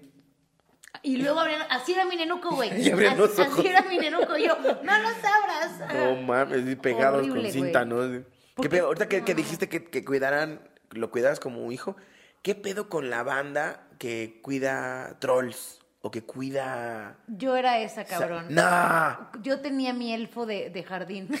Y 1.07 1.17
luego 1.17 1.39
abrían, 1.39 1.61
así 1.69 1.93
era 1.93 2.03
mi 2.05 2.17
nenuco, 2.17 2.53
güey. 2.53 2.69
Así, 2.71 2.91
así 2.91 3.65
era 3.67 3.81
mi 3.83 3.97
nenuco, 3.97 4.35
y 4.37 4.45
yo, 4.47 4.57
no 4.83 4.97
los 4.99 5.13
abras. 5.23 5.93
No 5.93 6.15
mames, 6.21 6.75
pegados 6.77 7.21
Horrible, 7.21 7.43
con 7.43 7.51
cinta, 7.51 7.85
güey. 7.85 8.09
¿no? 8.09 8.23
¿Qué 8.61 8.69
pedo? 8.69 8.87
Ahorita 8.87 9.07
que, 9.07 9.21
dijiste 9.33 9.69
que, 9.69 9.85
que 9.85 10.03
cuidaran, 10.03 10.59
lo 10.91 11.09
cuidaras 11.09 11.39
como 11.39 11.63
un 11.63 11.71
hijo, 11.71 11.95
¿qué 12.41 12.55
pedo 12.55 12.89
con 12.89 13.09
la 13.09 13.23
banda 13.23 13.87
que 13.99 14.39
cuida 14.41 15.17
trolls? 15.19 15.79
O 16.01 16.11
que 16.11 16.21
cuida. 16.23 17.17
Yo 17.27 17.55
era 17.57 17.79
esa, 17.79 18.01
o 18.01 18.05
sea, 18.05 18.19
cabrón. 18.19 18.45
¡Nah! 18.49 19.31
Yo 19.41 19.61
tenía 19.61 19.93
mi 19.93 20.13
elfo 20.13 20.45
de, 20.45 20.69
de 20.69 20.83
jardín. 20.83 21.27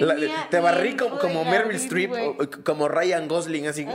La- 0.00 0.48
te 0.50 0.60
barrí 0.60 0.96
como, 0.96 1.18
como 1.18 1.44
Meryl 1.44 1.74
Streep, 1.76 2.12
o- 2.12 2.42
o 2.42 2.50
como 2.64 2.88
Ryan 2.88 3.28
Gosling, 3.28 3.66
así. 3.68 3.86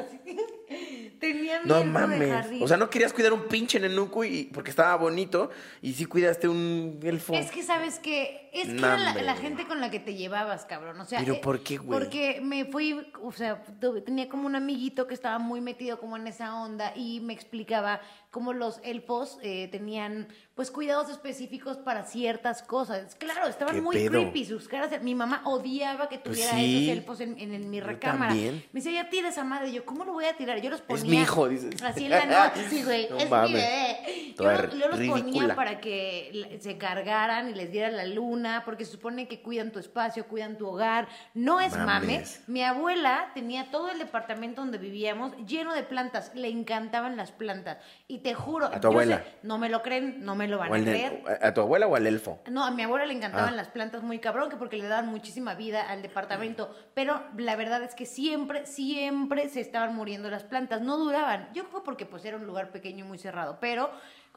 Tenía 1.21 1.61
No 1.63 1.79
de 1.79 1.85
mames. 1.85 2.61
O 2.63 2.67
sea, 2.67 2.77
no 2.77 2.89
querías 2.89 3.13
cuidar 3.13 3.31
un 3.31 3.43
pinche 3.43 3.79
nenuco 3.79 4.25
y, 4.25 4.45
porque 4.45 4.71
estaba 4.71 4.95
bonito 4.95 5.51
y 5.83 5.93
sí 5.93 6.05
cuidaste 6.05 6.47
un 6.47 6.99
elfo. 7.03 7.35
Es 7.35 7.51
que 7.51 7.61
sabes 7.61 7.99
que 7.99 8.40
es 8.51 8.67
que 8.67 8.77
era 8.77 8.97
la, 9.21 9.35
gente 9.35 9.65
con 9.67 9.79
la 9.81 9.89
que 9.89 9.99
te 9.99 10.15
llevabas, 10.15 10.65
cabrón. 10.65 10.99
O 10.99 11.05
sea, 11.05 11.19
¿Pero 11.19 11.35
eh, 11.35 11.41
por 11.41 11.63
qué, 11.63 11.77
güey? 11.77 11.99
Porque 11.99 12.39
me 12.41 12.65
fui, 12.65 12.99
o 13.21 13.31
sea, 13.31 13.63
tenía 14.05 14.27
como 14.29 14.45
un 14.45 14.55
amiguito 14.55 15.07
que 15.07 15.13
estaba 15.13 15.39
muy 15.39 15.61
metido 15.61 15.99
como 15.99 16.17
en 16.17 16.27
esa 16.27 16.55
onda 16.61 16.93
y 16.95 17.19
me 17.21 17.33
explicaba 17.33 18.01
cómo 18.29 18.53
los 18.53 18.79
elfos 18.83 19.37
eh, 19.41 19.67
tenían 19.71 20.27
pues 20.55 20.69
cuidados 20.71 21.09
específicos 21.09 21.77
para 21.77 22.03
ciertas 22.03 22.61
cosas. 22.61 23.15
Claro, 23.15 23.47
estaban 23.47 23.75
¿Qué 23.75 23.81
muy 23.81 23.95
pedo? 23.95 24.11
creepy 24.11 24.45
sus 24.45 24.67
caras. 24.67 25.01
Mi 25.01 25.15
mamá 25.15 25.41
odiaba 25.45 26.07
que 26.07 26.17
Pues 26.19 26.35
tuviera 26.35 26.53
sí. 26.53 26.83
esos 26.85 26.97
elfos 26.97 27.19
en, 27.21 27.37
en- 27.39 27.53
en 27.53 27.69
mi 27.69 27.79
recámara. 27.79 28.33
Me 28.33 28.61
decía, 28.73 28.91
ya 29.03 29.09
tira 29.09 29.29
esa 29.29 29.43
madre. 29.43 29.71
Yo, 29.71 29.85
¿cómo 29.85 30.05
lo 30.05 30.13
voy 30.13 30.25
a 30.25 30.35
tirar? 30.37 30.61
Yo 30.61 30.69
los 30.69 30.81
ponía. 30.81 31.03
Es 31.03 31.09
mi 31.09 31.17
hijo, 31.21 31.47
dices. 31.49 31.81
Así 31.81 32.05
en 32.05 32.11
la 32.11 32.25
noche, 32.25 32.69
sí, 32.69 32.83
güey. 32.83 33.09
No 33.09 33.17
es 33.17 33.29
mames. 33.29 33.49
mi 33.49 33.55
bebé. 33.55 34.35
Yo, 34.79 34.87
los- 34.87 34.99
ponía 35.21 35.55
para 35.55 35.79
que 35.81 36.57
se 36.61 36.77
cargaran 36.77 37.49
y 37.49 37.53
les 37.53 37.71
diera 37.71 37.89
la 37.89 38.05
luna, 38.05 38.40
porque 38.65 38.85
se 38.85 38.91
supone 38.93 39.27
que 39.27 39.41
cuidan 39.41 39.71
tu 39.71 39.79
espacio, 39.79 40.27
cuidan 40.27 40.57
tu 40.57 40.67
hogar. 40.67 41.07
No 41.33 41.59
es 41.59 41.73
mame. 41.75 41.85
Mames. 41.85 42.43
Mi 42.47 42.63
abuela 42.63 43.31
tenía 43.33 43.69
todo 43.71 43.89
el 43.89 43.99
departamento 43.99 44.61
donde 44.61 44.77
vivíamos 44.77 45.35
lleno 45.45 45.73
de 45.73 45.83
plantas. 45.83 46.31
Le 46.35 46.47
encantaban 46.49 47.17
las 47.17 47.31
plantas. 47.31 47.77
Y 48.07 48.19
te 48.19 48.33
juro. 48.33 48.67
¿A 48.67 48.79
tu 48.79 48.87
abuela? 48.87 49.17
sé, 49.17 49.23
no 49.43 49.57
me 49.57 49.69
lo 49.69 49.81
creen, 49.81 50.23
no 50.25 50.35
me 50.35 50.47
lo 50.47 50.57
van 50.57 50.73
a 50.73 50.79
creer. 50.81 51.23
¿A 51.41 51.47
a 51.47 51.53
tu 51.53 51.61
abuela 51.61 51.87
o 51.87 51.95
al 51.95 52.07
elfo? 52.07 52.39
No, 52.49 52.63
a 52.65 52.71
mi 52.71 52.83
abuela 52.83 53.05
le 53.05 53.13
encantaban 53.13 53.53
Ah. 53.53 53.57
las 53.57 53.67
plantas 53.69 54.03
muy 54.03 54.19
cabrón, 54.19 54.49
que 54.49 54.55
porque 54.57 54.77
le 54.77 54.87
daban 54.87 55.07
muchísima 55.07 55.53
vida 55.55 55.81
al 55.89 56.01
departamento. 56.01 56.73
Pero 56.93 57.21
la 57.37 57.55
verdad 57.55 57.81
es 57.83 57.95
que 57.95 58.05
siempre, 58.05 58.65
siempre 58.65 59.49
se 59.49 59.61
estaban 59.61 59.95
muriendo 59.95 60.29
las 60.29 60.43
plantas. 60.43 60.81
No 60.81 60.97
duraban. 60.97 61.49
Yo 61.53 61.67
creo 61.69 61.83
porque 61.83 62.05
pues 62.05 62.23
era 62.25 62.37
un 62.37 62.45
lugar 62.45 62.71
pequeño 62.71 63.05
y 63.05 63.07
muy 63.07 63.17
cerrado. 63.17 63.57
Pero 63.59 63.89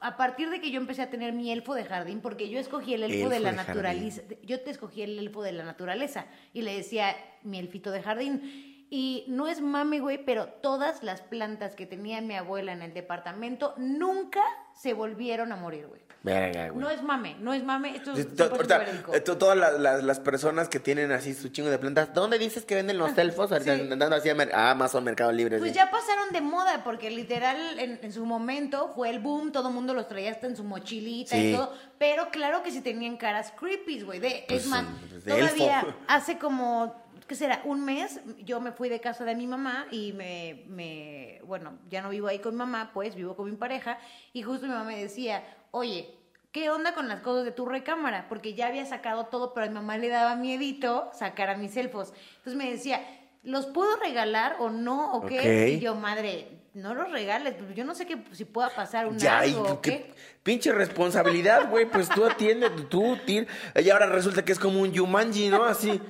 a 0.06 0.18
partir 0.18 0.50
de 0.50 0.60
que 0.60 0.70
yo 0.70 0.78
empecé 0.78 1.00
a 1.00 1.08
tener 1.08 1.32
mi 1.32 1.50
elfo 1.50 1.72
de 1.74 1.82
jardín, 1.84 2.20
porque 2.20 2.50
yo 2.50 2.58
escogí 2.60 2.92
el 2.92 3.04
elfo, 3.04 3.16
Elfo 3.16 3.30
de 3.30 3.40
la 3.40 3.52
de 3.52 3.56
jardín. 3.56 3.74
naturaleza. 3.82 4.22
Yo 4.42 4.60
te 4.60 4.70
escogí 4.70 5.00
el 5.00 5.18
elfo 5.18 5.42
de 5.42 5.52
la 5.52 5.64
naturaleza. 5.64 6.26
Y 6.52 6.60
le 6.60 6.76
decía 6.76 7.16
mi 7.42 7.58
elfito 7.58 7.90
de 7.90 8.02
jardín. 8.02 8.73
Y 8.96 9.24
no 9.26 9.48
es 9.48 9.60
mame, 9.60 9.98
güey, 9.98 10.24
pero 10.24 10.46
todas 10.46 11.02
las 11.02 11.20
plantas 11.20 11.74
que 11.74 11.84
tenía 11.84 12.20
mi 12.20 12.36
abuela 12.36 12.70
en 12.72 12.80
el 12.80 12.94
departamento 12.94 13.74
nunca 13.76 14.40
se 14.72 14.92
volvieron 14.92 15.50
a 15.50 15.56
morir, 15.56 15.88
güey. 15.88 16.00
Verga, 16.22 16.68
güey. 16.68 16.80
No 16.80 16.88
es 16.90 17.02
mame, 17.02 17.34
no 17.40 17.52
es 17.52 17.64
mame, 17.64 17.96
esto 17.96 18.12
es 18.12 18.18
Sí, 18.18 18.24
to- 18.24 18.44
100% 18.50 18.52
ahorita, 18.56 18.78
verídico. 18.78 19.14
eh, 19.14 19.20
to- 19.20 19.36
todas 19.36 19.58
las, 19.58 19.80
las- 19.80 20.04
las 20.04 20.20
personas 20.20 20.68
que 20.68 20.78
tienen 20.78 21.10
así 21.10 21.34
su 21.34 21.48
chingo 21.48 21.70
de 21.70 21.78
plantas, 21.78 22.14
¿dónde 22.14 22.38
dices 22.38 22.64
que 22.64 22.76
venden 22.76 22.96
los 22.98 23.18
elfos? 23.18 23.50
Ahorita 23.50 23.74
Sí. 23.76 23.88
andando 23.90 24.14
así 24.16 24.30
a 24.30 24.34
mer- 24.36 24.54
a 24.54 24.70
Amazon, 24.70 25.02
Mercado 25.02 25.32
Libre. 25.32 25.58
Pues 25.58 25.72
sí. 25.72 25.76
ya 25.76 25.90
pasaron 25.90 26.30
de 26.32 26.40
moda, 26.40 26.82
porque 26.84 27.10
literal 27.10 27.78
en, 27.80 27.98
en 28.00 28.12
su 28.12 28.24
momento 28.24 28.92
fue 28.94 29.10
el 29.10 29.18
boom, 29.18 29.50
todo 29.50 29.68
el 29.68 29.74
mundo 29.74 29.92
los 29.92 30.06
traía 30.06 30.30
hasta 30.30 30.46
en 30.46 30.56
su 30.56 30.62
mochilita 30.64 31.32
Sí. 31.36 31.50
y 31.50 31.54
todo, 31.56 31.72
pero 31.98 32.28
claro 32.30 32.62
que 32.62 32.70
sí 32.70 32.80
tenían 32.80 33.16
caras 33.16 33.52
creepy, 33.58 34.02
güey. 34.02 34.20
De, 34.20 34.44
Pues, 34.48 34.62
es 34.62 34.68
más, 34.68 34.84
de 35.24 35.32
todavía 35.32 35.80
elfo. 35.80 35.94
hace 36.06 36.38
como, 36.38 37.03
¿qué 37.26 37.34
será? 37.34 37.62
Un 37.64 37.84
mes 37.84 38.20
yo 38.44 38.60
me 38.60 38.72
fui 38.72 38.88
de 38.88 39.00
casa 39.00 39.24
de 39.24 39.34
mi 39.34 39.46
mamá 39.46 39.86
y 39.90 40.12
me, 40.12 40.64
me, 40.68 41.40
bueno, 41.44 41.78
ya 41.88 42.02
no 42.02 42.10
vivo 42.10 42.28
ahí 42.28 42.38
con 42.38 42.54
mi 42.54 42.58
mamá, 42.58 42.90
pues 42.92 43.14
vivo 43.14 43.36
con 43.36 43.50
mi 43.50 43.56
pareja, 43.56 43.98
y 44.32 44.42
justo 44.42 44.66
mi 44.66 44.72
mamá 44.72 44.84
me 44.84 45.02
decía, 45.02 45.42
oye, 45.70 46.20
¿Qué 46.54 46.70
onda 46.70 46.94
con 46.94 47.08
las 47.08 47.18
cosas 47.18 47.44
de 47.44 47.50
tu 47.50 47.66
recámara? 47.66 48.28
Porque 48.28 48.54
ya 48.54 48.68
había 48.68 48.86
sacado 48.86 49.26
todo, 49.26 49.52
pero 49.52 49.66
a 49.66 49.68
mi 49.68 49.74
mamá 49.74 49.98
le 49.98 50.08
daba 50.08 50.36
miedito 50.36 51.10
sacar 51.12 51.50
a 51.50 51.56
mis 51.56 51.76
elfos. 51.76 52.12
Entonces 52.36 52.54
me 52.54 52.70
decía, 52.70 53.04
¿los 53.42 53.66
puedo 53.66 53.96
regalar 53.96 54.58
o 54.60 54.70
no? 54.70 55.14
¿O 55.14 55.26
qué? 55.26 55.70
Y 55.70 55.80
yo, 55.80 55.96
madre, 55.96 56.46
no 56.74 56.94
los 56.94 57.10
regales. 57.10 57.54
pues, 57.54 57.74
Yo 57.74 57.84
no 57.84 57.94
sé 57.94 58.06
que, 58.06 58.22
si 58.32 58.44
pueda 58.44 58.68
pasar 58.70 59.06
un 59.06 59.18
Ya, 59.18 59.46
y 59.46 59.50
algo 59.54 59.62
o 59.74 59.80
qué 59.80 59.90
qué. 59.90 60.14
pinche 60.42 60.72
responsabilidad, 60.72 61.68
güey. 61.70 61.86
Pues 61.86 62.08
tú 62.08 62.24
atiendes, 62.24 62.70
tú, 62.88 63.16
tir. 63.24 63.46
Y 63.76 63.90
ahora 63.90 64.06
resulta 64.06 64.44
que 64.44 64.52
es 64.52 64.58
como 64.58 64.80
un 64.80 64.92
Yumanji, 64.92 65.48
¿no? 65.48 65.64
Así. 65.64 66.00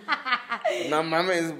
No 0.89 1.03
mames. 1.03 1.53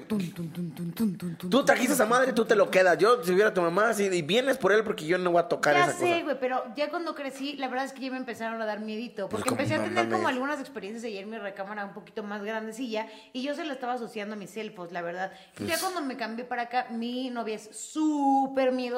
Tú 1.49 1.63
trajiste 1.63 1.91
a 1.93 1.95
esa 1.95 2.05
madre, 2.05 2.33
tú 2.33 2.45
te 2.45 2.55
lo 2.55 2.69
quedas. 2.71 2.97
Yo, 2.97 3.23
si 3.23 3.31
hubiera 3.31 3.53
tu 3.53 3.61
mamá, 3.61 3.89
así, 3.89 4.05
y 4.05 4.21
vienes 4.23 4.57
por 4.57 4.71
él 4.71 4.83
porque 4.83 5.05
yo 5.05 5.17
no 5.17 5.31
voy 5.31 5.41
a 5.41 5.47
tocar 5.47 5.75
Ya 5.75 5.83
esa 5.85 5.93
sé, 5.93 6.05
cosa. 6.09 6.23
güey, 6.23 6.39
pero 6.39 6.63
ya 6.75 6.89
cuando 6.89 7.13
crecí, 7.13 7.53
la 7.57 7.67
verdad 7.67 7.85
es 7.85 7.93
que 7.93 8.01
ya 8.01 8.11
me 8.11 8.17
empezaron 8.17 8.61
a 8.61 8.65
dar 8.65 8.79
miedito. 8.79 9.29
Pues 9.29 9.43
Porque 9.43 9.49
empecé 9.51 9.75
a 9.75 9.83
tener 9.83 10.09
como 10.09 10.27
algunas 10.27 10.59
experiencias 10.59 11.03
ayer 11.05 11.23
en 11.23 11.29
mi 11.29 11.37
recámara 11.37 11.85
un 11.85 11.93
poquito 11.93 12.23
más 12.23 12.43
grandecilla 12.43 13.07
y 13.33 13.43
yo 13.43 13.53
se 13.53 13.63
la 13.65 13.73
estaba 13.73 13.93
asociando 13.93 14.33
a 14.33 14.37
mis 14.37 14.55
elfos, 14.57 14.91
la 14.91 15.01
verdad. 15.01 15.31
Y 15.53 15.57
Pues 15.59 15.69
ya 15.69 15.79
cuando 15.79 16.01
me 16.01 16.17
cambié 16.17 16.43
para 16.45 16.63
acá, 16.63 16.87
mi 16.89 17.29
novia 17.29 17.55
es 17.55 17.69
súper 17.71 18.71
miedosa 18.71 18.94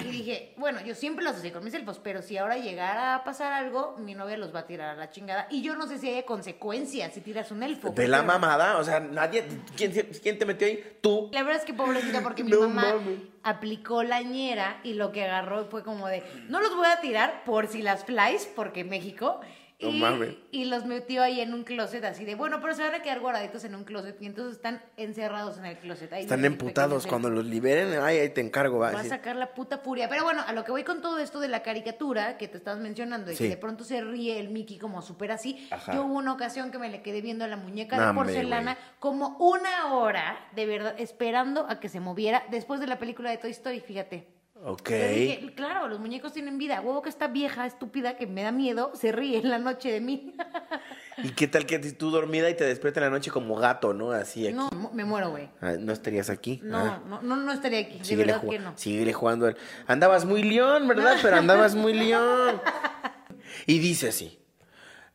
y 0.00 0.04
dije, 0.04 0.54
bueno, 0.56 0.80
yo 0.82 0.94
siempre 0.94 1.24
los 1.24 1.32
asocié 1.34 1.52
con 1.52 1.64
mis 1.64 1.74
elfos, 1.74 2.00
pero 2.02 2.22
si 2.22 2.36
ahora 2.38 2.56
llegara 2.56 3.14
a 3.16 3.24
pasar 3.24 3.52
algo, 3.52 3.96
mi 3.98 4.14
novia 4.14 4.36
los 4.36 4.54
va 4.54 4.60
a 4.60 4.66
tirar 4.66 4.90
a 4.90 4.94
la 4.94 5.10
chingada. 5.10 5.46
Y 5.50 5.62
yo 5.62 5.74
no 5.76 5.86
sé 5.86 5.98
si 5.98 6.08
hay 6.08 6.22
consecuencias 6.24 7.12
si 7.14 7.20
tiras 7.20 7.50
un 7.50 7.62
elfo. 7.62 7.90
De 7.90 8.08
la 8.08 8.18
pero- 8.18 8.26
mamada, 8.26 8.78
o 8.78 8.84
sea, 8.84 9.00
nadie. 9.00 9.44
¿Quién, 9.76 9.92
quién 10.22 10.38
te 10.38 10.46
metió 10.46 10.66
ahí? 10.66 10.98
Tú. 11.00 11.28
La 11.32 11.42
verdad 11.42 11.60
es 11.60 11.64
que 11.66 11.74
pobrecita 11.74 12.22
porque 12.22 12.44
mi 12.44 12.50
No 12.50 12.60
mamá 12.60 12.94
aplicó 13.42 14.02
la 14.02 14.22
ñera 14.22 14.80
y 14.82 14.94
lo 14.94 15.12
que 15.12 15.24
agarró 15.24 15.66
fue 15.66 15.82
como 15.82 16.08
de, 16.08 16.22
no 16.48 16.60
los 16.60 16.74
voy 16.76 16.86
a 16.86 17.00
tirar 17.00 17.44
por 17.44 17.66
si 17.68 17.82
las 17.82 18.04
flies, 18.04 18.46
porque 18.56 18.84
México. 18.84 19.40
No 19.78 19.90
y, 19.90 20.00
mames. 20.00 20.34
y 20.52 20.64
los 20.64 20.86
metió 20.86 21.22
ahí 21.22 21.40
en 21.42 21.52
un 21.52 21.62
closet 21.62 22.02
así 22.04 22.24
de, 22.24 22.34
bueno, 22.34 22.60
pero 22.62 22.72
se 22.74 22.82
van 22.82 22.94
a 22.94 23.02
quedar 23.02 23.20
guardaditos 23.20 23.62
en 23.64 23.74
un 23.74 23.84
closet 23.84 24.16
y 24.22 24.26
entonces 24.26 24.56
están 24.56 24.82
encerrados 24.96 25.58
en 25.58 25.66
el 25.66 25.76
closet. 25.76 26.10
Ahí 26.14 26.22
Están 26.22 26.46
emputados. 26.46 27.06
Cuando 27.06 27.28
los 27.28 27.44
liberen, 27.44 28.00
ay, 28.00 28.16
ahí 28.18 28.30
te 28.30 28.40
encargo, 28.40 28.78
va. 28.78 28.92
Va 28.92 29.00
a 29.00 29.04
sacar 29.04 29.36
la 29.36 29.52
puta 29.52 29.76
furia. 29.78 30.08
Pero 30.08 30.24
bueno, 30.24 30.42
a 30.46 30.52
lo 30.54 30.64
que 30.64 30.70
voy 30.70 30.82
con 30.82 31.02
todo 31.02 31.18
esto 31.18 31.40
de 31.40 31.48
la 31.48 31.62
caricatura 31.62 32.38
que 32.38 32.48
te 32.48 32.56
estabas 32.56 32.80
mencionando 32.80 33.30
y 33.30 33.36
Sí. 33.36 33.44
que 33.44 33.50
de 33.50 33.56
pronto 33.58 33.84
se 33.84 34.00
ríe 34.00 34.40
el 34.40 34.48
Mickey 34.48 34.78
como 34.78 35.02
súper 35.02 35.30
así. 35.30 35.68
Ajá. 35.70 35.92
Yo 35.94 36.04
hubo 36.06 36.14
una 36.14 36.32
ocasión 36.32 36.70
que 36.70 36.78
me 36.78 36.88
le 36.88 37.02
quedé 37.02 37.20
viendo 37.20 37.44
a 37.44 37.48
la 37.48 37.56
muñeca 37.58 38.08
de 38.08 38.14
porcelana 38.14 38.78
como 38.98 39.36
una 39.38 39.92
hora, 39.94 40.48
de 40.54 40.64
verdad, 40.64 40.94
esperando 40.98 41.66
a 41.68 41.80
que 41.80 41.90
se 41.90 42.00
moviera 42.00 42.44
después 42.50 42.80
de 42.80 42.86
la 42.86 42.98
película 42.98 43.30
de 43.30 43.36
Toy 43.36 43.50
Story, 43.50 43.80
fíjate. 43.80 44.35
Ok. 44.68 44.88
Dije, 44.90 45.52
claro, 45.54 45.86
los 45.86 46.00
muñecos 46.00 46.32
tienen 46.32 46.58
vida. 46.58 46.80
Huevo 46.80 47.00
que 47.00 47.08
esta 47.08 47.28
vieja 47.28 47.66
estúpida 47.66 48.16
que 48.16 48.26
me 48.26 48.42
da 48.42 48.50
miedo 48.50 48.90
se 48.94 49.12
ríe 49.12 49.38
en 49.38 49.48
la 49.48 49.58
noche 49.58 49.92
de 49.92 50.00
mí. 50.00 50.34
¿Y 51.22 51.30
qué 51.30 51.46
tal 51.46 51.66
que 51.66 51.78
tú 51.78 52.10
dormida 52.10 52.50
y 52.50 52.54
te 52.56 52.64
despiertas 52.64 53.00
en 53.04 53.10
la 53.10 53.16
noche 53.16 53.30
como 53.30 53.54
gato, 53.54 53.94
¿no? 53.94 54.10
Así 54.10 54.44
aquí. 54.44 54.56
No, 54.56 54.68
me 54.92 55.04
muero, 55.04 55.30
güey. 55.30 55.48
Ah, 55.60 55.74
¿No 55.78 55.92
estarías 55.92 56.30
aquí? 56.30 56.60
No, 56.64 56.78
Ah. 56.78 57.00
no, 57.06 57.22
no, 57.22 57.36
no 57.36 57.52
estaría 57.52 57.78
aquí. 57.78 58.00
De 58.00 58.16
verdad 58.16 58.42
ju- 58.42 58.50
que 58.50 58.58
no. 58.58 58.72
síguele 58.76 59.12
jugando. 59.12 59.54
Andabas 59.86 60.24
muy 60.24 60.42
león, 60.42 60.88
¿verdad? 60.88 61.16
Pero 61.22 61.36
andabas 61.36 61.76
muy 61.76 61.92
león. 61.94 62.60
Y 63.68 63.78
dice 63.78 64.08
así. 64.08 64.38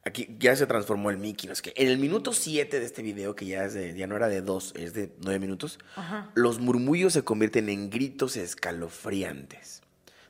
Aquí 0.03 0.35
ya 0.39 0.55
se 0.55 0.65
transformó 0.65 1.09
el 1.11 1.17
Mickey. 1.17 1.47
¿no? 1.47 1.53
Es 1.53 1.61
que 1.61 1.73
en 1.75 1.87
el 1.87 1.97
minuto 1.99 2.33
7 2.33 2.79
de 2.79 2.85
este 2.85 3.01
video, 3.03 3.35
que 3.35 3.45
ya, 3.45 3.65
es 3.65 3.73
de- 3.75 3.93
ya 3.95 4.07
no 4.07 4.15
era 4.15 4.27
de 4.29 4.41
2, 4.41 4.73
es 4.75 4.93
de 4.93 5.11
9 5.23 5.39
minutos, 5.39 5.77
Ajá. 5.95 6.31
los 6.33 6.59
murmullos 6.59 7.13
se 7.13 7.23
convierten 7.23 7.69
en 7.69 7.89
gritos 7.89 8.35
escalofriantes. 8.35 9.81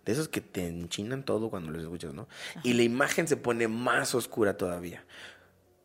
De 0.05 0.11
esos 0.13 0.28
que 0.28 0.41
te 0.41 0.67
enchinan 0.67 1.24
todo 1.24 1.49
cuando 1.49 1.72
los 1.72 1.84
escuchas, 1.84 2.13
¿no? 2.13 2.28
Y 2.63 2.74
la 2.74 2.84
imagen 2.84 3.28
se 3.28 3.38
pone 3.38 3.67
más 3.67 4.15
oscura 4.15 4.57
todavía. 4.57 5.05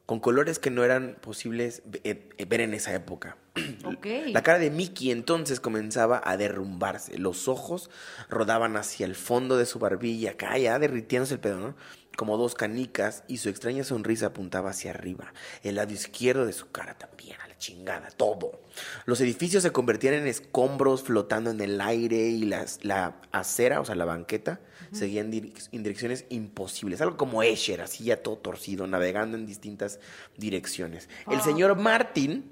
Con 0.07 0.20
colores 0.20 0.59
que 0.59 0.70
no 0.70 0.84
eran 0.84 1.16
posibles 1.20 1.82
ve- 1.84 2.01
eh, 2.05 2.45
ver 2.47 2.61
en 2.62 2.74
esa 2.74 2.95
época. 2.95 3.37
Ok. 3.84 4.07
La 4.32 4.43
cara 4.43 4.59
de 4.59 4.70
Mickey 4.70 5.11
entonces 5.11 5.61
comenzaba 5.61 6.22
a 6.24 6.37
derrumbarse. 6.37 7.18
Los 7.18 7.47
ojos 7.49 7.91
rodaban 8.30 8.76
hacia 8.76 9.05
el 9.05 9.14
fondo 9.16 9.57
de 9.59 9.66
su 9.66 9.78
barbilla, 9.78 10.30
acá 10.32 10.57
ya 10.59 10.78
derritiéndose 10.78 11.34
el 11.34 11.41
pedo, 11.41 11.59
¿no? 11.59 11.76
Como 12.17 12.39
dos 12.39 12.55
canicas 12.55 13.25
y 13.29 13.37
su 13.37 13.49
extraña 13.51 13.85
sonrisa 13.85 14.27
apuntaba 14.27 14.71
hacia 14.71 14.91
arriba. 14.91 15.33
El 15.62 15.75
lado 15.77 15.93
izquierdo 15.93 16.47
de 16.47 16.53
su 16.55 16.71
cara 16.71 16.97
también, 16.97 17.39
a 17.43 17.47
la 17.49 17.57
chingada, 17.59 18.09
todo. 18.11 18.61
Los 19.05 19.21
edificios 19.21 19.62
se 19.62 19.71
convertían 19.71 20.14
en 20.14 20.27
escombros 20.27 21.03
flotando 21.03 21.51
en 21.51 21.61
el 21.61 21.81
aire 21.81 22.17
y 22.29 22.45
las, 22.47 22.83
la 22.85 23.17
acera, 23.33 23.81
o 23.81 23.85
sea, 23.85 23.95
la 23.95 24.05
banqueta, 24.07 24.61
seguía 24.93 25.21
en, 25.21 25.31
dir- 25.33 25.69
en 25.73 25.83
direcciones 25.83 26.25
imposibles. 26.31 27.01
Algo 27.03 27.17
como 27.19 27.43
Escher, 27.43 27.81
así 27.83 28.05
ya 28.05 28.23
todo 28.23 28.37
torcido, 28.39 28.87
navegando 28.87 29.37
en 29.37 29.45
distintas 29.47 29.99
direcciones. 30.39 31.09
El 31.31 31.39
Ah. 31.39 31.43
señor 31.43 31.77
Martin 31.77 32.51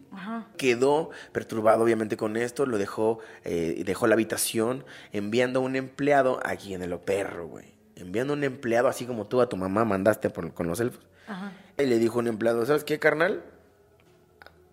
quedó 0.56 1.10
perturbado 1.32 1.84
obviamente 1.84 2.16
con 2.16 2.36
esto, 2.36 2.66
lo 2.66 2.76
dejó, 2.78 3.20
eh, 3.44 3.82
dejó 3.86 4.06
la 4.06 4.14
habitación 4.14 4.84
enviando 5.12 5.60
a 5.60 5.62
un 5.62 5.76
empleado 5.76 6.40
aquí 6.44 6.74
en 6.74 6.82
el 6.82 6.98
perro, 6.98 7.46
güey. 7.48 7.73
Enviando 7.96 8.32
un 8.32 8.42
empleado 8.44 8.88
así 8.88 9.06
como 9.06 9.26
tú 9.26 9.40
a 9.40 9.48
tu 9.48 9.56
mamá 9.56 9.84
mandaste 9.84 10.30
por- 10.30 10.52
con 10.52 10.66
los 10.66 10.80
elfos. 10.80 11.00
Ajá. 11.26 11.52
Y 11.78 11.86
le 11.86 11.98
dijo 11.98 12.18
un 12.18 12.26
empleado, 12.28 12.64
¿sabes 12.66 12.84
qué, 12.84 12.98
carnal? 12.98 13.42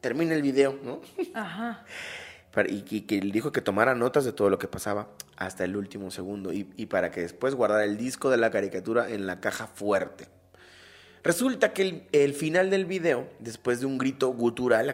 Termina 0.02 0.34
el 0.34 0.42
video, 0.42 0.78
¿no? 0.84 1.02
Ajá. 1.34 1.86
Y, 2.68 2.84
y 2.94 3.02
que 3.04 3.22
le 3.22 3.32
dijo 3.32 3.54
que 3.54 3.62
tomara 3.62 3.96
notas 3.96 4.26
de 4.26 4.34
todo 4.34 4.50
lo 4.50 4.60
que 4.60 4.68
pasaba 4.68 5.08
hasta 5.38 5.64
el 5.64 5.78
último 5.78 6.12
segundo 6.12 6.52
y, 6.52 6.70
y 6.76 6.88
para 6.88 7.10
que 7.10 7.22
después 7.22 7.56
guardara 7.56 7.86
el 7.86 7.96
disco 7.96 8.30
de 8.30 8.36
la 8.36 8.52
caricatura 8.52 9.10
en 9.10 9.26
la 9.26 9.40
caja 9.40 9.68
fuerte. 9.68 10.28
Resulta 11.24 11.72
que 11.72 11.82
el, 11.84 12.04
el 12.12 12.34
final 12.34 12.70
del 12.70 12.86
video, 12.86 13.30
después 13.40 13.80
de 13.80 13.86
un 13.86 13.98
grito 13.98 14.28
gutural, 14.34 14.94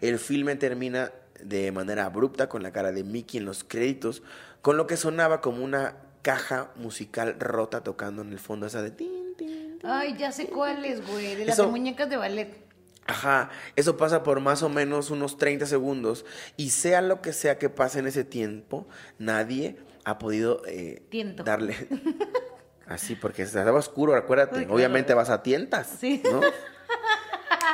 el 0.00 0.18
filme 0.18 0.56
termina 0.56 1.12
de 1.42 1.70
manera 1.72 2.06
abrupta 2.06 2.48
con 2.48 2.62
la 2.62 2.72
cara 2.72 2.90
de 2.90 3.04
Mickey 3.04 3.38
en 3.38 3.44
los 3.44 3.64
créditos, 3.64 4.22
con 4.62 4.78
lo 4.78 4.86
que 4.86 4.96
sonaba 4.96 5.42
como 5.42 5.62
una 5.62 5.96
caja 6.22 6.70
musical 6.76 7.36
rota 7.38 7.82
tocando 7.82 8.22
en 8.22 8.32
el 8.32 8.38
fondo 8.38 8.66
esa 8.66 8.80
de... 8.82 8.90
tin, 8.90 9.34
tin, 9.36 9.78
tin. 9.78 9.90
Ay, 9.90 10.16
ya 10.16 10.32
sé 10.32 10.46
cuáles, 10.46 11.06
güey. 11.06 11.34
De 11.34 11.44
las 11.46 11.54
Eso- 11.54 11.66
de 11.66 11.70
muñecas 11.72 12.08
de 12.08 12.16
ballet. 12.16 12.62
Ajá, 13.04 13.50
eso 13.74 13.96
pasa 13.96 14.22
por 14.22 14.38
más 14.38 14.62
o 14.62 14.68
menos 14.68 15.10
unos 15.10 15.36
30 15.36 15.66
segundos 15.66 16.24
y 16.56 16.70
sea 16.70 17.02
lo 17.02 17.20
que 17.20 17.32
sea 17.32 17.58
que 17.58 17.68
pase 17.68 17.98
en 17.98 18.06
ese 18.06 18.22
tiempo, 18.22 18.86
nadie 19.18 19.76
ha 20.04 20.18
podido 20.18 20.62
eh, 20.68 21.02
darle... 21.44 21.76
Así, 22.86 23.14
porque 23.16 23.42
estaba 23.42 23.72
oscuro, 23.78 24.14
acuérdate. 24.14 24.66
Obviamente 24.70 25.14
vas 25.14 25.30
a 25.30 25.42
tientas, 25.42 25.88
Sí. 26.00 26.22
¿no? 26.30 26.40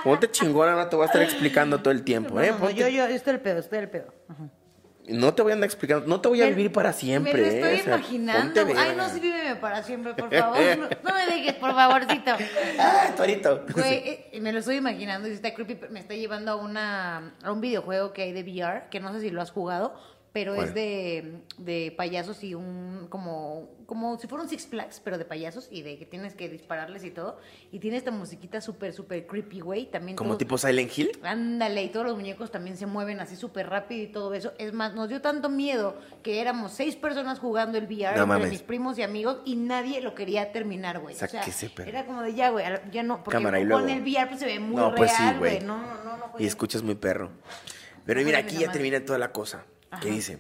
Ponte 0.05 0.31
chingona, 0.31 0.77
no 0.77 0.89
te 0.89 0.97
voy 0.97 1.03
a 1.05 1.07
estar 1.07 1.23
explicando 1.23 1.79
todo 1.81 1.91
el 1.91 2.05
tiempo, 2.05 2.35
No, 2.37 2.43
¿eh? 2.43 2.53
Ponte- 2.59 2.75
yo, 2.77 2.89
yo, 2.89 3.05
estoy 3.07 3.35
el 3.35 3.41
pedo, 3.41 3.59
estoy 3.59 3.79
el 3.81 3.91
pedo. 3.91 4.15
Ajá. 4.29 4.49
No 5.09 5.35
te 5.35 5.43
voy 5.43 5.53
a 5.53 5.55
andar 5.55 5.67
explicando, 5.67 6.07
no 6.07 6.21
te 6.21 6.29
voy 6.29 6.43
a 6.43 6.45
Me- 6.45 6.51
vivir 6.51 6.73
para 6.73 6.93
siempre, 6.93 7.33
Me 7.33 7.39
lo 7.41 7.45
¿eh? 7.47 7.55
estoy 7.57 7.81
O 7.81 7.83
sea, 7.85 7.97
imaginando. 7.97 8.61
Ay, 8.77 8.95
no, 8.97 9.09
sí, 9.09 9.21
víveme 9.21 9.57
para 9.57 9.83
siempre, 9.83 10.15
por 10.15 10.31
favor. 10.35 10.59
No, 10.79 10.89
no 11.11 11.15
me 11.15 11.27
dejes, 11.27 11.55
por 11.55 11.75
favorcito. 11.75 12.33
¡Ah, 12.79 13.11
torito! 13.17 13.65
Güey, 13.75 13.95
eh, 14.33 14.39
me 14.41 14.53
lo 14.53 14.59
estoy 14.59 14.77
imaginando 14.77 15.29
y 15.29 15.33
está 15.33 15.55
creepy. 15.55 15.77
pero 15.77 15.93
Me 15.93 16.01
está 16.01 16.15
llevando 16.15 16.53
a, 16.53 16.57
una, 16.57 17.35
a 17.43 17.53
un 17.53 17.61
videojuego 17.61 18.13
que 18.13 18.23
hay 18.23 18.33
de 18.33 18.43
VR, 18.43 18.89
que 18.91 19.01
no 19.01 19.13
sé 19.13 19.21
si 19.21 19.31
lo 19.31 19.41
has 19.41 19.51
jugado, 19.51 19.95
pero 20.33 20.55
¿Cuál? 20.55 20.69
es 20.69 20.75
de, 20.75 21.41
de 21.59 21.93
payasos 21.97 22.43
y 22.45 22.55
un. 22.55 23.07
como 23.09 23.79
como 23.89 24.19
si 24.19 24.27
fuera 24.27 24.43
un 24.45 24.51
Six 24.51 24.67
Flags, 24.67 25.01
pero 25.03 25.17
de 25.17 25.25
payasos 25.25 25.67
y 25.71 25.81
de 25.81 25.97
que 25.97 26.05
tienes 26.05 26.35
que 26.35 26.51
dispararles 26.51 27.05
y 27.05 27.11
todo. 27.11 27.39
Y 27.73 27.79
tiene 27.79 27.97
esta 27.97 28.11
musiquita 28.11 28.61
súper, 28.61 28.93
súper 28.93 29.27
creepy, 29.27 29.61
güey. 29.61 29.91
También 29.91 30.15
Como 30.15 30.37
tipo 30.37 30.59
Silent 30.59 30.93
Hill. 30.99 31.19
Ándale, 31.23 31.85
y 31.85 31.89
todos 31.89 32.05
los 32.05 32.15
muñecos 32.17 32.51
también 32.51 32.77
se 32.77 32.85
mueven 32.85 33.19
así 33.21 33.35
súper 33.35 33.71
rápido 33.71 34.03
y 34.03 34.09
todo 34.09 34.35
eso. 34.35 34.53
Es 34.59 34.75
más, 34.75 34.93
nos 34.95 35.09
dio 35.09 35.23
tanto 35.23 35.49
miedo 35.49 35.97
que 36.23 36.43
éramos 36.43 36.73
seis 36.73 36.97
personas 36.97 37.39
jugando 37.39 37.79
el 37.79 37.85
VR 37.85 38.15
No 38.19 38.25
entre 38.25 38.27
mames. 38.27 38.51
mis 38.51 38.61
primos 38.61 38.99
y 38.99 39.03
amigos 39.03 39.39
y 39.47 39.57
nadie 39.57 40.03
lo 40.03 40.15
quería 40.15 40.53
terminar, 40.53 40.99
güey. 40.99 41.15
O 41.15 41.19
sea, 41.19 41.43
perro. 41.75 41.89
era 41.89 42.05
como 42.05 42.21
de 42.21 42.35
ya, 42.35 42.51
güey, 42.51 42.67
ya 42.93 43.03
no, 43.03 43.25
porque 43.25 43.39
Cámara, 43.39 43.57
con 43.59 43.69
luego. 43.69 43.89
el 43.89 44.03
VR 44.03 44.29
pues 44.29 44.41
se 44.41 44.45
ve 44.45 44.59
muy 44.61 44.77
No, 44.77 44.95
pues 44.95 45.13
sí, 45.13 45.23
real, 45.23 45.39
güey. 45.39 45.61
No, 45.61 45.79
no, 46.05 46.17
no. 46.19 46.33
Y 46.39 46.45
escuchas 46.45 46.83
muy 46.83 46.97
perro. 46.97 47.31
Pero 48.05 48.21
mira, 48.23 48.41
aquí 48.41 48.59
ya 48.59 48.71
termina 48.71 49.03
toda 49.03 49.19
la 49.19 49.33
cosa. 49.33 49.65
Ajá. 49.91 50.01
¿Qué 50.03 50.11
dice? 50.11 50.39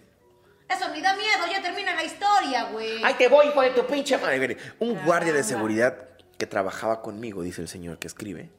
Eso 0.68 0.88
ni 0.92 1.00
da 1.00 1.16
miedo, 1.16 1.46
ya 1.50 1.62
termina 1.62 1.94
la 1.94 2.04
historia, 2.04 2.64
güey. 2.70 3.02
¡Ay, 3.02 3.14
te 3.16 3.28
voy, 3.28 3.46
hijo 3.48 3.62
de 3.62 3.70
tu 3.70 3.86
pinche 3.86 4.18
madre! 4.18 4.58
Un 4.78 4.94
guardia 5.04 5.32
de 5.32 5.42
seguridad 5.42 5.96
que 6.36 6.46
trabajaba 6.46 7.00
conmigo, 7.02 7.42
dice 7.42 7.62
el 7.62 7.68
señor 7.68 7.98
que 7.98 8.06
escribe, 8.06 8.50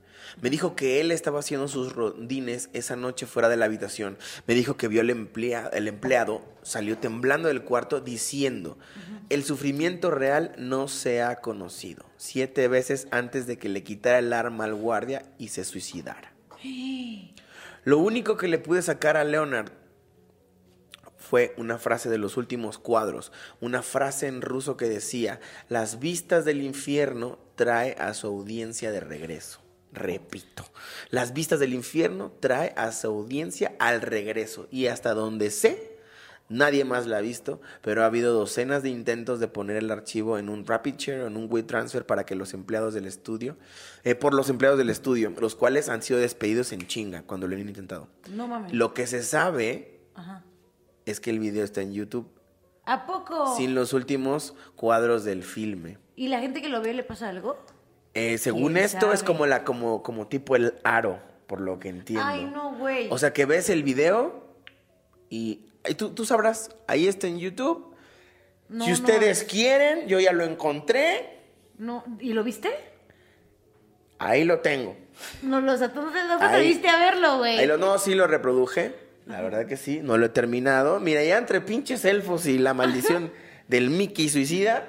me 0.42 0.50
dijo 0.50 0.76
que 0.76 1.00
él 1.02 1.12
estaba 1.12 1.40
haciendo 1.40 1.68
sus 1.68 1.94
rondines 1.94 2.70
esa 2.74 2.96
noche 2.96 3.26
fuera 3.26 3.48
de 3.48 3.58
la 3.58 3.66
habitación. 3.66 4.18
Me 4.48 4.54
dijo 4.56 4.76
que 4.76 4.88
vio 4.88 5.02
al 5.02 5.10
emplea- 5.12 5.70
el 5.72 5.88
empleado, 5.88 6.42
salió 6.64 6.98
temblando 6.98 7.48
del 7.48 7.62
cuarto 7.64 8.02
diciendo, 8.02 8.78
el 9.30 9.44
sufrimiento 9.44 10.10
real 10.12 10.54
no 10.58 10.88
se 10.88 11.22
ha 11.22 11.36
conocido. 11.38 12.06
Siete 12.18 12.68
veces 12.68 13.08
antes 13.12 13.46
de 13.48 13.58
que 13.60 13.70
le 13.70 13.84
quitara 13.84 14.18
el 14.20 14.34
arma 14.34 14.66
al 14.66 14.74
guardia 14.76 15.24
y 15.38 15.50
se 15.50 15.64
suicidara. 15.64 16.34
Lo 17.86 17.98
único 18.00 18.36
que 18.36 18.48
le 18.48 18.58
pude 18.60 18.82
sacar 18.82 19.16
a 19.18 19.24
Leonard 19.24 19.72
fue 21.30 21.54
una 21.58 21.78
frase 21.78 22.10
de 22.10 22.18
los 22.18 22.38
últimos 22.38 22.80
cuadros, 22.80 23.32
una 23.62 23.84
frase 23.84 24.26
en 24.26 24.42
ruso 24.42 24.78
que 24.78 24.90
decía, 24.90 25.40
las 25.68 26.00
vistas 26.00 26.44
del 26.44 26.64
infierno 26.64 27.38
trae 27.54 27.96
a 28.00 28.16
su 28.16 28.26
audiencia 28.26 28.92
de 28.92 29.00
regreso. 29.00 29.62
Repito, 29.94 30.66
las 31.12 31.34
vistas 31.34 31.60
del 31.60 31.76
infierno 31.76 32.32
trae 32.40 32.74
a 32.76 32.92
su 32.92 33.06
audiencia 33.06 33.76
al 33.78 34.02
regreso. 34.02 34.68
Y 34.72 34.88
hasta 34.88 35.14
donde 35.14 35.52
sé, 35.52 36.00
nadie 36.48 36.84
más 36.84 37.06
la 37.06 37.18
ha 37.18 37.22
visto, 37.22 37.62
pero 37.84 38.02
ha 38.02 38.08
habido 38.08 38.34
docenas 38.34 38.82
de 38.82 38.90
intentos 38.90 39.40
de 39.40 39.48
poner 39.48 39.78
el 39.78 39.92
archivo 39.92 40.40
en 40.40 40.50
un 40.50 40.66
Rapid 40.66 40.96
Share 40.98 41.22
o 41.22 41.28
en 41.28 41.38
un 41.38 41.48
WeTransfer 41.48 42.08
para 42.08 42.26
que 42.26 42.34
los 42.34 42.56
empleados 42.56 42.96
del 42.96 43.06
estudio, 43.06 43.56
eh, 44.04 44.16
por 44.16 44.34
los 44.34 44.50
empleados 44.50 44.80
del 44.80 44.90
estudio, 44.90 45.32
los 45.40 45.54
cuales 45.54 45.90
han 45.90 46.02
sido 46.02 46.20
despedidos 46.20 46.72
en 46.72 46.88
chinga 46.88 47.22
cuando 47.22 47.48
lo 47.48 47.56
han 47.56 47.68
intentado. 47.68 48.08
No 48.32 48.48
mames. 48.48 48.74
Lo 48.74 48.96
que 48.96 49.06
se 49.06 49.22
sabe 49.22 50.00
Ajá. 50.16 50.44
Es 51.10 51.20
que 51.20 51.30
el 51.30 51.40
video 51.40 51.64
está 51.64 51.82
en 51.82 51.94
YouTube 51.94 52.28
¿A 52.86 53.06
poco? 53.06 53.56
sin 53.56 53.76
los 53.76 53.94
últimos 53.94 54.56
cuadros 54.76 55.24
del 55.24 55.44
filme. 55.44 55.98
¿Y 56.16 56.28
la 56.28 56.40
gente 56.40 56.62
que 56.62 56.70
lo 56.70 56.82
ve 56.82 56.94
le 56.94 57.04
pasa 57.04 57.30
algo? 57.30 57.58
Eh, 58.14 58.38
según 58.38 58.74
¿Quién 58.74 58.86
esto 58.86 59.14
es 59.14 59.24
como 59.24 59.46
la 59.46 59.64
como 59.64 60.02
como 60.04 60.28
tipo 60.28 60.56
el 60.56 60.74
aro, 60.84 61.20
por 61.48 61.62
lo 61.62 61.80
que 61.80 61.90
entiendo. 61.90 62.26
Ay, 62.26 62.46
no, 62.46 62.74
güey. 62.76 63.08
O 63.12 63.18
sea 63.18 63.34
que 63.34 63.46
ves 63.46 63.70
el 63.70 63.84
video 63.84 64.44
y, 65.30 65.68
y 65.88 65.94
tú, 65.96 66.10
tú 66.10 66.26
sabrás, 66.26 66.76
ahí 66.88 67.08
está 67.08 67.28
en 67.28 67.40
YouTube. 67.40 67.94
No, 68.68 68.86
si 68.86 68.92
no. 68.92 68.98
ustedes 68.98 69.44
quieren, 69.44 70.08
yo 70.08 70.20
ya 70.20 70.32
lo 70.32 70.44
encontré, 70.44 71.40
No, 71.78 72.04
¿y 72.20 72.34
lo 72.34 72.44
viste? 72.44 72.70
ahí 74.20 74.44
lo 74.44 74.60
tengo. 74.60 74.96
No, 75.42 75.60
los 75.62 75.82
entonces 75.82 76.24
no 76.28 76.38
te 76.38 76.88
a 76.90 76.98
verlo, 76.98 77.38
güey. 77.40 77.66
No, 77.78 77.98
sí 77.98 78.16
lo 78.16 78.28
reproduje, 78.28 78.96
la 79.30 79.42
verdad 79.42 79.66
que 79.66 79.78
sí, 79.78 80.02
no 80.04 80.18
lo 80.18 80.26
he 80.26 80.30
terminado. 80.30 81.00
Mira, 81.00 81.24
ya 81.24 81.38
entre 81.38 81.62
pinches 81.62 82.04
elfos 82.04 82.46
y 82.46 82.58
la 82.58 82.74
maldición 82.74 83.32
del 83.68 83.90
Mickey 83.90 84.28
suicida, 84.28 84.84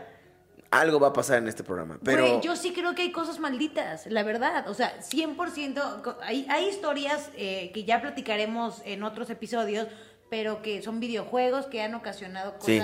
algo 0.70 0.99
va 1.01 1.09
a 1.09 1.12
pasar 1.12 1.38
en 1.38 1.49
este 1.49 1.62
programa. 1.64 1.99
Pero 2.05 2.26
Güey, 2.26 2.41
yo 2.43 2.57
sí 2.57 2.72
creo 2.72 2.95
que 2.95 3.03
hay 3.03 3.12
cosas 3.12 3.38
malditas, 3.38 4.07
la 4.07 4.22
verdad. 4.22 4.68
O 4.68 4.74
sea, 4.74 4.93
100%. 5.03 6.03
co- 6.03 6.16
Hay, 6.22 6.47
hay 6.49 6.68
historias 6.68 7.30
eh, 7.36 7.70
que 7.74 7.84
ya 7.84 8.01
platicaremos 8.01 8.80
en 8.84 9.03
otros 9.03 9.28
episodios, 9.30 9.88
pero 10.30 10.62
que 10.62 10.80
son 10.82 11.01
videojuegos 11.01 11.66
que 11.66 11.82
han 11.82 11.95
ocasionado 11.95 12.55
Sí. 12.61 12.80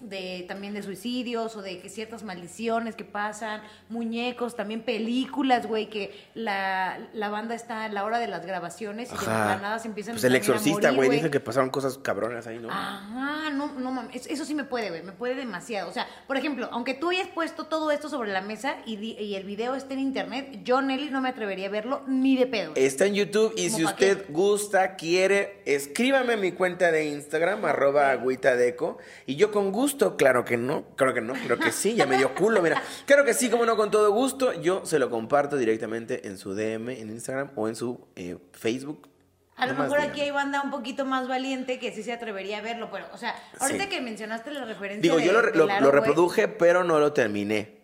De 0.00 0.44
también 0.46 0.74
de 0.74 0.82
suicidios 0.82 1.56
o 1.56 1.62
de 1.62 1.80
que 1.80 1.88
ciertas 1.88 2.22
maldiciones 2.22 2.96
que 2.96 3.04
pasan, 3.04 3.62
muñecos, 3.88 4.54
también 4.54 4.82
películas, 4.82 5.66
güey, 5.66 5.88
que 5.88 6.12
la, 6.34 6.98
la 7.14 7.28
banda 7.30 7.54
está 7.54 7.84
a 7.84 7.88
la 7.88 8.04
hora 8.04 8.18
de 8.18 8.28
las 8.28 8.44
grabaciones 8.44 9.08
y 9.10 9.16
de 9.16 9.32
Ajá. 9.32 9.56
la 9.56 9.56
nada 9.56 9.78
se 9.78 9.88
empiezan 9.88 10.14
Pues 10.14 10.24
el 10.24 10.34
exorcista, 10.36 10.90
güey, 10.90 11.08
dicen 11.08 11.30
que 11.30 11.40
pasaron 11.40 11.70
cosas 11.70 11.96
cabronas 11.98 12.46
ahí, 12.46 12.58
¿no? 12.58 12.70
Ajá, 12.70 13.50
no, 13.50 13.72
no 13.72 13.90
mames, 13.90 14.26
eso 14.26 14.44
sí 14.44 14.54
me 14.54 14.64
puede, 14.64 14.90
güey, 14.90 15.02
me 15.02 15.12
puede 15.12 15.34
demasiado. 15.34 15.88
O 15.88 15.92
sea, 15.92 16.06
por 16.26 16.36
ejemplo, 16.36 16.68
aunque 16.72 16.92
tú 16.92 17.10
hayas 17.10 17.28
puesto 17.28 17.64
todo 17.64 17.90
esto 17.90 18.08
sobre 18.08 18.30
la 18.32 18.42
mesa 18.42 18.76
y, 18.84 18.96
y 18.96 19.34
el 19.34 19.44
video 19.44 19.74
esté 19.74 19.94
en 19.94 20.00
internet, 20.00 20.60
yo, 20.62 20.82
Nelly, 20.82 21.10
no 21.10 21.20
me 21.22 21.30
atrevería 21.30 21.68
a 21.68 21.70
verlo 21.70 22.02
ni 22.06 22.36
de 22.36 22.46
pedo. 22.46 22.72
Está 22.74 23.06
en 23.06 23.14
YouTube 23.14 23.54
y 23.56 23.66
¿Cómo 23.66 23.76
si 23.78 23.84
usted 23.84 24.26
qué? 24.26 24.32
gusta, 24.32 24.96
quiere, 24.96 25.62
escríbame 25.64 26.34
a 26.34 26.36
mi 26.36 26.52
cuenta 26.52 26.92
de 26.92 27.06
Instagram, 27.06 27.64
arroba 27.64 28.10
agüitadeco, 28.10 28.98
y 29.24 29.36
yo 29.36 29.50
con 29.50 29.72
gusto, 29.72 29.85
claro 30.16 30.44
que 30.44 30.56
no, 30.56 30.84
claro 30.96 31.14
que 31.14 31.20
no, 31.20 31.32
creo 31.34 31.58
que 31.58 31.72
sí, 31.72 31.94
ya 31.94 32.06
me 32.06 32.16
dio 32.18 32.34
culo, 32.34 32.62
mira, 32.62 32.82
claro 33.06 33.24
que 33.24 33.34
sí, 33.34 33.48
como 33.50 33.64
no, 33.66 33.76
con 33.76 33.90
todo 33.90 34.10
gusto, 34.12 34.52
yo 34.60 34.84
se 34.84 34.98
lo 34.98 35.10
comparto 35.10 35.56
directamente 35.56 36.26
en 36.28 36.38
su 36.38 36.54
DM, 36.54 36.90
en 36.90 37.10
Instagram 37.10 37.50
o 37.56 37.68
en 37.68 37.76
su 37.76 38.06
eh, 38.16 38.36
Facebook. 38.52 39.08
A 39.56 39.66
lo 39.66 39.74
mejor 39.74 40.00
aquí 40.00 40.20
hay 40.20 40.30
banda 40.30 40.60
un 40.62 40.70
poquito 40.70 41.04
más 41.06 41.28
valiente 41.28 41.78
que 41.78 41.90
sí 41.92 42.02
se 42.02 42.12
atrevería 42.12 42.58
a 42.58 42.60
verlo, 42.60 42.90
pero, 42.92 43.06
o 43.14 43.16
sea, 43.16 43.34
ahorita 43.58 43.84
Sí. 43.84 43.88
que 43.90 44.00
mencionaste 44.02 44.50
la 44.50 44.64
referencia 44.66 45.00
Digo, 45.00 45.16
de- 45.16 45.24
yo 45.24 45.32
lo, 45.32 45.40
de 45.42 45.52
lo- 45.56 45.66
Laro, 45.66 45.84
lo 45.86 45.90
güey, 45.90 46.00
reproduje, 46.02 46.48
pero 46.48 46.84
no 46.84 46.98
lo 47.00 47.12
terminé. 47.14 47.76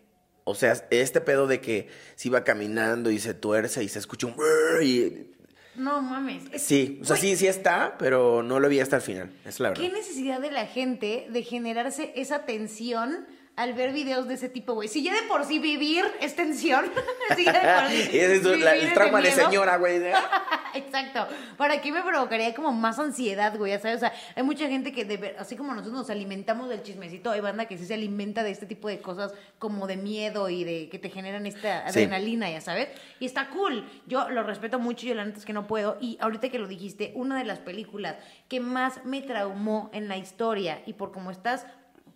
O 0.44 0.54
sea, 0.54 0.72
este 0.90 1.20
pedo 1.20 1.46
de 1.46 1.60
que 1.60 1.88
se 2.16 2.28
iba 2.28 2.44
caminando 2.44 3.10
y 3.10 3.18
se 3.20 3.32
tuerce 3.32 3.82
y 3.84 3.88
se 3.88 4.00
escucha 4.00 4.26
un... 4.26 4.34
y... 4.82 5.31
No 5.74 6.02
mames. 6.02 6.44
es- 6.52 6.62
Sí, 6.62 6.98
o 7.02 7.04
sea, 7.04 7.16
sí, 7.16 7.36
sí 7.36 7.46
está, 7.46 7.96
pero 7.98 8.42
no 8.42 8.60
lo 8.60 8.68
vi 8.68 8.80
hasta 8.80 8.96
el 8.96 9.02
final, 9.02 9.30
es 9.44 9.58
la 9.60 9.70
verdad. 9.70 9.82
¿Qué 9.82 9.90
necesidad 9.90 10.40
de 10.40 10.50
la 10.50 10.66
gente 10.66 11.26
de 11.30 11.42
generarse 11.42 12.12
esa 12.16 12.44
tensión 12.44 13.26
al 13.54 13.74
ver 13.74 13.92
videos 13.92 14.28
de 14.28 14.34
ese 14.34 14.48
tipo, 14.48 14.72
güey? 14.74 14.88
Si 14.88 15.02
ya 15.02 15.12
de 15.14 15.22
por 15.28 15.44
sí 15.44 15.58
vivir 15.58 16.04
es 16.20 16.34
tensión, 16.34 16.86
si 17.36 17.44
ya 17.44 17.52
de 17.52 17.82
por 17.82 17.90
sí 17.90 18.10
Y 18.12 18.18
ese 18.18 18.36
es 18.36 18.44
la- 18.60 18.74
el 18.74 18.94
trauma 18.94 19.20
de 19.20 19.30
señora, 19.30 19.76
güey. 19.76 20.00
Exacto. 20.74 21.26
¿Para 21.58 21.80
qué 21.82 21.92
me 21.92 22.00
provocaría 22.02 22.54
como 22.54 22.72
más 22.72 22.98
ansiedad, 22.98 23.56
güey? 23.58 23.72
Ya 23.72 23.78
¿Sabes? 23.78 23.96
O 23.96 24.00
sea, 24.00 24.12
hay 24.34 24.42
mucha 24.42 24.68
gente 24.68 24.92
que, 24.92 25.04
de 25.04 25.16
ver- 25.18 25.36
así 25.38 25.54
como 25.56 25.72
nosotros 25.72 25.92
nos 25.94 26.08
alimentamos 26.10 26.68
del 26.70 26.82
chismecito, 26.82 27.30
hay 27.30 27.40
banda 27.40 27.66
que 27.66 27.76
sí 27.76 27.84
se 27.84 27.92
alimenta 27.94 28.42
de 28.42 28.50
este 28.52 28.64
tipo 28.64 28.88
de 28.88 29.00
cosas 29.00 29.34
como 29.58 29.86
de 29.86 29.96
miedo 29.98 30.48
y 30.48 30.64
de 30.64 30.88
que 30.88 30.98
te 30.98 31.10
generan 31.10 31.44
esta 31.46 31.82
Sí. 31.90 31.98
adrenalina, 32.00 32.50
ya 32.50 32.60
sabes. 32.62 32.88
Y 33.20 33.26
está 33.26 33.50
cool. 33.50 33.86
Yo 34.06 34.30
lo 34.30 34.42
respeto 34.44 34.78
mucho, 34.78 35.06
yo 35.06 35.14
la 35.14 35.24
neta 35.26 35.38
es 35.38 35.44
que 35.44 35.52
no 35.52 35.66
puedo. 35.66 35.98
Y 36.00 36.16
ahorita 36.20 36.48
que 36.48 36.58
lo 36.58 36.68
dijiste, 36.68 37.12
una 37.14 37.38
de 37.38 37.44
las 37.44 37.58
películas 37.58 38.16
que 38.48 38.60
más 38.60 39.04
me 39.04 39.20
traumó 39.20 39.90
en 39.92 40.08
la 40.08 40.16
historia 40.16 40.80
y 40.86 40.94
por 40.94 41.12
cómo 41.12 41.30
estás 41.30 41.66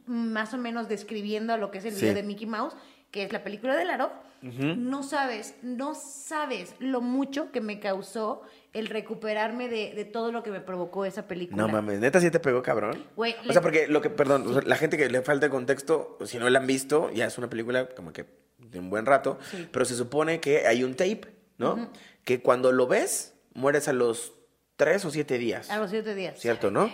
más 0.07 0.54
o 0.54 0.59
menos 0.59 0.88
describiendo 0.88 1.57
lo 1.57 1.70
que 1.70 1.78
es 1.78 1.84
el 1.84 1.94
video 1.94 2.14
de 2.14 2.22
Mickey 2.22 2.46
Mouse, 2.46 2.74
que 3.11 3.22
es 3.24 3.32
la 3.32 3.42
película 3.44 3.74
de 3.76 3.84
Laro, 3.84 4.12
no 4.42 5.02
sabes, 5.02 5.54
no 5.62 5.94
sabes 5.94 6.74
lo 6.78 7.00
mucho 7.00 7.50
que 7.50 7.61
me 7.61 7.80
causó 7.80 8.42
el 8.72 8.86
recuperarme 8.86 9.68
de, 9.68 9.92
de 9.94 10.04
todo 10.04 10.30
lo 10.30 10.42
que 10.42 10.50
me 10.50 10.61
provocó 10.61 11.04
esa 11.04 11.26
película. 11.26 11.61
No 11.62 11.68
mames, 11.68 11.98
neta 11.98 12.20
sí 12.20 12.30
te 12.30 12.38
pegó 12.38 12.62
cabrón. 12.62 13.02
Güey, 13.16 13.34
o 13.42 13.44
le- 13.46 13.52
sea, 13.52 13.62
porque 13.62 13.88
lo 13.88 14.02
que, 14.02 14.11
perdón, 14.11 14.46
o 14.46 14.52
sea, 14.52 14.62
la 14.62 14.76
gente 14.76 14.96
que 14.98 15.09
le 15.09 15.22
falta 15.22 15.48
contexto, 15.50 16.18
si 16.26 16.38
no 16.38 16.48
la 16.50 16.59
han 16.61 16.66
visto, 16.66 17.11
ya 17.12 17.24
es 17.26 17.38
una 17.38 17.48
película 17.48 17.88
como 17.88 18.12
que 18.12 18.26
de 18.59 18.78
un 18.78 18.90
buen 18.90 19.07
rato, 19.07 19.38
Sí. 19.50 19.66
pero 19.72 19.84
se 19.84 19.94
supone 19.96 20.40
que 20.40 20.66
hay 20.66 20.84
un 20.84 20.94
tape, 20.94 21.22
¿no? 21.59 21.90
Que 22.24 22.40
cuando 22.42 22.70
lo 22.72 22.86
ves, 22.86 23.34
mueres 23.54 23.88
a 23.88 23.92
los 23.92 24.34
tres 24.76 25.04
o 25.07 25.11
siete 25.11 25.38
días. 25.38 25.70
A 25.70 25.78
los 25.78 25.90
siete 25.90 26.14
días. 26.14 26.38
¿Cierto, 26.38 26.70
no? 26.70 26.92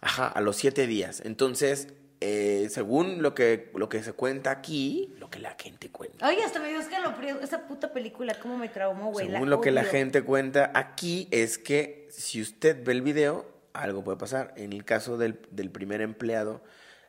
Ajá, 0.00 0.26
a 0.26 0.40
los 0.40 0.56
siete 0.56 0.86
días. 0.86 1.22
Entonces, 1.24 1.88
eh, 2.20 2.68
según 2.70 3.22
lo 3.22 3.34
que, 3.34 3.70
lo 3.74 3.88
que 3.88 4.02
se 4.02 4.12
cuenta 4.12 4.50
aquí, 4.50 5.14
lo 5.18 5.30
que 5.30 5.38
la 5.38 5.56
gente 5.58 5.90
cuenta. 5.90 6.26
Ay, 6.26 6.38
hasta 6.44 6.60
me 6.60 6.68
dio 6.68 6.80
escalofrío. 6.80 7.40
Esa 7.40 7.66
puta 7.66 7.92
película, 7.92 8.34
cómo 8.40 8.58
me 8.58 8.68
traumó, 8.68 9.10
güey. 9.10 9.26
Según 9.30 9.48
lo 9.48 9.60
que 9.60 9.70
la 9.70 9.82
odio. 9.82 9.90
gente 9.90 10.22
cuenta 10.22 10.70
aquí 10.74 11.28
es 11.30 11.56
que 11.56 12.06
si 12.10 12.42
usted 12.42 12.84
ve 12.84 12.92
el 12.92 13.02
video, 13.02 13.46
algo 13.72 14.04
puede 14.04 14.18
pasar. 14.18 14.52
En 14.56 14.72
el 14.72 14.84
caso 14.84 15.16
del, 15.16 15.40
del 15.50 15.70
primer 15.70 16.02
empleado 16.02 16.62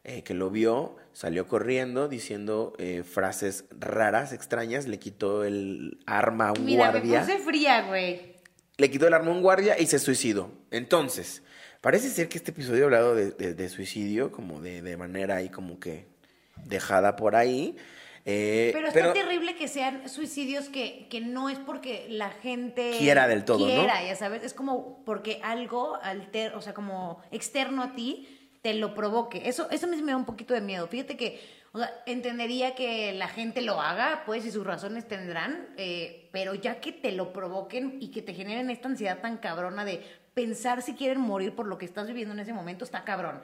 eh, 0.04 0.24
que 0.24 0.34
lo 0.34 0.50
vio, 0.50 0.96
salió 1.14 1.48
corriendo 1.48 2.08
diciendo 2.08 2.74
eh, 2.78 3.04
frases 3.04 3.66
raras, 3.72 4.32
extrañas, 4.34 4.88
le 4.88 4.98
quitó 4.98 5.44
el 5.44 6.00
arma 6.06 6.50
a 6.50 6.52
un 6.54 6.66
Mira, 6.66 6.90
guardia. 6.90 7.20
me 7.22 7.26
puse 7.34 7.40
fría, 7.44 7.82
güey. 7.88 8.36
Le 8.78 8.90
quitó 8.90 9.08
el 9.08 9.14
arma 9.14 9.30
a 9.30 9.34
un 9.34 9.42
guardia 9.42 9.78
y 9.80 9.86
se 9.88 10.00
suicidó. 10.00 10.52
Entonces, 10.72 11.44
parece 11.82 12.10
ser 12.10 12.30
que 12.30 12.38
este 12.38 12.52
episodio 12.52 12.84
ha 12.84 12.86
hablado 12.86 13.16
de, 13.16 13.32
de- 13.32 13.54
de 13.54 13.70
suicidio, 13.70 14.32
como 14.32 14.62
de, 14.62 14.82
de 14.82 14.98
manera 14.98 15.36
ahí 15.38 15.50
como 15.50 15.80
que 15.80 16.06
dejada 16.66 17.16
por 17.16 17.36
ahí. 17.36 17.76
eh, 18.26 18.70
Pero 18.74 18.88
está 18.88 19.14
terrible 19.14 19.56
que 19.56 19.68
sean 19.68 20.08
suicidios 20.08 20.70
que, 20.70 21.08
que 21.10 21.22
no 21.22 21.50
es 21.50 21.58
porque 21.60 22.06
la 22.10 22.30
gente 22.30 22.92
Quiera 22.98 23.28
del 23.28 23.44
todo, 23.46 23.66
¿no? 23.68 23.74
quiera, 23.74 24.04
ya 24.06 24.16
sabes, 24.16 24.44
es 24.44 24.54
como 24.54 25.04
porque 25.06 25.40
algo 25.44 25.98
alter, 26.04 26.54
o 26.56 26.62
sea, 26.62 26.74
como 26.74 27.22
externo 27.32 27.82
a 27.82 27.96
ti 27.96 28.28
te 28.62 28.76
lo 28.76 28.94
provoque. 28.94 29.42
Eso 29.50 29.68
eso 29.72 29.88
a 29.88 29.90
mí 29.90 30.00
me 30.04 30.12
da 30.12 30.18
un 30.18 30.26
poquito 30.26 30.54
de 30.54 30.62
miedo. 30.62 30.86
Fíjate 30.88 31.18
que, 31.18 31.42
o 31.72 31.80
sea, 31.80 31.92
entendería 32.06 32.76
que 32.76 33.12
la 33.14 33.28
gente 33.28 33.64
lo 33.64 33.82
haga, 33.82 34.22
pues, 34.28 34.46
y 34.46 34.52
sus 34.52 34.64
razones 34.64 35.08
tendrán, 35.08 35.70
eh, 35.78 36.30
pero 36.32 36.54
ya 36.54 36.80
que 36.80 36.92
te 36.92 37.12
lo 37.12 37.34
provoquen 37.34 37.98
y 38.00 38.12
que 38.12 38.22
te 38.22 38.36
generen 38.36 38.70
esta 38.70 38.88
ansiedad 38.88 39.20
tan 39.20 39.38
cabrona 39.38 39.84
de 39.84 40.04
pensar 40.34 40.82
si 40.82 40.94
quieren 40.94 41.20
morir 41.22 41.56
por 41.56 41.68
lo 41.68 41.78
que 41.78 41.86
estás 41.86 42.08
viviendo 42.08 42.34
en 42.34 42.40
ese 42.40 42.54
momento, 42.54 42.84
está 42.86 43.04
cabrón. 43.04 43.42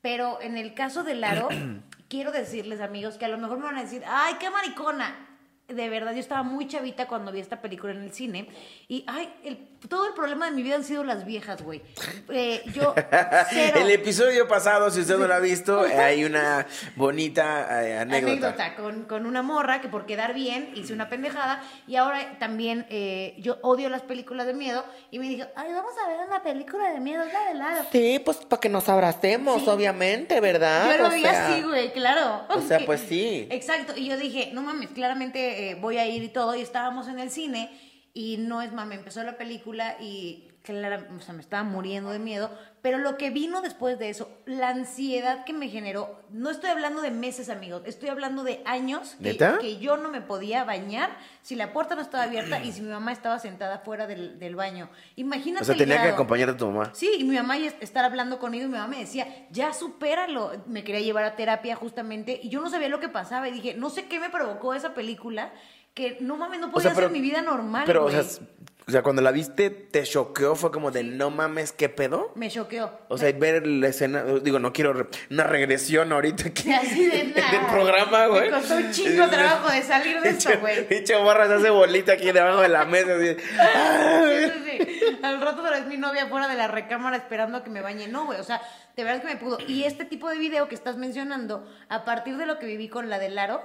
Pero 0.00 0.40
en 0.40 0.56
el 0.56 0.74
caso 0.74 1.02
de 1.02 1.14
Laro, 1.14 1.48
quiero 2.08 2.32
decirles, 2.32 2.80
amigos, 2.80 3.18
que 3.18 3.24
a 3.26 3.28
lo 3.28 3.38
mejor 3.38 3.58
me 3.58 3.64
van 3.64 3.76
a 3.76 3.82
decir, 3.82 4.02
¡ay, 4.06 4.34
qué 4.40 4.50
maricona! 4.50 5.26
De 5.68 5.88
verdad, 5.88 6.12
yo 6.12 6.18
estaba 6.20 6.42
muy 6.42 6.66
chavita 6.66 7.06
cuando 7.06 7.30
vi 7.30 7.40
esta 7.40 7.60
película 7.60 7.92
en 7.92 8.02
el 8.02 8.12
cine. 8.12 8.48
Y, 8.88 9.04
ay, 9.06 9.32
el- 9.44 9.68
todo 9.88 10.06
el 10.06 10.12
problema 10.14 10.46
de 10.46 10.52
mi 10.52 10.62
vida 10.62 10.74
han 10.76 10.84
sido 10.84 11.04
las 11.04 11.24
viejas, 11.24 11.62
güey. 11.62 11.82
Eh, 12.28 12.62
yo, 12.74 12.94
cero. 13.50 13.80
El 13.80 13.90
episodio 13.90 14.46
pasado, 14.46 14.90
si 14.90 15.00
usted 15.00 15.18
no 15.18 15.26
lo 15.26 15.34
ha 15.34 15.38
visto, 15.40 15.80
hay 15.98 16.24
una 16.24 16.66
bonita 16.96 17.82
eh, 17.84 17.98
anécdota. 17.98 18.48
anécdota 18.48 18.76
con, 18.76 19.02
con 19.04 19.26
una 19.26 19.42
morra 19.42 19.80
que 19.80 19.88
por 19.88 20.06
quedar 20.06 20.34
bien 20.34 20.70
hice 20.74 20.92
una 20.92 21.08
pendejada 21.08 21.62
y 21.86 21.96
ahora 21.96 22.38
también 22.38 22.86
eh, 22.90 23.34
yo 23.38 23.58
odio 23.62 23.88
las 23.88 24.02
películas 24.02 24.46
de 24.46 24.54
miedo 24.54 24.84
y 25.10 25.18
me 25.18 25.28
dijo, 25.28 25.46
ay, 25.56 25.72
vamos 25.72 25.92
a 26.04 26.08
ver 26.08 26.18
una 26.26 26.42
película 26.42 26.90
de 26.92 27.00
miedo, 27.00 27.24
la 27.24 27.48
de 27.48 27.54
Laro. 27.54 27.86
Sí, 27.90 28.20
pues 28.24 28.38
para 28.38 28.60
que 28.60 28.68
nos 28.68 28.88
abracemos, 28.88 29.62
Sí. 29.62 29.68
obviamente, 29.68 30.40
¿verdad? 30.40 30.96
Yo 30.96 31.02
lo 31.04 31.10
vi 31.10 31.24
así, 31.24 31.62
güey, 31.62 31.92
claro. 31.92 32.46
o 32.48 32.60
sea, 32.60 32.80
pues 32.86 33.00
sí. 33.08 33.46
Exacto. 33.50 33.94
Y 33.96 34.06
yo 34.08 34.16
dije, 34.16 34.50
no 34.52 34.62
mames, 34.62 34.90
claramente 34.90 35.70
eh, 35.70 35.74
voy 35.74 35.96
a 35.98 36.06
ir 36.06 36.22
y 36.22 36.28
todo. 36.28 36.54
Y 36.54 36.60
estábamos 36.62 37.08
en 37.08 37.18
el 37.18 37.30
cine 37.30 37.70
y 38.14 38.36
no 38.38 38.62
es 38.62 38.72
mame, 38.72 38.96
empezó 38.96 39.22
la 39.22 39.36
película 39.36 39.96
y 40.00 40.46
clara- 40.62 41.06
o 41.16 41.20
sea, 41.20 41.32
me 41.34 41.40
estaba 41.40 41.62
muriendo 41.62 42.10
de 42.10 42.18
miedo. 42.18 42.50
Pero 42.82 42.96
lo 42.96 43.18
que 43.18 43.28
vino 43.30 43.60
después 43.60 43.98
de 43.98 44.08
eso, 44.08 44.30
la 44.46 44.70
ansiedad 44.70 45.44
que 45.44 45.52
me 45.52 45.68
generó, 45.68 46.18
no 46.30 46.48
estoy 46.48 46.70
hablando 46.70 47.02
de 47.02 47.10
meses, 47.10 47.50
amigos, 47.50 47.82
estoy 47.84 48.08
hablando 48.08 48.42
de 48.42 48.62
años 48.64 49.16
que, 49.58 49.60
que 49.60 49.76
yo 49.78 49.98
no 49.98 50.08
me 50.10 50.22
podía 50.22 50.64
bañar 50.64 51.10
si 51.42 51.56
la 51.56 51.72
puerta 51.74 51.94
no 51.94 52.00
estaba 52.00 52.24
abierta 52.24 52.62
y 52.64 52.72
si 52.72 52.80
mi 52.80 52.88
mamá 52.88 53.12
estaba 53.12 53.38
sentada 53.38 53.80
fuera 53.80 54.06
del, 54.06 54.38
del 54.38 54.56
baño. 54.56 54.88
Imagínate. 55.16 55.62
O 55.62 55.66
sea, 55.66 55.74
tenía 55.76 55.96
que 55.96 56.08
acompañar 56.14 56.48
a 56.50 56.56
tu 56.56 56.66
mamá. 56.70 56.90
Sí, 56.94 57.10
y 57.18 57.24
mi 57.24 57.36
mamá 57.36 57.58
ya 57.58 57.66
est- 57.68 57.82
estar 57.82 58.04
hablando 58.04 58.38
conmigo 58.38 58.64
y 58.64 58.68
mi 58.68 58.74
mamá 58.74 58.88
me 58.88 58.98
decía, 59.00 59.26
ya 59.50 59.72
supéralo. 59.74 60.52
Me 60.66 60.82
quería 60.82 61.00
llevar 61.02 61.24
a 61.24 61.36
terapia 61.36 61.76
justamente 61.76 62.40
y 62.42 62.48
yo 62.48 62.62
no 62.62 62.70
sabía 62.70 62.88
lo 62.88 62.98
que 63.00 63.08
pasaba 63.10 63.46
y 63.48 63.52
dije, 63.52 63.74
no 63.74 63.90
sé 63.90 64.06
qué 64.06 64.18
me 64.18 64.30
provocó 64.30 64.72
esa 64.74 64.94
película 64.94 65.52
que 65.94 66.18
no 66.20 66.36
mames, 66.36 66.60
no 66.60 66.68
O 66.68 66.70
podía 66.72 66.88
sea, 66.90 66.94
pero- 66.94 67.06
hacer 67.08 67.20
mi 67.20 67.26
vida 67.26 67.42
normal. 67.42 67.84
Pero, 67.86 68.00
o 68.00 68.02
güey. 68.04 68.14
sea, 68.14 68.22
s- 68.24 68.40
o 68.86 68.90
sea, 68.92 69.02
cuando 69.02 69.22
la 69.22 69.30
viste, 69.30 69.70
¿te 69.70 70.02
choqueó? 70.02 70.56
¿Fue 70.56 70.72
como 70.72 70.90
de 70.90 71.04
no 71.04 71.30
mames, 71.30 71.70
qué 71.70 71.88
pedo? 71.88 72.32
me 72.34 72.50
choqueó. 72.50 72.90
O 73.08 73.18
sea, 73.18 73.30
ver 73.32 73.64
la 73.64 73.86
escena, 73.88 74.24
digo, 74.42 74.58
no 74.58 74.72
quiero 74.72 74.92
re- 74.92 75.06
una 75.30 75.44
regresión 75.44 76.10
ahorita 76.12 76.48
aquí 76.48 76.72
Así 76.72 77.06
de 77.06 77.24
nada. 77.36 77.50
del 77.52 77.66
programa, 77.70 78.26
güey. 78.26 78.50
Me 78.50 78.50
costó 78.50 78.76
un 78.76 78.90
chingo 78.90 79.28
trabajo 79.28 79.70
de 79.70 79.82
salir 79.82 80.20
de 80.20 80.30
esto, 80.30 80.50
güey. 80.60 80.86
Pinche 80.88 81.16
morra 81.22 81.46
se 81.46 81.54
hace 81.54 81.70
bolita 81.70 82.12
aquí 82.14 82.32
debajo 82.32 82.62
de 82.62 82.68
la 82.68 82.84
mesa. 82.84 83.14
así. 83.14 83.36
Sí, 83.36 84.52
sí, 84.86 84.98
sí. 84.98 85.18
Al 85.22 85.40
rato 85.40 85.60
otra 85.60 85.72
vez 85.78 85.86
mi 85.86 85.96
novia 85.96 86.26
fuera 86.26 86.48
de 86.48 86.54
la 86.56 86.66
recámara 86.66 87.16
esperando 87.16 87.58
a 87.58 87.64
que 87.64 87.70
me 87.70 87.82
bañe. 87.82 88.08
No, 88.08 88.26
güey, 88.26 88.40
o 88.40 88.44
sea, 88.44 88.60
de 88.96 89.04
verdad 89.04 89.20
que 89.20 89.28
me 89.28 89.36
pudo. 89.36 89.58
Y 89.68 89.84
este 89.84 90.04
tipo 90.04 90.28
de 90.28 90.38
video 90.38 90.66
que 90.68 90.74
estás 90.74 90.96
mencionando, 90.96 91.64
a 91.88 92.04
partir 92.04 92.36
de 92.38 92.46
lo 92.46 92.58
que 92.58 92.66
viví 92.66 92.88
con 92.88 93.08
la 93.08 93.18
de 93.20 93.28
Laro, 93.28 93.62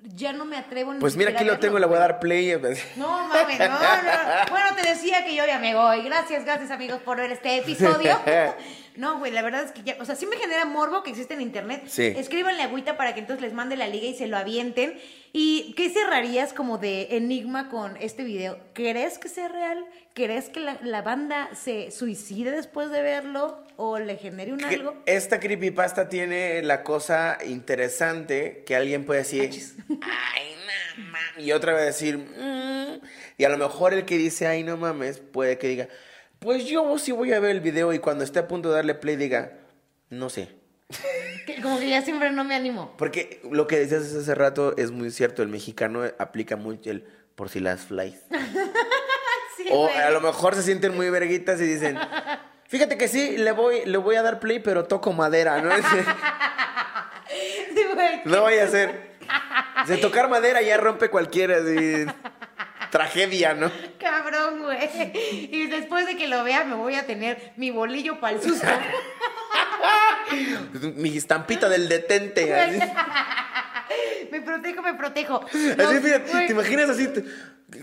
ya 0.00 0.32
no 0.32 0.44
me 0.44 0.56
atrevo 0.56 0.94
ni 0.94 1.00
Pues 1.00 1.16
mira, 1.16 1.30
aquí 1.30 1.44
lo 1.44 1.58
tengo, 1.58 1.78
le 1.78 1.86
voy 1.86 1.96
a 1.96 2.00
dar 2.00 2.20
play. 2.20 2.52
No 2.96 3.28
mames, 3.28 3.58
no, 3.58 3.66
no. 3.68 3.78
Bueno, 4.50 4.74
te 4.76 4.88
decía 4.88 5.24
que 5.24 5.34
yo 5.34 5.44
ya 5.46 5.58
me 5.58 5.74
voy. 5.74 6.02
Gracias, 6.02 6.44
gracias 6.44 6.70
amigos 6.70 7.00
por 7.02 7.16
ver 7.16 7.32
este 7.32 7.58
episodio. 7.58 8.18
No, 8.98 9.18
güey, 9.20 9.30
la 9.30 9.42
verdad 9.42 9.62
es 9.62 9.70
que 9.70 9.82
ya, 9.84 9.96
o 10.00 10.04
sea, 10.04 10.16
sí 10.16 10.26
me 10.26 10.36
genera 10.36 10.64
morbo 10.64 11.04
que 11.04 11.10
existe 11.10 11.32
en 11.34 11.40
internet. 11.40 11.84
Sí. 11.86 12.12
Escríbanle 12.16 12.62
agüita 12.64 12.96
para 12.96 13.14
que 13.14 13.20
entonces 13.20 13.42
les 13.42 13.52
mande 13.52 13.76
la 13.76 13.86
liga 13.86 14.08
y 14.08 14.14
se 14.16 14.26
lo 14.26 14.36
avienten. 14.36 14.98
¿Y 15.32 15.72
qué 15.76 15.88
cerrarías 15.88 16.52
como 16.52 16.78
de 16.78 17.16
enigma 17.16 17.68
con 17.68 17.96
este 17.98 18.24
video? 18.24 18.58
¿Crees 18.72 19.18
que 19.18 19.28
sea 19.28 19.46
real? 19.46 19.86
¿Crees 20.14 20.48
que 20.48 20.58
la, 20.58 20.78
la 20.82 21.02
banda 21.02 21.48
se 21.54 21.92
suicide 21.92 22.50
después 22.50 22.90
de 22.90 23.02
verlo? 23.02 23.64
¿O 23.76 24.00
le 24.00 24.16
genere 24.16 24.52
un 24.52 24.64
algo? 24.64 24.96
Esta 25.06 25.38
creepypasta 25.38 26.08
tiene 26.08 26.60
la 26.62 26.82
cosa 26.82 27.38
interesante 27.46 28.64
que 28.66 28.74
alguien 28.74 29.04
puede 29.06 29.20
decir, 29.20 29.48
ay, 30.00 30.56
no 30.98 31.04
mames, 31.04 31.46
y 31.46 31.52
otra 31.52 31.72
a 31.72 31.80
decir, 31.82 32.18
"Mm", 32.18 33.00
y 33.36 33.44
a 33.44 33.48
lo 33.48 33.58
mejor 33.58 33.94
el 33.94 34.04
que 34.04 34.18
dice, 34.18 34.48
ay, 34.48 34.64
no 34.64 34.76
mames, 34.76 35.20
puede 35.20 35.56
que 35.58 35.68
diga, 35.68 35.88
pues 36.38 36.64
yo 36.66 36.98
sí 36.98 37.12
voy 37.12 37.32
a 37.32 37.40
ver 37.40 37.50
el 37.52 37.60
video 37.60 37.92
y 37.92 37.98
cuando 37.98 38.24
esté 38.24 38.38
a 38.38 38.48
punto 38.48 38.68
de 38.70 38.76
darle 38.76 38.94
play 38.94 39.16
diga, 39.16 39.52
no 40.10 40.30
sé. 40.30 40.54
Como 41.62 41.78
que 41.78 41.88
ya 41.88 42.02
siempre 42.02 42.30
no 42.30 42.44
me 42.44 42.54
animo. 42.54 42.94
Porque 42.96 43.40
lo 43.50 43.66
que 43.66 43.78
decías 43.78 44.02
hace 44.14 44.34
rato 44.34 44.74
es 44.76 44.90
muy 44.90 45.10
cierto, 45.10 45.42
el 45.42 45.48
mexicano 45.48 46.02
aplica 46.18 46.56
mucho 46.56 46.90
el 46.90 47.04
por 47.34 47.48
si 47.48 47.60
las 47.60 47.82
flies. 47.82 48.20
Sí, 49.56 49.64
O 49.72 49.88
güey. 49.88 49.96
a 49.96 50.10
lo 50.10 50.20
mejor 50.20 50.54
se 50.54 50.62
sienten 50.62 50.94
muy 50.94 51.10
verguitas 51.10 51.60
y 51.60 51.64
dicen, 51.64 51.98
fíjate 52.68 52.96
que 52.96 53.08
sí, 53.08 53.36
le 53.38 53.50
voy, 53.50 53.84
le 53.86 53.98
voy 53.98 54.14
a 54.14 54.22
dar 54.22 54.38
play, 54.38 54.60
pero 54.60 54.84
toco 54.84 55.12
madera, 55.12 55.60
¿no? 55.60 55.70
Sí, 57.74 57.84
güey. 57.92 58.20
No 58.24 58.42
vaya 58.44 58.62
a 58.64 58.68
ser. 58.68 59.16
De 59.88 59.96
tocar 59.96 60.28
madera 60.30 60.62
ya 60.62 60.76
rompe 60.76 61.10
cualquiera, 61.10 61.56
así, 61.56 62.06
tragedia, 62.92 63.54
¿no? 63.54 63.70
Cabrón, 64.30 64.62
güey. 64.62 64.78
Y 65.50 65.66
después 65.66 66.06
de 66.06 66.16
que 66.16 66.28
lo 66.28 66.44
vea, 66.44 66.64
me 66.64 66.74
voy 66.74 66.94
a 66.94 67.06
tener 67.06 67.52
mi 67.56 67.70
bolillo 67.70 68.20
para 68.20 68.36
el 68.36 68.42
susto. 68.42 68.66
Mi 70.96 71.16
estampita 71.16 71.68
del 71.68 71.88
detente. 71.88 72.52
Así, 72.54 72.78
me 74.30 74.40
protejo, 74.42 74.82
me 74.82 74.94
protejo. 74.94 75.40
Así, 75.46 76.00
fíjate, 76.00 76.30
güey. 76.30 76.46
¿te 76.46 76.52
imaginas 76.52 76.90
así? 76.90 77.08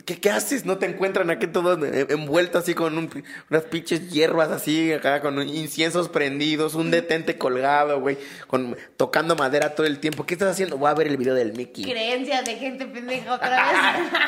¿Qué, 0.06 0.20
qué 0.20 0.30
haces? 0.30 0.66
¿No 0.66 0.78
te 0.78 0.86
encuentran 0.88 1.30
aquí 1.32 1.48
todo 1.48 1.74
en- 1.84 2.12
envuelto 2.12 2.58
así 2.60 2.74
con 2.76 2.98
un- 2.98 3.24
unas 3.50 3.64
pinches 3.64 4.10
hierbas 4.12 4.50
así, 4.52 4.92
acá 4.94 5.22
con 5.22 5.42
inciensos 5.48 6.10
prendidos, 6.10 6.76
un 6.76 6.92
detente 6.92 7.38
colgado, 7.38 8.00
güey, 8.00 8.18
con, 8.48 8.76
tocando 8.98 9.36
madera 9.36 9.74
todo 9.76 9.88
el 9.88 10.00
tiempo? 10.00 10.26
¿Qué 10.26 10.36
estás 10.36 10.52
haciendo? 10.52 10.78
Voy 10.78 10.90
a 10.90 10.94
ver 10.96 11.08
el 11.08 11.18
video 11.18 11.34
del 11.36 11.54
Mickey. 11.54 11.84
Creencias 11.86 12.46
de 12.46 12.56
gente 12.56 12.86
pendeja 12.86 13.34
otra 13.34 13.50
vez. 13.72 14.22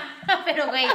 Pero, 0.46 0.68
güey, 0.68 0.86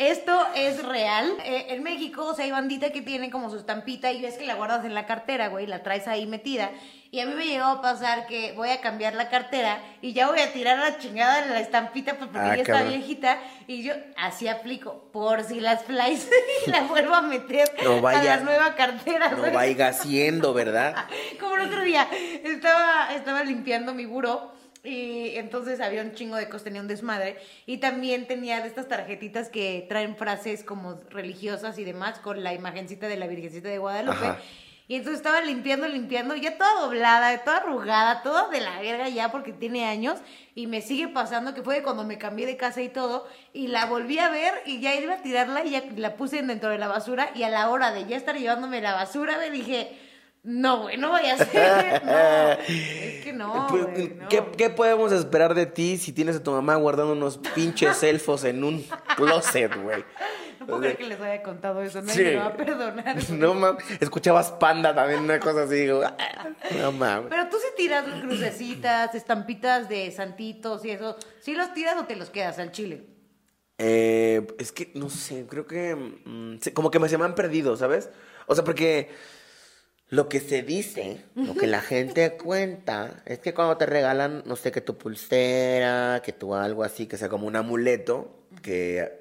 esto 0.00 0.46
es 0.54 0.82
real. 0.82 1.30
Eh, 1.44 1.66
en 1.68 1.82
México, 1.82 2.24
o 2.24 2.34
sea, 2.34 2.46
hay 2.46 2.50
bandita 2.50 2.88
que 2.90 3.02
tiene 3.02 3.30
como 3.30 3.50
su 3.50 3.58
estampita 3.58 4.10
y 4.10 4.22
ves 4.22 4.38
que 4.38 4.46
la 4.46 4.54
guardas 4.54 4.86
en 4.86 4.94
la 4.94 5.04
cartera, 5.04 5.48
güey, 5.48 5.66
la 5.66 5.82
traes 5.82 6.08
ahí 6.08 6.26
metida. 6.26 6.70
Y 7.10 7.20
a 7.20 7.26
mí 7.26 7.34
me 7.34 7.44
llegó 7.44 7.66
a 7.66 7.82
pasar 7.82 8.26
que 8.26 8.52
voy 8.52 8.70
a 8.70 8.80
cambiar 8.80 9.14
la 9.14 9.28
cartera 9.28 9.78
y 10.00 10.14
ya 10.14 10.28
voy 10.28 10.40
a 10.40 10.52
tirar 10.54 10.78
la 10.78 10.96
chingada 10.96 11.42
de 11.42 11.50
la 11.50 11.60
estampita 11.60 12.14
pues, 12.14 12.30
porque 12.30 12.48
Ah, 12.48 12.56
ya 12.56 12.62
está 12.62 12.82
viejita. 12.84 13.38
Y 13.66 13.82
yo 13.82 13.92
así 14.16 14.48
aplico, 14.48 15.10
por 15.12 15.44
si 15.44 15.60
las 15.60 15.84
flies 15.84 16.30
y 16.66 16.70
la 16.70 16.84
vuelvo 16.84 17.14
a 17.14 17.20
meter 17.20 17.70
No 17.84 18.06
a 18.08 18.22
la 18.22 18.38
nueva 18.38 18.74
cartera. 18.74 19.28
No 19.28 19.36
güey. 19.38 19.52
vaya 19.52 19.88
haciendo, 19.88 20.54
¿verdad? 20.54 20.94
Como 21.40 21.56
el 21.56 21.66
otro 21.68 21.82
día, 21.82 22.08
estaba, 22.42 23.14
estaba 23.14 23.44
limpiando 23.44 23.92
mi 23.92 24.06
buró 24.06 24.58
y 24.82 25.36
entonces 25.36 25.80
había 25.80 26.02
un 26.02 26.12
chingo 26.12 26.36
de 26.36 26.46
cosas, 26.46 26.64
tenía 26.64 26.80
un 26.80 26.88
desmadre 26.88 27.36
y 27.66 27.78
también 27.78 28.26
tenía 28.26 28.60
de 28.60 28.68
estas 28.68 28.88
tarjetitas 28.88 29.48
que 29.48 29.84
traen 29.88 30.16
frases 30.16 30.64
como 30.64 31.00
religiosas 31.10 31.78
y 31.78 31.84
demás 31.84 32.18
con 32.18 32.42
la 32.42 32.54
imagencita 32.54 33.06
de 33.08 33.16
la 33.16 33.26
Virgencita 33.26 33.68
de 33.68 33.78
Guadalupe. 33.78 34.16
Ajá. 34.16 34.38
Y 34.90 34.96
entonces 34.96 35.18
estaba 35.18 35.40
limpiando, 35.40 35.86
limpiando, 35.86 36.34
ya 36.34 36.58
toda 36.58 36.80
doblada, 36.80 37.44
toda 37.44 37.58
arrugada, 37.58 38.24
toda 38.24 38.48
de 38.48 38.60
la 38.60 38.80
verga 38.80 39.08
ya 39.08 39.30
porque 39.30 39.52
tiene 39.52 39.84
años. 39.84 40.18
Y 40.56 40.66
me 40.66 40.82
sigue 40.82 41.06
pasando 41.06 41.54
que 41.54 41.62
fue 41.62 41.76
de 41.76 41.82
cuando 41.84 42.02
me 42.02 42.18
cambié 42.18 42.44
de 42.44 42.56
casa 42.56 42.82
y 42.82 42.88
todo. 42.88 43.28
Y 43.52 43.68
la 43.68 43.86
volví 43.86 44.18
a 44.18 44.30
ver 44.30 44.52
y 44.66 44.80
ya 44.80 44.96
iba 44.96 45.14
a 45.14 45.22
tirarla 45.22 45.64
y 45.64 45.70
ya 45.70 45.84
la 45.94 46.16
puse 46.16 46.42
dentro 46.42 46.70
de 46.70 46.78
la 46.78 46.88
basura. 46.88 47.30
Y 47.36 47.44
a 47.44 47.50
la 47.50 47.70
hora 47.70 47.92
de 47.92 48.04
ya 48.06 48.16
estar 48.16 48.36
llevándome 48.36 48.80
la 48.80 48.92
basura, 48.94 49.38
me 49.38 49.52
dije, 49.52 49.96
no, 50.42 50.82
güey, 50.82 50.96
no 50.96 51.10
vaya 51.10 51.34
a 51.34 51.38
ser. 51.38 52.02
No, 52.04 52.50
es 52.66 53.24
que 53.24 53.32
no, 53.32 53.66
Pues, 53.68 53.84
güey, 53.84 54.08
no. 54.14 54.28
¿qué, 54.28 54.42
qué 54.56 54.70
podemos 54.70 55.12
esperar 55.12 55.54
de 55.54 55.66
ti 55.66 55.98
si 55.98 56.12
tienes 56.12 56.36
a 56.36 56.42
tu 56.42 56.50
mamá 56.50 56.74
guardando 56.76 57.12
unos 57.12 57.38
pinches 57.54 58.02
elfos 58.02 58.44
en 58.44 58.64
un 58.64 58.84
closet, 59.16 59.74
güey? 59.82 60.04
No 60.58 60.66
puedo 60.66 60.80
creer 60.80 60.96
que 60.98 61.04
les 61.06 61.20
haya 61.20 61.42
contado 61.42 61.80
eso, 61.82 62.02
nadie 62.02 62.14
Sí. 62.14 62.22
me 62.22 62.36
va 62.36 62.46
a 62.46 62.56
perdonar. 62.56 63.14
güey. 63.14 63.26
No 63.38 63.54
mames, 63.54 63.82
escuchabas 64.00 64.50
panda 64.52 64.94
también, 64.94 65.20
una 65.20 65.40
cosa 65.40 65.62
así, 65.62 65.74
digo, 65.76 66.02
ah, 66.04 66.48
no 66.78 66.92
mames. 66.92 67.28
Pero 67.30 67.48
tú 67.48 67.56
sí 67.58 67.66
tiras 67.76 68.04
crucecitas, 68.20 69.14
estampitas 69.14 69.88
de 69.88 70.10
santitos 70.10 70.84
y 70.84 70.90
eso. 70.90 71.16
¿Sí 71.40 71.54
los 71.54 71.72
tiras 71.72 71.96
o 71.98 72.04
te 72.04 72.16
los 72.16 72.28
quedas 72.30 72.58
al 72.58 72.72
chile? 72.72 73.06
Eh, 73.78 74.46
es 74.58 74.72
que, 74.72 74.90
no 74.94 75.08
sé, 75.08 75.46
creo 75.48 75.66
que 75.66 75.94
mm, 75.94 76.56
como 76.74 76.90
que 76.90 76.98
me, 76.98 77.08
se 77.08 77.16
me 77.16 77.24
han 77.24 77.34
perdido, 77.34 77.76
¿sabes? 77.78 78.10
O 78.46 78.54
sea, 78.54 78.62
porque 78.64 79.08
lo 80.10 80.28
que 80.28 80.40
se 80.40 80.62
dice, 80.62 81.20
lo 81.34 81.54
que 81.54 81.66
la 81.66 81.80
gente 81.80 82.36
cuenta, 82.36 83.22
es 83.26 83.38
que 83.38 83.54
cuando 83.54 83.76
te 83.76 83.86
regalan, 83.86 84.42
no 84.44 84.56
sé, 84.56 84.70
que 84.72 84.80
tu 84.80 84.98
pulsera, 84.98 86.20
que 86.24 86.32
tu 86.32 86.54
algo 86.54 86.84
así, 86.84 87.06
que 87.06 87.16
sea 87.16 87.28
como 87.28 87.46
un 87.46 87.56
amuleto, 87.56 88.44
que 88.62 89.20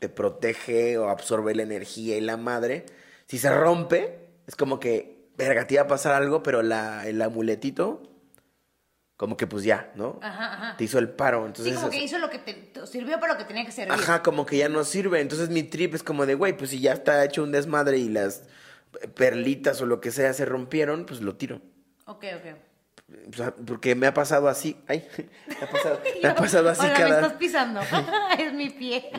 te 0.00 0.08
protege 0.08 0.98
o 0.98 1.08
absorbe 1.08 1.54
la 1.54 1.62
energía 1.62 2.16
y 2.16 2.20
la 2.20 2.36
madre, 2.36 2.84
si 3.26 3.38
se 3.38 3.50
rompe, 3.50 4.18
es 4.46 4.56
como 4.56 4.80
que, 4.80 5.28
verga, 5.36 5.66
te 5.66 5.74
iba 5.74 5.82
a 5.84 5.88
pasar 5.88 6.12
algo, 6.14 6.42
pero 6.42 6.62
la, 6.62 7.06
el 7.06 7.20
amuletito, 7.22 8.02
como 9.16 9.36
que 9.36 9.46
pues 9.46 9.62
ya, 9.64 9.92
¿no? 9.94 10.18
Ajá, 10.22 10.52
ajá. 10.54 10.76
Te 10.76 10.84
hizo 10.84 10.98
el 10.98 11.08
paro, 11.08 11.40
Sí, 11.42 11.46
entonces... 11.46 11.74
como 11.76 11.88
es- 11.88 11.94
que 11.94 12.04
hizo 12.04 12.18
lo 12.18 12.28
que 12.30 12.38
te, 12.38 12.52
te 12.54 12.86
sirvió 12.86 13.20
para 13.20 13.34
lo 13.34 13.38
que 13.38 13.44
tenía 13.44 13.64
que 13.64 13.72
servir. 13.72 13.92
Ajá, 13.92 14.22
como 14.22 14.44
que 14.44 14.56
ya 14.56 14.68
no 14.68 14.82
sirve. 14.84 15.20
Entonces 15.20 15.50
mi 15.50 15.62
trip 15.62 15.94
es 15.94 16.02
como 16.02 16.26
de, 16.26 16.34
güey, 16.34 16.56
pues 16.56 16.70
si 16.70 16.80
ya 16.80 16.92
está 16.94 17.24
hecho 17.24 17.42
un 17.44 17.52
desmadre 17.52 17.98
y 17.98 18.08
las 18.08 18.42
perlitas 19.14 19.80
o 19.80 19.86
lo 19.86 20.00
que 20.00 20.10
sea 20.10 20.32
se 20.32 20.44
rompieron, 20.44 21.06
pues 21.06 21.20
lo 21.20 21.36
tiro. 21.36 21.60
Ok, 22.06 22.24
ok. 22.36 22.58
Porque 23.66 23.94
me 23.94 24.06
ha 24.06 24.14
pasado 24.14 24.48
así. 24.48 24.76
Ay, 24.88 25.06
me 25.46 25.54
ha 25.56 25.70
pasado, 25.70 26.00
me 26.22 26.28
ha 26.28 26.34
pasado 26.34 26.70
así 26.70 26.86
Hola, 26.86 26.98
me 26.98 27.10
estás 27.10 27.32
pisando. 27.34 27.80
es 28.38 28.52
mi 28.54 28.70
pie. 28.70 29.10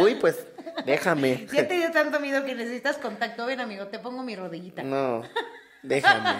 Uy, 0.00 0.14
pues 0.16 0.46
déjame. 0.86 1.46
Ya 1.52 1.66
te 1.66 1.74
dio 1.74 1.90
tanto 1.90 2.20
miedo 2.20 2.44
que 2.44 2.54
necesitas 2.54 2.98
contacto. 2.98 3.46
Ven, 3.46 3.60
amigo, 3.60 3.88
te 3.88 3.98
pongo 3.98 4.22
mi 4.22 4.36
rodillita. 4.36 4.82
No, 4.82 5.22
déjame. 5.82 6.30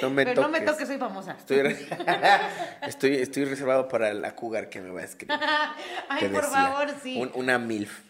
No 0.00 0.10
me 0.10 0.24
Pero 0.24 0.42
toques. 0.42 0.52
no 0.52 0.58
me 0.58 0.64
toques, 0.64 0.86
soy 0.86 0.98
famosa. 0.98 1.32
Estoy, 1.38 1.76
estoy, 2.86 3.16
estoy 3.16 3.44
reservado 3.46 3.88
para 3.88 4.14
la 4.14 4.34
cougar 4.34 4.68
que 4.68 4.80
me 4.80 4.90
va 4.90 5.00
a 5.00 5.04
escribir. 5.04 5.36
Ay, 6.08 6.28
por 6.28 6.42
decía. 6.42 6.48
favor, 6.50 6.86
sí. 7.02 7.20
Un- 7.20 7.32
una 7.34 7.58
MILF. 7.58 8.00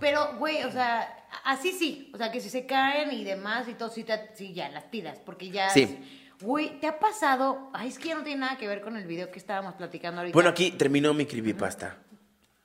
Pero, 0.00 0.34
güey, 0.36 0.64
o 0.64 0.72
sea, 0.72 1.16
así 1.44 1.72
sí. 1.72 2.10
O 2.14 2.18
sea, 2.18 2.30
que 2.32 2.40
si 2.40 2.50
se 2.50 2.66
caen 2.66 3.12
y 3.12 3.24
demás 3.24 3.68
y 3.68 3.74
todo, 3.74 3.88
sí, 3.88 4.04
te- 4.04 4.34
sí 4.34 4.52
ya 4.52 4.68
las 4.68 4.90
tiras. 4.90 5.18
Porque 5.24 5.50
ya. 5.50 5.70
Sí. 5.70 5.82
es- 5.82 5.96
Güey, 6.42 6.80
¿te 6.80 6.86
ha 6.86 6.98
pasado? 6.98 7.68
Ay, 7.74 7.88
es 7.88 7.98
que 7.98 8.08
ya 8.08 8.14
no 8.14 8.22
tiene 8.22 8.40
nada 8.40 8.56
que 8.56 8.66
ver 8.66 8.80
con 8.80 8.96
el 8.96 9.06
video 9.06 9.30
que 9.30 9.38
estábamos 9.38 9.74
platicando 9.74 10.20
ahorita. 10.22 10.32
Bueno, 10.34 10.48
aquí 10.48 10.70
terminó 10.70 11.12
mi 11.12 11.26
creepypasta. 11.26 11.98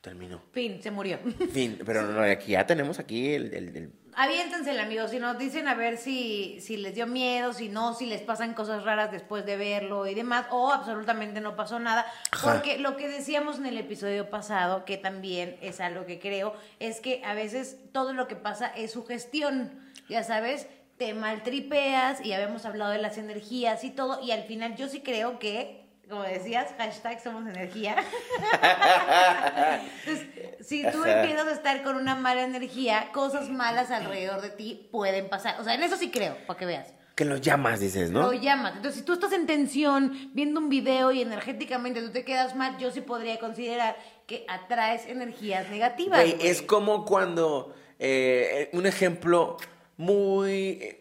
Terminó. 0.05 0.39
Fin, 0.51 0.83
se 0.83 0.91
murió. 0.91 1.17
Fin, 1.51 1.79
pero 1.83 2.03
no, 2.03 2.21
aquí 2.21 2.51
ya 2.51 2.67
tenemos 2.67 2.99
aquí 2.99 3.33
el, 3.33 3.51
el- 3.55 3.75
el- 3.75 3.91
Aviéntensela, 4.17 4.83
amigos. 4.83 5.09
Si 5.11 5.17
nos 5.19 5.35
dicen 5.37 5.67
a 5.67 5.73
ver 5.73 5.97
si, 5.97 6.61
si 6.61 6.77
les 6.77 6.93
dio 6.93 7.07
miedo, 7.07 7.51
si 7.53 7.67
no, 7.69 7.93
si 7.95 8.05
les 8.05 8.21
pasan 8.21 8.53
cosas 8.53 8.83
raras 8.83 9.11
después 9.11 9.45
de 9.47 9.57
verlo 9.57 10.05
y 10.07 10.13
demás, 10.13 10.45
o 10.51 10.71
absolutamente 10.71 11.41
no 11.41 11.55
pasó 11.55 11.79
nada. 11.79 12.05
Ajá. 12.31 12.53
Porque 12.53 12.77
lo 12.77 12.95
que 12.97 13.07
decíamos 13.09 13.57
en 13.57 13.65
el 13.65 13.77
episodio 13.79 14.29
pasado, 14.29 14.85
que 14.85 14.97
también 14.97 15.57
es 15.61 15.81
algo 15.81 16.05
que 16.05 16.19
creo, 16.19 16.53
es 16.79 17.01
que 17.01 17.21
a 17.25 17.33
veces 17.33 17.77
todo 17.91 18.13
lo 18.13 18.27
que 18.27 18.35
pasa 18.37 18.67
es 18.67 18.91
sugestión. 18.91 19.71
Ya 20.07 20.23
sabes, 20.23 20.67
te 20.97 21.13
maltripeas 21.15 22.23
y 22.23 22.31
habíamos 22.31 22.65
hablado 22.65 22.91
de 22.91 22.99
las 22.99 23.17
energías 23.17 23.83
y 23.83 23.89
todo, 23.89 24.23
y 24.23 24.29
al 24.31 24.43
final 24.43 24.75
yo 24.75 24.87
sí 24.87 25.01
creo 25.01 25.39
que. 25.39 25.83
Como 26.09 26.23
decías, 26.23 26.67
hashtag 26.77 27.19
somos 27.19 27.47
energía. 27.47 27.95
Entonces, 30.05 30.27
si 30.61 30.83
tú 30.91 31.01
Ajá. 31.01 31.21
empiezas 31.21 31.47
a 31.47 31.51
estar 31.51 31.83
con 31.83 31.95
una 31.95 32.15
mala 32.15 32.43
energía, 32.43 33.09
cosas 33.11 33.49
malas 33.49 33.91
alrededor 33.91 34.41
de 34.41 34.49
ti 34.49 34.87
pueden 34.91 35.29
pasar. 35.29 35.59
O 35.59 35.63
sea, 35.63 35.73
en 35.73 35.83
eso 35.83 35.97
sí 35.97 36.11
creo, 36.11 36.37
para 36.45 36.59
que 36.59 36.65
veas. 36.65 36.93
que 37.15 37.25
los 37.25 37.41
llamas, 37.41 37.79
dices, 37.79 38.11
¿no? 38.11 38.21
Lo 38.21 38.33
llamas. 38.33 38.75
Entonces, 38.75 38.99
si 38.99 39.05
tú 39.05 39.13
estás 39.13 39.31
en 39.31 39.47
tensión 39.47 40.31
viendo 40.33 40.59
un 40.59 40.69
video 40.69 41.11
y 41.11 41.21
energéticamente 41.21 42.01
tú 42.01 42.11
te 42.11 42.25
quedas 42.25 42.55
mal, 42.55 42.77
yo 42.77 42.91
sí 42.91 43.01
podría 43.01 43.39
considerar 43.39 43.95
que 44.27 44.45
atraes 44.49 45.05
energías 45.07 45.69
negativas. 45.69 46.19
Güey, 46.19 46.35
es 46.41 46.61
como 46.61 47.05
cuando, 47.05 47.73
eh, 47.99 48.69
un 48.73 48.85
ejemplo 48.85 49.57
muy 49.97 50.97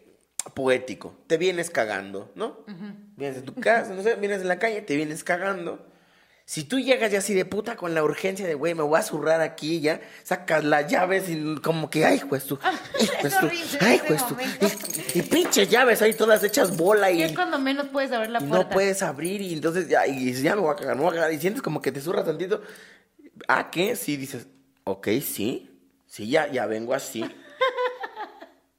poético, 0.53 1.17
te 1.27 1.37
vienes 1.37 1.69
cagando, 1.69 2.31
¿no? 2.35 2.59
Vienes 3.17 3.37
de 3.37 3.41
tu 3.41 3.55
casa, 3.55 3.93
no 3.93 4.03
sé, 4.03 4.15
vienes 4.15 4.41
en 4.41 4.47
la 4.47 4.59
calle, 4.59 4.81
te 4.81 4.95
vienes 4.95 5.23
cagando 5.23 5.85
Si 6.45 6.63
tú 6.63 6.79
llegas 6.79 7.11
ya 7.11 7.17
así 7.17 7.33
de 7.33 7.45
puta 7.45 7.75
con 7.75 7.95
la 7.95 8.03
urgencia 8.03 8.45
de, 8.45 8.53
güey, 8.53 8.75
me 8.75 8.83
voy 8.83 8.99
a 8.99 9.01
zurrar 9.01 9.41
aquí 9.41 9.81
ya, 9.81 10.01
sacas 10.23 10.63
las 10.63 10.87
llaves 10.91 11.27
y 11.29 11.55
como 11.63 11.89
que, 11.89 12.05
ay, 12.05 12.21
pues 12.29 12.45
tú, 12.45 12.59
ay, 12.63 12.77
pues 13.21 13.33
Es 13.33 13.39
tú, 13.39 13.49
ay, 13.81 14.01
pues 14.07 14.27
tú. 14.27 14.35
Y, 15.15 15.19
y 15.19 15.21
pinches 15.23 15.67
llaves 15.69 16.03
ahí 16.03 16.13
todas 16.13 16.43
hechas 16.43 16.77
bola 16.77 17.09
Y 17.09 17.21
y, 17.21 17.23
es 17.23 17.31
cuando 17.33 17.57
menos 17.57 17.87
puedes 17.87 18.11
abrir 18.11 18.29
la 18.29 18.39
puerta. 18.39 18.55
no 18.57 18.69
puedes 18.69 19.01
abrir 19.01 19.41
y 19.41 19.53
entonces 19.53 19.87
ya, 19.89 20.05
y 20.05 20.31
ya 20.33 20.55
me 20.55 20.61
voy 20.61 20.71
a 20.71 20.75
cagar, 20.75 20.95
me 20.95 21.01
voy 21.01 21.11
a 21.11 21.15
cagar. 21.15 21.33
Y 21.33 21.39
sientes 21.39 21.63
como 21.63 21.81
que 21.81 21.91
te 21.91 21.99
zurras 21.99 22.25
tantito. 22.25 22.61
¿Ah, 23.47 23.69
qué? 23.71 23.95
Sí, 23.95 24.15
dices, 24.15 24.45
ok, 24.83 25.07
sí, 25.23 25.71
sí, 26.05 26.29
ya, 26.29 26.51
ya 26.51 26.67
vengo 26.67 26.93
así. 26.93 27.25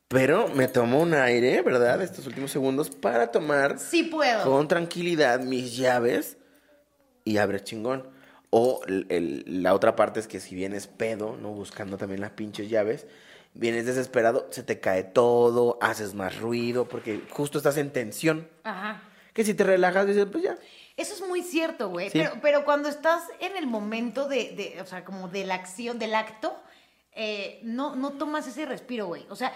Pero 0.09 0.49
me 0.49 0.69
tomó 0.69 1.01
un 1.01 1.15
aire, 1.15 1.63
¿verdad? 1.63 2.01
Estos 2.01 2.27
últimos 2.27 2.51
segundos 2.53 2.91
para 2.91 3.33
tomar 3.33 3.79
Sí 3.79 4.05
puedo. 4.05 4.45
con 4.45 4.69
tranquilidad 4.69 5.41
mis 5.41 5.77
llaves 5.77 6.37
y 7.25 7.39
abre 7.39 7.63
chingón. 7.63 8.09
O 8.51 8.81
el- 8.87 9.07
el- 9.09 9.63
la 9.63 9.75
otra 9.75 9.97
parte 9.97 10.21
es 10.21 10.29
que 10.29 10.39
si 10.39 10.55
vienes 10.55 10.87
pedo, 10.87 11.37
¿no? 11.37 11.49
Buscando 11.51 11.99
también 11.99 12.21
las 12.21 12.31
pinches 12.31 12.71
llaves, 12.71 13.07
vienes 13.55 13.85
desesperado, 13.87 14.47
se 14.51 14.63
te 14.63 14.79
cae 14.79 15.03
todo, 15.03 15.77
haces 15.81 16.15
más 16.15 16.39
ruido, 16.39 16.89
porque 16.89 17.21
justo 17.31 17.59
estás 17.59 17.77
en 17.77 17.91
tensión. 17.91 18.49
Ajá. 18.63 19.03
Que 19.35 19.45
si 19.45 19.55
te 19.55 19.65
relajas, 19.65 20.07
dices, 20.07 20.27
pues 20.31 20.45
ya. 20.45 20.57
Eso 20.97 21.15
es 21.15 21.29
muy 21.29 21.43
cierto, 21.43 21.91
güey. 21.91 22.11
Sí. 22.11 22.19
Pero, 22.21 22.33
pero 22.41 22.65
cuando 22.65 22.89
estás 22.89 23.25
en 23.41 23.57
el 23.57 23.67
momento 23.67 24.29
de, 24.29 24.53
de, 24.77 24.81
o 24.81 24.87
sea, 24.87 25.05
como 25.05 25.29
de 25.29 25.45
la 25.45 25.55
acción, 25.57 25.99
del 25.99 26.15
acto, 26.15 26.57
eh, 27.13 27.59
no, 27.65 27.97
no 27.97 28.13
tomas 28.13 28.47
ese 28.47 28.65
respiro, 28.65 29.07
güey. 29.09 29.27
O 29.29 29.37
sea, 29.37 29.53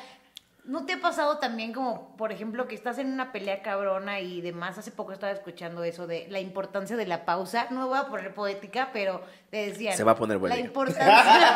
¿no 0.71 0.87
te 0.87 0.93
ha 0.95 1.01
pasado 1.01 1.39
también 1.39 1.73
como, 1.73 2.17
por 2.17 2.31
ejemplo, 2.33 2.67
que 2.69 2.75
estás 2.75 2.99
en 2.99 3.13
una 3.13 3.33
pelea 3.33 3.61
cabrona 3.63 4.21
y 4.21 4.41
demás? 4.41 4.79
Hace 4.79 4.91
poco 4.93 5.13
estaba 5.13 5.33
escuchando 5.33 5.83
eso 5.85 6.07
de 6.07 6.27
la 6.31 6.39
importancia 6.41 6.97
de 6.97 7.07
la 7.07 7.25
pausa. 7.25 7.67
No 7.71 7.81
me 7.81 7.87
voy 7.87 7.99
a 7.99 8.05
poner 8.07 8.33
poética, 8.35 8.91
pero 8.93 9.23
te 9.51 9.67
decían... 9.69 9.97
Se 9.97 10.05
va 10.05 10.13
a 10.13 10.17
poner 10.17 10.39
buena. 10.39 10.55
La 10.55 10.61
importancia... 10.61 11.49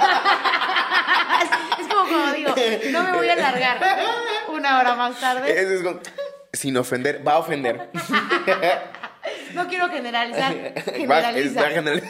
es, 1.42 1.80
es 1.86 1.86
como 1.94 2.08
cuando 2.08 2.32
digo, 2.32 2.54
no 2.92 3.02
me 3.04 3.12
voy 3.12 3.28
a 3.28 3.32
alargar 3.34 3.78
una 4.48 4.78
hora 4.80 4.94
más 4.96 5.18
tarde. 5.20 5.50
Es- 5.52 5.68
es 5.70 5.82
como, 5.82 6.00
sin 6.52 6.76
ofender, 6.76 7.26
va 7.26 7.32
a 7.34 7.38
ofender. 7.38 7.90
No 9.54 9.66
quiero 9.68 9.88
generalizar. 9.88 10.52
Va- 10.52 10.66
es- 10.74 10.84
Generaliza. 10.84 11.60
va 11.62 11.66
a 11.66 11.70
general- 11.70 12.02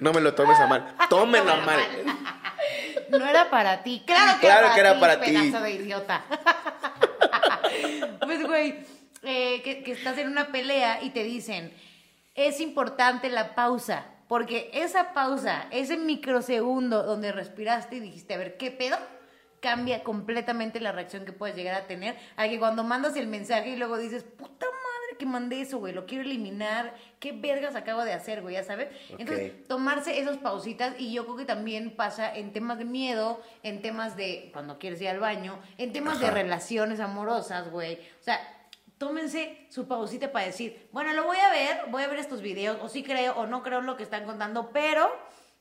No 0.00 0.12
me 0.12 0.20
lo 0.20 0.34
tomes 0.34 0.58
a 0.58 0.66
mal. 0.66 0.94
Tómenlo 1.10 1.52
a 1.52 1.56
mal. 1.58 1.80
No 3.10 3.26
era 3.26 3.50
para 3.50 3.82
ti. 3.82 4.02
Claro 4.06 4.40
que 4.40 4.46
Claro 4.46 4.66
era, 4.66 4.74
que 4.74 4.80
era 4.80 5.00
para 5.00 5.14
para 5.14 5.24
ti, 5.24 5.30
ti. 5.32 5.36
pedazo 5.38 5.64
de 5.64 5.70
idiota. 5.72 6.24
pues, 8.24 8.46
güey, 8.46 8.84
eh, 9.22 9.62
que, 9.62 9.82
que 9.82 9.92
estás 9.92 10.18
en 10.18 10.28
una 10.28 10.48
pelea 10.52 11.02
y 11.02 11.10
te 11.10 11.24
dicen, 11.24 11.72
es 12.34 12.60
importante 12.60 13.28
la 13.28 13.54
pausa. 13.54 14.06
Porque 14.28 14.70
esa 14.74 15.12
pausa, 15.12 15.66
ese 15.72 15.96
microsegundo 15.96 17.02
donde 17.02 17.32
respiraste 17.32 17.96
y 17.96 18.00
dijiste, 18.00 18.34
a 18.34 18.38
ver, 18.38 18.56
¿qué 18.56 18.70
pedo? 18.70 18.96
Cambia 19.60 20.04
completamente 20.04 20.78
la 20.80 20.92
reacción 20.92 21.24
que 21.24 21.32
puedes 21.32 21.56
llegar 21.56 21.74
a 21.74 21.86
tener. 21.88 22.16
A 22.36 22.48
que 22.48 22.58
cuando 22.60 22.84
mandas 22.84 23.16
el 23.16 23.26
mensaje 23.26 23.70
y 23.70 23.76
luego 23.76 23.98
dices, 23.98 24.22
puta 24.22 24.66
madre 24.66 24.79
que 25.20 25.26
mandé 25.26 25.60
eso, 25.60 25.78
güey, 25.78 25.92
lo 25.94 26.06
quiero 26.06 26.24
eliminar. 26.24 26.92
¿Qué 27.20 27.30
vergas 27.30 27.76
acabo 27.76 28.02
de 28.04 28.12
hacer, 28.12 28.42
güey? 28.42 28.54
Ya 28.56 28.64
sabes. 28.64 28.88
Entonces, 29.16 29.52
Ok. 29.60 29.66
tomarse 29.68 30.18
esas 30.18 30.38
pausitas 30.38 30.94
y 30.98 31.12
yo 31.12 31.24
creo 31.24 31.36
que 31.36 31.44
también 31.44 31.94
pasa 31.94 32.34
en 32.34 32.52
temas 32.52 32.78
de 32.78 32.84
miedo, 32.86 33.40
en 33.62 33.82
temas 33.82 34.16
de 34.16 34.50
cuando 34.52 34.78
quieres 34.80 35.00
ir 35.00 35.08
al 35.10 35.20
baño, 35.20 35.60
en 35.78 35.92
temas 35.92 36.18
de 36.18 36.26
Ajá. 36.26 36.34
relaciones 36.34 36.98
amorosas, 36.98 37.70
güey. 37.70 37.94
O 38.20 38.22
sea, 38.24 38.40
tómense 38.98 39.66
su 39.70 39.86
pausita 39.86 40.32
para 40.32 40.46
decir, 40.46 40.88
bueno, 40.92 41.12
lo 41.12 41.24
voy 41.24 41.38
a 41.38 41.50
ver, 41.50 41.82
voy 41.90 42.02
a 42.02 42.08
ver 42.08 42.18
estos 42.18 42.42
videos, 42.42 42.78
o 42.82 42.88
sí 42.88 43.02
creo 43.04 43.34
o 43.34 43.46
no 43.46 43.62
creo 43.62 43.80
lo 43.82 43.96
que 43.96 44.02
están 44.02 44.24
contando, 44.24 44.70
pero 44.72 45.08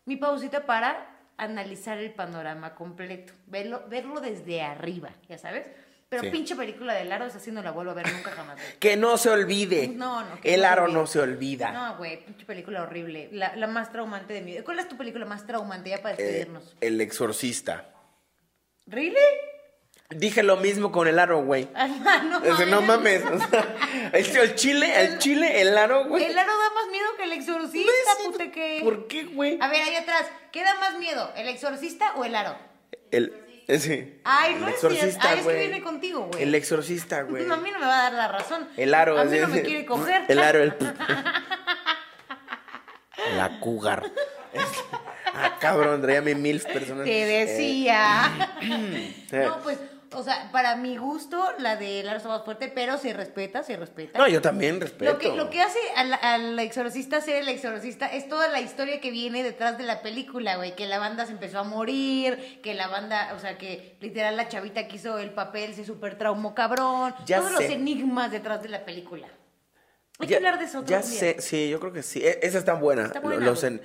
mi 0.06 0.16
pausita 0.16 0.66
para 0.66 1.16
analizar 1.38 1.98
el 2.00 2.12
panorama 2.14 2.76
completo, 2.76 3.34
verlo, 3.48 3.84
verlo 3.88 4.20
desde 4.22 4.62
arriba, 4.62 5.12
ya 5.30 5.38
sabes. 5.38 5.70
Pero 6.10 6.24
Sí. 6.24 6.30
pinche 6.32 6.56
película 6.56 6.96
de 6.96 7.06
Laro, 7.06 7.26
esa 7.26 7.40
sí 7.40 7.52
no 7.52 7.62
la 7.62 7.70
vuelvo 7.70 7.92
a 7.92 7.94
ver 7.94 8.12
nunca 8.12 8.32
jamás. 8.32 8.56
güey. 8.56 8.80
Que 8.80 8.98
no 8.98 9.16
se 9.20 9.30
olvide. 9.30 9.88
No, 9.90 10.22
no, 10.24 10.40
El 10.44 10.66
aro 10.66 10.88
no 10.88 11.06
se 11.06 11.20
olvida. 11.20 11.72
No, 11.72 11.98
güey, 11.98 12.26
pinche 12.26 12.46
película 12.46 12.82
horrible. 12.82 13.30
La, 13.32 13.56
la 13.56 13.68
más 13.68 13.92
traumante 13.92 14.34
de 14.34 14.42
mi 14.42 14.52
vida. 14.54 14.64
¿Cuál 14.64 14.80
es 14.80 14.90
tu 14.90 14.98
película 14.98 15.26
más 15.26 15.46
traumante 15.46 15.92
ya 15.92 16.02
para 16.02 16.16
Eh, 16.16 16.18
despedirnos? 16.18 16.76
el 16.82 17.00
exorcista. 17.00 17.86
¿Really? 18.88 19.16
Dije 20.10 20.42
lo 20.42 20.58
mismo 20.58 20.92
con 20.92 21.08
el 21.08 21.20
aro, 21.20 21.44
güey. 21.44 21.68
Ah, 21.76 21.88
no, 21.88 22.58
sea, 22.58 22.66
no 22.66 22.82
mames. 22.82 23.24
o 23.24 23.38
sea, 23.38 23.76
el, 24.12 24.26
el 24.38 24.56
chile, 24.56 24.92
el 25.04 25.20
chile, 25.20 25.62
el 25.62 25.78
aro, 25.78 26.06
güey. 26.06 26.24
El 26.24 26.40
aro 26.40 26.52
da 26.52 26.74
más 26.74 26.88
miedo 26.92 27.06
que 27.18 27.24
el 27.26 27.34
exorcista, 27.34 27.92
No 28.26 28.32
puta 28.32 28.52
que. 28.52 28.80
¿Por 28.84 29.08
qué, 29.08 29.26
güey? 29.26 29.60
A 29.62 29.68
ver, 29.68 29.84
ahí 29.84 29.94
atrás, 29.96 30.26
¿qué 30.52 30.64
da 30.64 30.74
más 30.80 30.98
miedo? 30.98 31.32
¿El 31.36 31.48
exorcista 31.50 32.16
o 32.16 32.26
el 32.26 32.34
aro? 32.36 32.56
El, 33.12 33.32
ese. 33.70 34.20
Ay, 34.24 34.56
no 34.56 34.68
el 34.68 34.74
exorcista, 34.74 35.30
Ay, 35.30 35.40
es 35.40 35.46
que 35.46 35.54
viene 35.54 35.82
contigo, 35.84 36.28
güey. 36.32 36.44
El 36.44 36.56
exorcista, 36.56 37.22
güey. 37.22 37.46
No, 37.46 37.54
a 37.56 37.58
mí 37.58 37.72
no 37.72 37.80
me 37.80 37.86
va 37.86 38.00
a 38.00 38.04
dar 38.04 38.14
la 38.14 38.28
razón. 38.28 38.68
El 38.76 38.94
aro. 38.94 39.20
A 39.20 39.26
mí 39.26 39.38
no 39.38 39.48
me 39.48 39.62
quiere 39.62 39.86
coger. 39.86 40.24
El 40.28 40.40
aro, 40.40 40.62
el... 40.64 40.74
La 43.36 43.60
cougar. 43.60 44.04
Ah, 45.36 45.58
cabrón, 45.60 46.02
traía 46.02 46.22
mi 46.22 46.34
mil 46.36 46.60
personas. 46.62 47.06
Te 47.06 47.26
decía. 47.26 48.50
Eh, 48.62 49.28
No, 49.32 49.60
pues, 49.62 49.78
o 50.14 50.24
sea, 50.24 50.50
para 50.52 50.76
mi 50.76 50.98
gusto, 50.98 51.44
la 51.60 51.76
de 51.76 52.02
Laro 52.04 52.18
está 52.18 52.30
más 52.30 52.44
fuerte, 52.44 52.72
pero 52.74 52.98
se 52.98 53.14
respeta, 53.14 53.64
se 53.64 53.78
respeta. 53.78 54.18
No, 54.18 54.28
yo 54.28 54.42
también 54.42 54.82
respeto. 54.82 55.12
Lo 55.12 55.18
que, 55.20 55.32
lo 55.36 55.50
que 55.50 55.62
hace 55.62 55.80
al, 55.96 56.14
al 56.14 56.60
exorcista 56.60 57.22
ser 57.22 57.38
el 57.38 57.50
exorcista 57.50 58.08
es 58.08 58.28
toda 58.28 58.48
la 58.48 58.60
historia 58.62 59.00
que 59.02 59.12
viene 59.12 59.44
detrás 59.44 59.78
de 59.78 59.84
la 59.84 60.02
película, 60.02 60.56
güey. 60.58 60.76
Que 60.76 60.88
la 60.88 61.00
banda 61.00 61.26
se 61.26 61.34
empezó 61.34 61.60
a 61.60 61.64
morir, 61.64 62.60
que 62.64 62.74
la 62.74 62.88
banda, 62.88 63.34
o 63.36 63.40
sea, 63.40 63.58
que 63.58 63.98
literal 64.00 64.36
la 64.38 64.48
chavita 64.48 64.88
que 64.88 64.96
hizo 64.96 65.20
el 65.20 65.32
papel 65.32 65.74
se 65.76 65.86
super 65.86 66.18
traumó 66.18 66.56
cabrón. 66.56 67.14
Ya 67.26 67.38
Todos 67.40 67.52
los 67.52 67.62
enigmas 67.62 68.32
detrás 68.32 68.64
de 68.64 68.70
la 68.70 68.86
película. 68.86 69.28
Hay 70.20 70.28
que 70.28 70.36
hablar 70.36 70.60
de 70.60 70.66
eso 70.66 70.84
Ya 70.86 70.98
día. 71.02 71.20
sé, 71.20 71.38
sí, 71.40 71.70
yo 71.70 71.80
creo 71.80 71.94
que 71.94 72.04
sí. 72.04 72.20
E- 72.26 72.40
Esa 72.42 72.58
está 72.58 72.74
buena. 72.74 73.04
Está 73.06 73.20
buena, 73.22 73.46
los 73.46 73.62
güey. 73.62 73.74
en- 73.74 73.82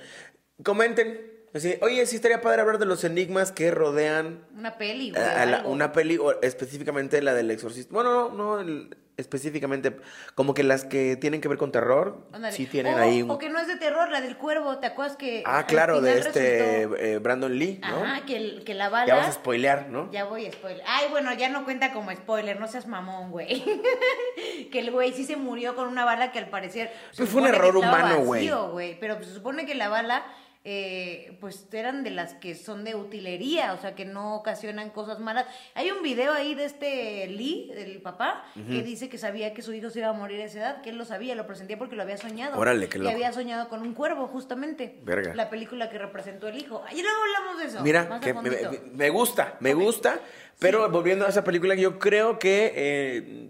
Comenten. 0.63 1.34
Así, 1.55 1.75
Oye, 1.81 2.05
sí 2.05 2.17
estaría 2.17 2.41
padre 2.41 2.61
hablar 2.61 2.77
de 2.79 2.85
los 2.85 3.03
enigmas 3.05 3.51
que 3.53 3.71
rodean 3.71 4.39
Una 4.57 4.77
peli, 4.77 5.11
güey. 5.11 5.23
a 5.23 5.45
la- 5.45 5.57
algo. 5.57 5.69
una 5.71 5.91
peli, 5.93 6.17
o 6.17 6.39
específicamente 6.41 7.21
la 7.21 7.33
del 7.33 7.49
exorcista. 7.49 7.93
Bueno, 7.93 8.29
no, 8.29 8.33
no, 8.33 8.59
el- 8.59 8.97
específicamente, 9.17 9.95
como 10.35 10.53
que 10.53 10.63
las 10.63 10.83
que 10.83 11.15
tienen 11.15 11.39
que 11.39 11.47
ver 11.47 11.57
con 11.57 11.71
terror, 11.71 12.27
sí 12.51 12.65
tienen 12.65 12.95
o, 12.95 12.97
ahí 12.97 13.21
un... 13.21 13.31
O 13.31 13.37
que 13.37 13.49
no 13.49 13.59
es 13.59 13.67
de 13.67 13.77
terror, 13.77 14.09
la 14.11 14.19
del 14.19 14.35
cuervo, 14.35 14.79
¿te 14.79 14.87
acuerdas 14.87 15.15
que. 15.15 15.41
Ah, 15.45 15.65
claro, 15.65 16.01
de 16.01 16.19
este 16.19 16.83
resultó- 16.83 16.97
eh, 16.97 17.17
Brandon 17.19 17.57
Lee, 17.57 17.79
¿no? 17.81 18.03
Ajá, 18.03 18.25
que, 18.25 18.61
que 18.65 18.73
la 18.73 18.89
bala. 18.89 19.05
Ya 19.07 19.15
vas 19.15 19.29
a 19.29 19.31
spoilear, 19.31 19.87
¿no? 19.87 20.11
Ya 20.11 20.25
voy 20.25 20.47
a 20.47 20.51
spoiler. 20.51 20.83
Ay, 20.85 21.05
bueno, 21.09 21.33
ya 21.33 21.47
no 21.47 21.63
cuenta 21.63 21.93
como 21.93 22.11
spoiler, 22.11 22.59
no 22.59 22.67
seas 22.67 22.87
mamón, 22.87 23.31
güey. 23.31 23.63
que 24.71 24.79
el 24.79 24.91
güey 24.91 25.13
sí 25.13 25.23
se 25.23 25.37
murió 25.37 25.75
con 25.75 25.87
una 25.87 26.03
bala 26.03 26.33
que 26.33 26.39
al 26.39 26.49
parecer. 26.49 26.91
Pues 27.15 27.29
fue 27.29 27.41
un 27.41 27.47
error 27.47 27.77
humano, 27.77 28.19
güey. 28.19 28.49
güey. 28.49 28.99
Pero 28.99 29.15
pues, 29.15 29.27
se 29.29 29.33
supone 29.33 29.65
que 29.65 29.75
la 29.75 29.87
bala, 29.87 30.25
eh, 30.67 31.37
pues 31.39 31.67
eran 31.71 32.03
de 32.03 32.09
las 32.09 32.33
que 32.33 32.55
son 32.55 32.83
de 32.83 32.95
utilería, 32.95 33.73
o 33.73 33.77
sea, 33.79 33.93
que 33.93 34.03
no 34.03 34.35
ocasionan 34.35 34.89
cosas 34.89 35.19
malas. 35.19 35.45
Hay 35.75 35.91
un 35.91 36.01
video 36.01 36.33
ahí 36.33 36.55
de 36.55 36.65
este 36.65 37.27
Lee, 37.27 37.71
del 37.75 38.01
papá, 38.01 38.43
que 38.55 38.81
dice 38.81 39.07
que 39.07 39.19
sabía 39.19 39.53
que 39.53 39.61
su 39.61 39.71
hijo 39.73 39.91
se 39.91 39.99
iba 39.99 40.09
a 40.09 40.13
morir 40.13 40.41
a 40.41 40.45
esa 40.45 40.57
edad, 40.59 40.81
que 40.81 40.89
él 40.89 40.97
lo 40.97 41.05
sabía, 41.05 41.35
lo 41.35 41.45
presentía 41.45 41.77
porque 41.77 41.95
lo 41.95 42.01
había 42.01 42.17
soñado. 42.17 42.57
Órale, 42.59 42.89
qué 42.89 42.97
Y 42.97 43.01
loco. 43.01 43.13
había 43.13 43.31
soñado 43.31 43.69
con 43.69 43.81
un 43.83 43.93
cuervo, 43.93 44.27
justamente. 44.27 44.99
Verga. 45.03 45.35
La 45.35 45.49
película 45.51 45.89
que 45.89 45.99
representó 45.99 46.47
el 46.47 46.57
hijo. 46.57 46.83
Ahí 46.87 47.01
luego 47.01 47.17
hablamos 47.21 47.59
de 47.61 47.65
eso. 47.67 47.81
Mira, 47.83 48.19
que 48.19 48.33
me, 48.33 48.41
fondito. 48.49 48.71
me- 48.71 48.79
me 48.97 49.09
gusta, 49.11 49.57
me 49.59 49.73
gusta, 49.75 50.19
pero 50.57 50.89
volviendo 50.89 51.25
a 51.25 51.29
esa 51.29 51.43
película, 51.43 51.75
yo 51.75 51.99
creo 51.99 52.39
que 52.39 52.73
eh, 52.75 53.49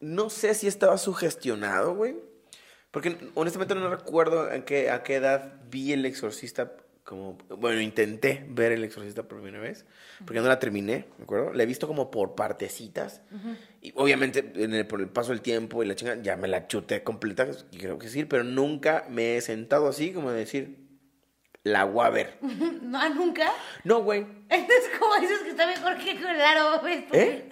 no 0.00 0.28
sé 0.28 0.52
si 0.54 0.66
estaba 0.66 0.98
sugestionado, 0.98 1.94
güey. 1.94 2.16
Porque 2.90 3.16
honestamente 3.34 3.74
no 3.74 3.90
recuerdo 3.90 4.42
a 4.50 4.64
qué, 4.64 4.90
a 4.90 5.02
qué 5.02 5.16
edad 5.16 5.54
vi 5.70 5.92
El 5.92 6.06
Exorcista, 6.06 6.72
como, 7.04 7.36
bueno, 7.58 7.80
intenté 7.80 8.44
ver 8.48 8.72
El 8.72 8.82
Exorcista 8.84 9.22
por 9.24 9.40
primera 9.42 9.62
vez, 9.62 9.84
porque 10.24 10.40
no 10.40 10.48
la 10.48 10.58
terminé, 10.58 11.04
¿me 11.18 11.24
acuerdo? 11.24 11.52
La 11.52 11.62
he 11.62 11.66
visto 11.66 11.86
como 11.86 12.10
por 12.10 12.34
partecitas, 12.34 13.20
y 13.82 13.92
obviamente 13.96 14.50
en 14.56 14.74
el- 14.74 14.86
por 14.86 15.00
el 15.00 15.08
paso 15.08 15.30
del 15.32 15.40
tiempo 15.42 15.82
y 15.82 15.86
la 15.86 15.94
chinga, 15.94 16.20
ya 16.22 16.36
me 16.36 16.48
la 16.48 16.66
chuté 16.66 17.02
completa, 17.02 17.46
creo 17.78 17.98
que 17.98 18.08
sí, 18.08 18.24
pero 18.24 18.42
nunca 18.44 19.04
me 19.10 19.36
he 19.36 19.40
sentado 19.40 19.88
así 19.88 20.12
como 20.12 20.30
de 20.32 20.38
decir, 20.38 20.85
la 21.66 21.84
voy 21.84 22.06
a 22.06 22.10
ver. 22.10 22.38
¿No, 22.40 22.98
¿ah, 23.00 23.08
¿Nunca? 23.08 23.52
No, 23.84 24.02
güey. 24.02 24.20
Entonces, 24.48 24.90
como 24.98 25.14
dices 25.16 25.40
que 25.40 25.50
está 25.50 25.66
mejor 25.66 25.96
que 25.98 26.14
con 26.20 26.30
el 26.30 26.40
aro, 26.40 26.78
güey. 26.80 27.06
¿Eh? 27.12 27.48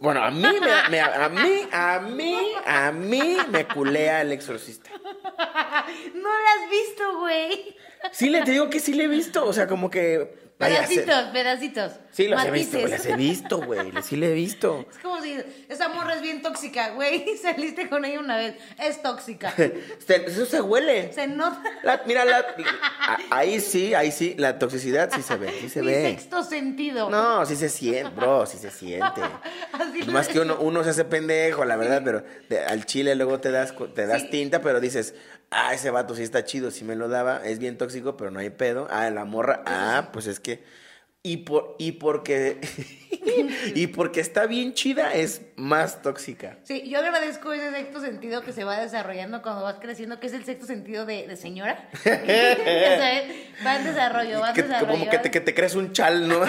Bueno, 0.00 0.22
a 0.22 0.30
mí, 0.30 0.42
me, 0.42 0.90
me- 0.90 1.00
a 1.00 1.28
mí, 1.30 1.68
a 1.72 1.98
mí, 2.00 2.52
a 2.66 2.92
mí 2.92 3.36
me 3.48 3.66
culea 3.66 4.20
el 4.20 4.32
exorcista. 4.32 4.90
No 6.14 6.28
la 6.28 6.64
has 6.64 6.70
visto, 6.70 7.18
güey. 7.18 7.76
Sí, 8.12 8.28
le 8.30 8.42
te 8.42 8.52
digo 8.52 8.68
que 8.70 8.80
sí 8.80 8.94
le 8.94 9.04
he 9.04 9.08
visto. 9.08 9.44
O 9.46 9.52
sea, 9.52 9.66
como 9.66 9.90
que 9.90 10.43
Pedacitos, 10.56 11.24
pedacitos. 11.32 11.92
Sí, 12.12 12.28
los 12.28 12.42
he 12.44 12.50
visto, 12.52 12.78
las 12.86 13.04
he 13.06 13.16
visto, 13.16 13.60
güey. 13.60 13.92
Sí, 14.04 14.14
le 14.16 14.30
he 14.30 14.34
visto. 14.34 14.86
Es 14.92 14.98
como 14.98 15.20
si 15.20 15.36
esa 15.68 15.88
morra 15.88 16.14
es 16.14 16.22
bien 16.22 16.42
tóxica, 16.42 16.90
güey. 16.90 17.36
Saliste 17.42 17.88
con 17.88 18.04
ella 18.04 18.20
una 18.20 18.36
vez. 18.36 18.54
Es 18.78 19.02
tóxica. 19.02 19.52
Eso 20.08 20.46
se 20.46 20.60
huele. 20.60 21.12
Se 21.12 21.26
nota. 21.26 21.60
La- 21.82 22.02
mira, 22.06 22.24
la- 22.24 22.46
ahí 23.30 23.58
sí, 23.60 23.94
ahí 23.94 24.12
sí, 24.12 24.36
la 24.38 24.58
toxicidad 24.60 25.10
sí 25.12 25.22
se 25.22 25.36
ve, 25.36 25.52
sí 25.60 25.68
se 25.68 25.80
Mi 25.80 25.88
ve. 25.88 26.02
sexto 26.16 26.44
sentido. 26.44 27.10
No, 27.10 27.44
sí 27.46 27.56
se 27.56 27.68
siente, 27.68 28.14
bro, 28.14 28.46
sí 28.46 28.58
se 28.58 28.70
siente. 28.70 29.22
Así 29.72 30.02
Más 30.10 30.28
que 30.28 30.38
uno, 30.38 30.56
uno 30.60 30.84
se 30.84 30.90
hace 30.90 31.04
pendejo, 31.04 31.64
la 31.64 31.74
verdad, 31.76 32.02
pero 32.04 32.22
de- 32.48 32.60
al 32.64 32.86
chile 32.86 33.16
luego 33.16 33.40
te 33.40 33.50
das, 33.50 33.74
te 33.94 34.06
das 34.06 34.22
Sí. 34.22 34.28
tinta, 34.30 34.60
pero 34.62 34.78
dices, 34.80 35.14
ah, 35.50 35.74
ese 35.74 35.90
vato 35.90 36.14
sí 36.14 36.22
está 36.22 36.44
chido, 36.44 36.70
sí 36.70 36.84
me 36.84 36.94
lo 36.94 37.08
daba, 37.08 37.44
es 37.44 37.58
bien 37.58 37.76
tóxico, 37.76 38.16
pero 38.16 38.30
no 38.30 38.38
hay 38.38 38.50
pedo. 38.50 38.86
Ah, 38.90 39.10
la 39.10 39.24
morra, 39.24 39.62
ah, 39.66 40.10
pues 40.12 40.26
es 40.28 40.38
que. 40.44 40.62
Y 41.26 41.38
por, 41.38 41.74
y 41.78 41.92
porque. 41.92 42.60
y 43.74 43.86
porque 43.86 44.20
está 44.20 44.44
bien 44.46 44.74
chida, 44.74 45.14
es 45.14 45.40
más 45.56 46.02
tóxica. 46.02 46.58
Sí, 46.64 46.86
yo 46.86 46.98
agradezco 46.98 47.50
ese 47.54 47.70
sexto 47.70 48.00
sentido 48.02 48.42
que 48.42 48.52
se 48.52 48.62
va 48.62 48.78
desarrollando 48.78 49.40
cuando 49.40 49.62
vas 49.62 49.76
creciendo, 49.80 50.20
que 50.20 50.26
es 50.26 50.34
el 50.34 50.44
sexto 50.44 50.66
sentido 50.66 51.06
de, 51.06 51.26
de 51.26 51.36
señora. 51.36 51.88
Ya 52.04 52.98
sabes, 52.98 53.24
va 53.66 53.76
en 53.76 53.84
desarrollo, 53.84 54.40
va 54.40 54.50
en 54.50 54.54
desarrollo. 54.54 54.92
como 54.92 55.10
que 55.10 55.18
te, 55.18 55.30
que 55.30 55.40
te 55.40 55.54
crees 55.54 55.74
un 55.74 55.92
chal, 55.92 56.28
¿no? 56.28 56.42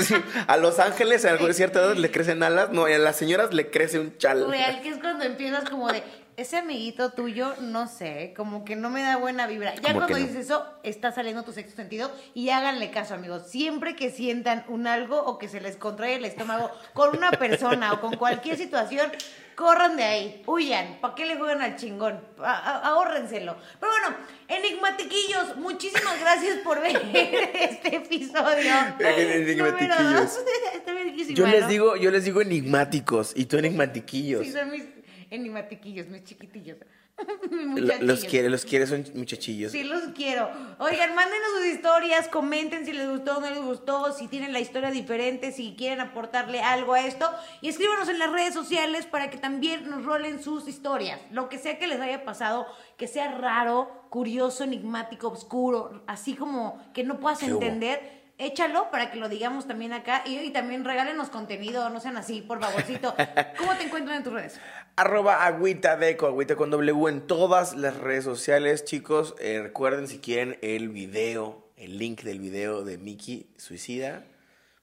Sí, 0.00 0.14
a 0.46 0.56
los 0.56 0.78
ángeles 0.78 1.26
a 1.26 1.36
cierta 1.52 1.80
edad 1.80 1.94
le 1.94 2.10
crecen 2.10 2.42
alas, 2.42 2.70
no, 2.70 2.88
y 2.88 2.94
a 2.94 2.98
las 2.98 3.16
señoras 3.16 3.52
le 3.52 3.70
crece 3.70 3.98
un 4.00 4.16
chal. 4.16 4.48
Real, 4.48 4.80
que 4.80 4.88
es 4.88 4.98
cuando 4.98 5.24
empiezas 5.24 5.68
como 5.68 5.92
de, 5.92 6.02
ese 6.38 6.56
amiguito 6.58 7.10
tuyo, 7.10 7.54
no 7.60 7.88
sé, 7.88 8.32
como 8.36 8.64
que 8.64 8.76
no 8.76 8.90
me 8.90 9.02
da 9.02 9.16
buena 9.16 9.46
vibra. 9.46 9.74
Ya 9.74 9.92
cuando 9.92 10.08
no. 10.08 10.16
dices 10.16 10.36
eso, 10.36 10.64
está 10.82 11.10
saliendo 11.12 11.42
tu 11.42 11.52
sexto 11.52 11.74
sentido 11.76 12.10
y 12.32 12.50
háganle 12.50 12.90
caso, 12.90 13.14
amigos. 13.14 13.48
Siempre 13.50 13.96
que 13.96 14.10
sientan 14.10 14.64
un 14.68 14.86
algo 14.86 15.18
o 15.20 15.36
que 15.38 15.48
se 15.48 15.60
les 15.60 15.76
contrae 15.76 16.14
el 16.14 16.24
estómago 16.24 16.70
con 16.94 17.16
una 17.16 17.32
persona 17.32 17.92
o 17.92 18.00
con 18.00 18.16
cualquier 18.16 18.56
situación, 18.56 19.10
corran 19.56 19.96
de 19.96 20.04
ahí, 20.04 20.42
huyan. 20.46 20.98
¿Para 21.00 21.16
qué 21.16 21.26
le 21.26 21.36
juegan 21.36 21.60
al 21.60 21.74
chingón? 21.74 22.20
A- 22.38 22.52
a- 22.52 22.88
ahórrenselo. 22.90 23.56
Pero 23.80 23.90
bueno, 23.90 24.16
enigmatiquillos, 24.46 25.56
muchísimas 25.56 26.20
gracias 26.20 26.58
por 26.58 26.80
ver 26.80 26.96
este 27.54 27.96
episodio. 27.96 28.72
Enigmatiquillos. 29.00 30.38
Está 30.74 30.92
Yo 31.34 31.46
les 31.46 31.66
digo, 31.68 31.96
yo 31.96 32.10
les 32.12 32.24
digo 32.24 32.40
enigmáticos 32.40 33.32
y 33.34 33.46
tú 33.46 33.58
enigmatiquillos. 33.58 34.44
Sí, 34.46 34.52
son 34.52 34.70
mis 34.70 34.84
enigmatiquillos, 35.30 36.08
mis 36.08 36.24
chiquitillos. 36.24 36.78
Los 38.00 38.24
quiere, 38.24 38.48
los 38.48 38.64
quiere, 38.64 38.86
son 38.86 39.04
muchachillos. 39.14 39.72
Sí, 39.72 39.82
los 39.82 40.02
quiero. 40.14 40.50
Oigan, 40.78 41.14
mándenos 41.14 41.48
sus 41.56 41.66
historias, 41.66 42.28
comenten 42.28 42.86
si 42.86 42.92
les 42.92 43.08
gustó 43.08 43.38
o 43.38 43.40
no 43.40 43.50
les 43.50 43.60
gustó, 43.62 44.12
si 44.12 44.28
tienen 44.28 44.52
la 44.52 44.60
historia 44.60 44.90
diferente, 44.90 45.50
si 45.52 45.74
quieren 45.76 46.00
aportarle 46.00 46.60
algo 46.60 46.94
a 46.94 47.00
esto. 47.00 47.28
Y 47.60 47.68
escríbanos 47.68 48.08
en 48.08 48.18
las 48.18 48.30
redes 48.30 48.54
sociales 48.54 49.06
para 49.06 49.30
que 49.30 49.38
también 49.38 49.90
nos 49.90 50.04
rolen 50.04 50.42
sus 50.42 50.68
historias. 50.68 51.20
Lo 51.32 51.48
que 51.48 51.58
sea 51.58 51.78
que 51.78 51.88
les 51.88 52.00
haya 52.00 52.24
pasado, 52.24 52.66
que 52.96 53.08
sea 53.08 53.32
raro, 53.32 54.06
curioso, 54.10 54.64
enigmático, 54.64 55.28
oscuro, 55.28 56.04
así 56.06 56.34
como 56.34 56.80
que 56.92 57.04
no 57.04 57.18
puedas 57.18 57.42
entender. 57.42 58.18
Échalo 58.40 58.92
para 58.92 59.10
que 59.10 59.18
lo 59.18 59.28
digamos 59.28 59.66
también 59.66 59.92
acá 59.92 60.22
y, 60.24 60.38
y 60.38 60.50
también 60.50 60.84
regálenos 60.84 61.28
contenido, 61.28 61.90
no 61.90 61.98
sean 61.98 62.16
así, 62.16 62.40
por 62.40 62.60
favorcito. 62.60 63.12
¿Cómo 63.58 63.74
te 63.74 63.82
encuentran 63.82 64.18
en 64.18 64.22
tus 64.22 64.32
redes? 64.32 64.60
Arroba 65.02 65.46
agüita 65.46 65.96
deco, 65.96 66.26
agüita 66.26 66.56
con 66.56 66.70
W 66.70 67.08
en 67.08 67.20
todas 67.20 67.76
las 67.76 67.96
redes 67.98 68.24
sociales, 68.24 68.84
chicos. 68.84 69.36
Eh, 69.38 69.60
recuerden 69.62 70.08
si 70.08 70.18
quieren 70.18 70.58
el 70.60 70.88
video, 70.88 71.70
el 71.76 71.98
link 71.98 72.22
del 72.22 72.40
video 72.40 72.82
de 72.82 72.98
Mickey 72.98 73.48
Suicida, 73.58 74.24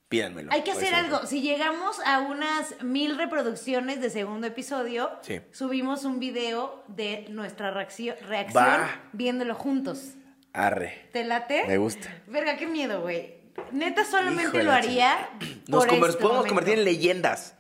pídanmelo. 0.07 0.53
Hay 0.53 0.61
que 0.63 0.71
hacer 0.71 0.95
algo. 0.95 1.25
Si 1.25 1.41
llegamos 1.41 1.97
a 2.05 2.19
unas 2.21 2.81
mil 2.81 3.17
reproducciones 3.17 3.99
de 3.99 4.09
segundo 4.09 4.47
episodio, 4.47 5.11
Sí. 5.21 5.41
subimos 5.51 6.05
un 6.05 6.21
video 6.21 6.85
de 6.87 7.25
nuestra 7.27 7.71
reacción, 7.71 8.15
reacción 8.25 8.63
Va. 8.63 9.01
viéndolo 9.11 9.53
juntos. 9.53 10.11
Arre. 10.53 11.09
¿Te 11.11 11.25
late? 11.25 11.65
Me 11.67 11.77
gusta. 11.77 12.07
Verga, 12.27 12.55
qué 12.55 12.67
miedo, 12.67 13.01
güey. 13.01 13.33
Neta, 13.73 14.05
solamente 14.05 14.63
lo 14.63 14.71
haría. 14.71 15.29
Nos 15.67 15.85
por 15.85 15.93
este 15.93 16.13
podemos 16.13 16.21
momento. 16.23 16.47
convertir 16.47 16.79
en 16.79 16.85
leyendas. 16.85 17.55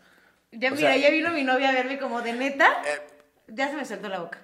Ya, 0.57 0.71
o 0.71 0.75
mira, 0.75 0.93
sea- 0.93 0.97
ya 0.97 1.09
vino 1.09 1.31
mi 1.31 1.43
novia 1.43 1.69
a 1.69 1.73
verme 1.73 1.97
como 1.99 2.21
de 2.21 2.33
neta. 2.33 2.67
Eh. 2.87 3.01
Ya 3.47 3.69
se 3.69 3.75
me 3.75 3.85
soltó 3.85 4.09
la 4.09 4.19
boca. 4.19 4.39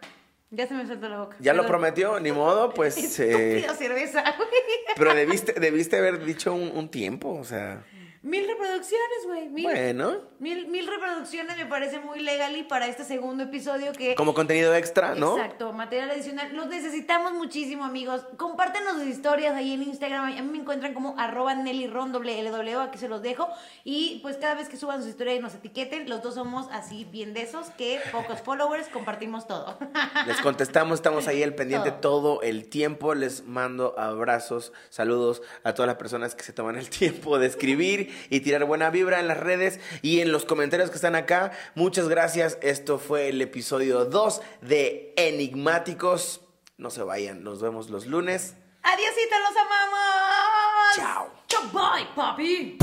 Ya 0.51 0.68
se 0.68 0.74
me 0.74 0.86
soltó 0.86 1.07
la 1.09 1.20
boca. 1.20 1.38
Ya 1.39 1.53
lo 1.53 1.66
prometió, 1.66 2.20
ni 2.20 2.32
modo, 2.32 2.70
pues. 2.74 3.20
eh, 3.20 3.66
cerveza, 3.78 4.22
güey. 4.38 4.49
pero 4.97 5.14
debiste, 5.16 5.53
debiste 5.53 5.97
haber 5.97 6.24
dicho 6.26 6.53
un, 6.53 6.72
un 6.76 6.89
tiempo, 6.89 7.34
o 7.34 7.43
sea. 7.43 7.84
Mil 8.24 8.47
reproducciones, 8.47 9.26
güey. 9.26 9.49
Mil. 9.49 9.63
Bueno, 9.63 10.17
Mil, 10.38 10.67
mil 10.67 10.86
reproducciones 10.86 11.57
me 11.57 11.65
parece 11.65 11.99
muy 11.99 12.19
legal 12.19 12.55
y 12.55 12.61
para 12.61 12.86
este 12.86 13.03
segundo 13.03 13.43
episodio 13.43 13.93
que... 13.93 14.13
como 14.13 14.36
contenido 14.36 14.76
extra, 14.76 15.15
¿no? 15.15 15.38
Exacto, 15.38 15.74
material 15.74 16.11
adicional. 16.11 16.55
Los 16.55 16.67
necesitamos 16.67 17.34
muchísimo, 17.34 17.84
amigos. 17.84 18.24
Compártenos 18.38 18.93
sus 18.93 19.07
historias 19.07 19.55
ahí 19.55 19.74
en 19.74 19.82
Instagram. 19.82 20.26
A 20.26 20.41
mí 20.41 20.51
me 20.51 20.59
encuentran 20.59 20.93
como 20.93 21.15
arroba 21.17 21.55
NellyRon, 21.55 22.11
doble 22.11 22.39
L, 22.39 22.51
doble 22.51 22.76
O, 22.78 22.82
aquí 22.82 22.99
se 22.99 23.07
los 23.07 23.24
dejo. 23.24 23.47
Y 23.84 24.19
pues 24.22 24.38
cada 24.38 24.53
vez 24.53 24.69
que 24.69 24.78
suban 24.78 25.01
su 25.01 25.09
historia 25.09 25.34
y 25.34 25.39
nos 25.39 25.55
etiqueten, 25.55 26.07
los 26.07 26.22
dos 26.22 26.36
somos 26.36 26.67
así 26.72 27.05
bien 27.05 27.34
de 27.34 27.41
esos 27.41 27.72
que 27.72 27.99
pocos 28.11 28.39
followers 28.43 28.88
compartimos 28.89 29.47
todo. 29.47 29.78
Les 30.28 30.38
contestamos, 30.41 30.99
estamos 30.99 31.28
ahí 31.28 31.41
al 31.41 31.55
pendiente 31.55 31.91
Todo. 31.91 32.01
todo 32.01 32.41
el 32.43 32.67
tiempo. 32.69 33.15
Les 33.15 33.45
mando 33.45 33.97
abrazos, 33.97 34.74
saludos 34.89 35.41
a 35.63 35.74
todas 35.74 35.88
las 35.88 35.97
personas 35.97 36.36
que 36.36 36.43
se 36.43 36.53
toman 36.53 36.76
el 36.78 36.89
tiempo 36.89 37.39
de 37.39 37.47
escribir 37.47 38.11
y 38.30 38.41
tirar 38.41 38.66
buena 38.66 38.89
vibra 38.89 39.20
en 39.20 39.28
las 39.28 39.38
redes 39.38 39.80
y 40.01 40.22
en 40.22 40.32
los 40.32 40.45
comentarios 40.45 40.89
que 40.89 40.95
están 40.95 41.16
acá. 41.16 41.51
Muchas 41.76 42.07
gracias. 42.09 42.57
Esto 42.62 42.97
fue 42.99 43.30
el 43.30 43.41
episodio 43.41 44.05
2 44.05 44.41
de 44.62 45.14
Enigmáticos. 45.18 46.41
No 46.78 46.89
se 46.89 47.03
vayan, 47.03 47.43
nos 47.43 47.62
vemos 47.62 47.89
los 47.89 48.05
lunes. 48.05 48.55
Adiósito, 48.84 49.36
los 49.39 49.55
amamos. 49.57 50.95
Chao. 50.95 51.32
Chao, 51.47 51.64
bye, 51.72 52.07
papi. 52.16 52.78